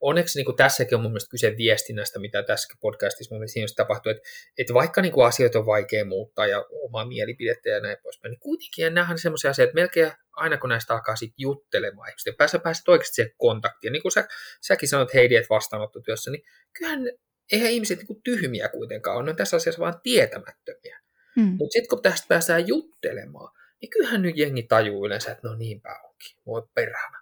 onneksi 0.00 0.38
niin 0.38 0.44
kuin 0.44 0.56
tässäkin 0.56 0.94
on 0.94 1.02
mun 1.02 1.10
mielestä 1.10 1.30
kyse 1.30 1.56
viestinnästä, 1.56 2.18
mitä 2.18 2.42
tässä 2.42 2.74
podcastissa 2.80 3.34
mun 3.34 3.44
mielestä 3.54 3.82
tapahtuu, 3.82 4.10
että, 4.10 4.22
että 4.58 4.74
vaikka 4.74 5.02
niin 5.02 5.12
kuin 5.12 5.26
asioita 5.26 5.58
on 5.58 5.66
vaikea 5.66 6.04
muuttaa 6.04 6.46
ja 6.46 6.64
omaa 6.82 7.06
mielipidettä 7.06 7.68
ja 7.68 7.80
näin 7.80 7.96
poispäin, 8.02 8.30
niin 8.30 8.40
kuitenkin 8.40 8.98
on 9.10 9.18
semmoisia 9.18 9.50
asioita, 9.50 9.70
että 9.70 9.80
melkein 9.80 10.12
aina 10.32 10.58
kun 10.58 10.68
näistä 10.70 10.94
alkaa 10.94 11.16
sitten 11.16 11.34
juttelemaan 11.38 12.08
ihmistä 12.08 12.30
ja 12.30 12.34
pääsee, 12.38 12.60
pääset 12.60 12.88
oikeasti 12.88 13.14
siihen 13.14 13.34
kontaktiin, 13.36 13.92
niin 13.92 14.02
kuin 14.02 14.12
sä, 14.12 14.28
säkin 14.60 14.88
sanoit 14.88 15.14
Heidi, 15.14 15.36
että 15.36 15.50
vastaanottotyössä, 15.50 16.30
niin 16.30 16.42
kyllähän 16.78 17.10
eihän 17.52 17.70
ihmiset 17.70 17.98
niin 17.98 18.06
kuin 18.06 18.22
tyhmiä 18.22 18.68
kuitenkaan 18.68 19.16
ole, 19.16 19.24
ne 19.24 19.30
on 19.30 19.36
tässä 19.36 19.56
asiassa 19.56 19.80
vaan 19.80 20.00
tietämättömiä. 20.02 21.00
Hmm. 21.36 21.56
Mutta 21.58 21.72
sitten 21.72 21.88
kun 21.88 22.02
tästä 22.02 22.26
päästään 22.28 22.68
juttelemaan, 22.68 23.52
niin 23.86 23.90
kyllähän 23.90 24.22
nyt 24.22 24.36
jengi 24.36 24.62
tajuu 24.62 25.06
yleensä, 25.06 25.32
että 25.32 25.48
no 25.48 25.54
niinpä 25.54 25.88
onkin, 26.04 26.36
voi 26.46 26.62
perhana 26.74 27.18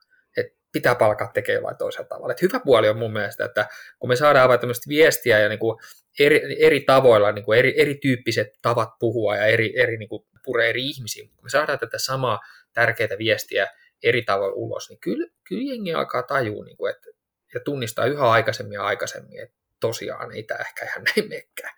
pitää 0.75 0.95
palkaa 0.95 1.31
tekemään 1.35 1.57
jollain 1.57 1.77
toisella 1.77 2.09
tavalla. 2.09 2.33
Et 2.33 2.43
hyvä 2.43 2.61
puoli 2.61 2.89
on 2.89 2.99
mun 2.99 3.13
mielestä, 3.13 3.45
että 3.45 3.69
kun 3.99 4.09
me 4.09 4.17
saadaan 4.17 4.49
vain 4.49 4.61
tämmöistä 4.61 4.89
viestiä 4.89 5.39
ja 5.39 5.49
niin 5.49 5.59
kuin 5.59 5.79
eri, 6.19 6.65
eri 6.67 6.81
tavoilla, 6.81 7.33
niin 7.33 7.45
kuin 7.45 7.59
eri, 7.59 7.75
erityyppiset 7.81 8.49
tavat 8.63 8.89
puhua 8.99 9.37
ja 9.37 9.47
eri, 9.47 9.81
eri 9.81 9.97
niin 9.97 10.09
kuin 10.09 10.27
puree 10.45 10.71
eri 10.71 10.87
ihmisiin, 10.87 11.31
kun 11.31 11.45
me 11.45 11.51
saadaan 11.51 11.79
tätä 11.79 11.99
samaa 11.99 12.41
tärkeää 12.73 13.19
viestiä 13.19 13.67
eri 14.03 14.23
tavoilla 14.23 14.55
ulos, 14.55 14.89
niin 14.89 15.01
kyllä, 15.01 15.27
kyllä 15.49 15.73
jengi 15.73 15.95
alkaa 15.95 16.23
tajua 16.23 16.65
niin 16.65 16.77
kuin, 16.77 16.95
että, 16.95 17.11
ja 17.55 17.61
tunnistaa 17.61 18.07
yhä 18.07 18.31
aikaisemmin 18.31 18.75
ja 18.75 18.85
aikaisemmin, 18.85 19.43
että 19.43 19.57
tosiaan 19.81 20.33
ei 20.33 20.43
tämä 20.43 20.61
ehkä 20.61 20.85
ihan 20.85 21.05
näin 21.05 21.29
mekkää. 21.29 21.71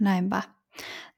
Näinpä. 0.00 0.42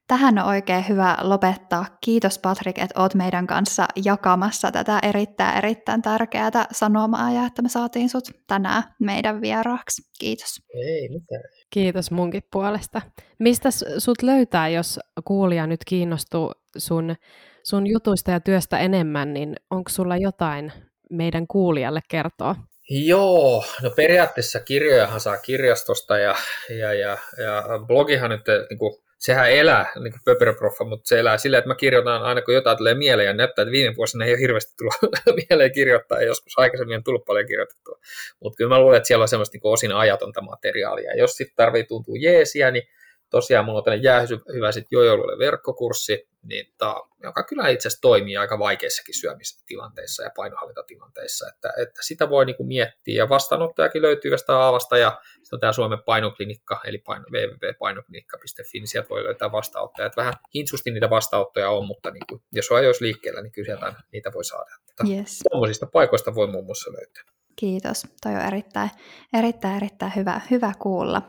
Tähän 0.08 0.38
on 0.38 0.44
oikein 0.44 0.88
hyvä 0.88 1.16
lopettaa. 1.22 1.86
Kiitos 2.04 2.38
Patrik, 2.38 2.78
että 2.78 3.00
oot 3.00 3.14
meidän 3.14 3.46
kanssa 3.46 3.86
jakamassa 4.04 4.72
tätä 4.72 4.98
erittäin 5.02 5.58
erittäin 5.58 6.02
tärkeää 6.02 6.66
sanomaa 6.72 7.30
ja 7.30 7.46
että 7.46 7.62
me 7.62 7.68
saatiin 7.68 8.08
sut 8.08 8.24
tänään 8.46 8.82
meidän 9.00 9.40
vieraaksi. 9.40 10.02
Kiitos. 10.18 10.48
Ei 10.74 11.08
mitään. 11.08 11.42
Kiitos 11.70 12.10
munkin 12.10 12.42
puolesta. 12.52 13.02
Mistä 13.38 13.68
sut 13.98 14.22
löytää, 14.22 14.68
jos 14.68 15.00
kuulija 15.24 15.66
nyt 15.66 15.80
kiinnostuu 15.86 16.52
sun, 16.76 17.16
sun 17.62 17.86
jutuista 17.86 18.30
ja 18.30 18.40
työstä 18.40 18.78
enemmän, 18.78 19.34
niin 19.34 19.56
onko 19.70 19.88
sulla 19.90 20.16
jotain 20.16 20.72
meidän 21.10 21.46
kuulijalle 21.46 22.00
kertoa? 22.08 22.56
Joo, 22.90 23.64
no 23.82 23.90
periaatteessa 23.90 24.60
kirjojahan 24.60 25.20
saa 25.20 25.36
kirjastosta 25.36 26.18
ja, 26.18 26.34
ja, 26.78 26.94
ja, 26.94 27.18
ja 27.42 27.64
blogihan 27.86 28.30
nyt 28.30 28.44
niin 28.70 28.78
kuin 28.78 29.07
sehän 29.18 29.50
elää, 29.50 29.92
niin 29.94 30.12
kuin 30.12 30.20
Pöperöproffa, 30.24 30.84
mutta 30.84 31.08
se 31.08 31.18
elää 31.18 31.38
sillä, 31.38 31.58
että 31.58 31.68
mä 31.68 31.74
kirjoitan 31.74 32.22
aina 32.22 32.42
kun 32.42 32.54
jotain 32.54 32.78
tulee 32.78 32.94
mieleen 32.94 33.26
ja 33.26 33.32
näyttää, 33.32 33.62
että 33.62 33.72
viime 33.72 33.96
vuosina 33.96 34.24
ei 34.24 34.32
ole 34.32 34.40
hirveästi 34.40 34.74
tullut 34.76 34.94
mieleen 35.48 35.72
kirjoittaa 35.72 36.20
ja 36.20 36.26
joskus 36.26 36.52
aikaisemmin 36.56 36.96
on 36.96 37.04
tullut 37.04 37.24
paljon 37.24 37.46
kirjoitettua. 37.46 37.98
Mutta 38.42 38.56
kyllä 38.56 38.68
mä 38.74 38.80
luulen, 38.80 38.96
että 38.96 39.06
siellä 39.06 39.22
on 39.22 39.28
semmoista 39.28 39.54
niin 39.54 39.72
osin 39.72 39.92
ajatonta 39.92 40.40
materiaalia. 40.40 41.16
Jos 41.16 41.30
sitten 41.30 41.56
tarvii 41.56 41.84
tuntua 41.84 42.14
jeesiä, 42.18 42.70
niin 42.70 42.88
tosiaan 43.30 43.64
mulla 43.64 43.78
on 43.78 43.84
tällainen 43.84 44.04
jäähyvä 44.04 44.72
sitten 44.72 44.96
jojoiluille 44.96 45.38
verkkokurssi, 45.38 46.28
niin 46.42 46.74
ta, 46.78 47.08
joka 47.22 47.42
kyllä 47.42 47.68
itse 47.68 47.88
asiassa 47.88 48.00
toimii 48.00 48.36
aika 48.36 48.58
vaikeissakin 48.58 49.20
syömistilanteissa 49.20 50.22
ja 50.22 50.30
painohallintatilanteissa, 50.36 51.48
että, 51.54 51.72
että 51.82 52.02
sitä 52.02 52.30
voi 52.30 52.46
niinku 52.46 52.64
miettiä, 52.64 53.14
ja 53.16 53.28
vastaanottajakin 53.28 54.02
löytyy 54.02 54.30
tästä 54.30 54.58
Aavasta, 54.58 54.98
ja 54.98 55.20
sitten 55.24 55.56
on 55.56 55.60
tämä 55.60 55.72
Suomen 55.72 56.02
painoklinikka, 56.02 56.80
eli 56.84 56.98
paino, 56.98 57.24
www.painoklinikka.fi, 57.32 58.78
niin 58.78 58.88
sieltä 58.88 59.08
voi 59.08 59.24
löytää 59.24 59.52
vastaanottajat. 59.52 60.16
Vähän 60.16 60.34
hintsusti 60.54 60.90
niitä 60.90 61.10
vastaanottoja 61.10 61.70
on, 61.70 61.86
mutta 61.86 62.10
niin 62.10 62.24
kuin, 62.28 62.42
jos 62.52 62.70
on 62.70 62.76
ajoissa 62.76 63.04
liikkeellä, 63.04 63.42
niin 63.42 63.52
kyllä 63.52 63.66
sieltä 63.66 63.94
niitä 64.12 64.32
voi 64.34 64.44
saada. 64.44 64.70
Yes. 65.08 65.38
Tuommoisista 65.50 65.86
paikoista 65.86 66.34
voi 66.34 66.46
muun 66.46 66.64
muassa 66.64 66.92
löytää. 66.92 67.22
Kiitos, 67.56 68.06
toi 68.22 68.32
on 68.32 68.40
erittäin, 68.40 68.90
erittäin, 69.38 69.76
erittäin 69.76 70.12
hyvä, 70.16 70.40
hyvä 70.50 70.72
kuulla. 70.78 71.22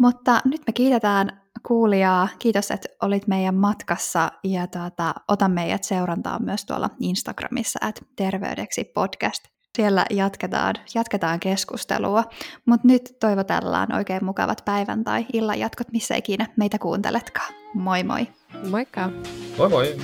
Mutta 0.00 0.40
nyt 0.44 0.60
me 0.66 0.72
kiitetään 0.72 1.42
kuulijaa. 1.66 2.28
Kiitos, 2.38 2.70
että 2.70 2.88
olit 3.02 3.26
meidän 3.26 3.54
matkassa 3.54 4.32
ja 4.44 4.66
tuota, 4.66 5.14
ota 5.28 5.48
meidät 5.48 5.84
seurantaan 5.84 6.44
myös 6.44 6.64
tuolla 6.64 6.90
Instagramissa, 7.00 7.86
että 7.88 8.02
terveydeksi 8.16 8.84
podcast. 8.84 9.44
Siellä 9.76 10.04
jatketaan, 10.10 10.74
jatketaan 10.94 11.40
keskustelua, 11.40 12.24
mutta 12.66 12.88
nyt 12.88 13.16
toivotellaan 13.20 13.94
oikein 13.94 14.24
mukavat 14.24 14.62
päivän 14.64 15.04
tai 15.04 15.26
illan 15.32 15.58
jatkot, 15.58 15.92
missä 15.92 16.14
ikinä 16.16 16.46
meitä 16.56 16.78
kuunteletkaan. 16.78 17.54
Moi 17.74 18.02
moi! 18.02 18.28
Moikka! 18.70 19.10
Moi 19.58 19.68
moi! 19.68 19.96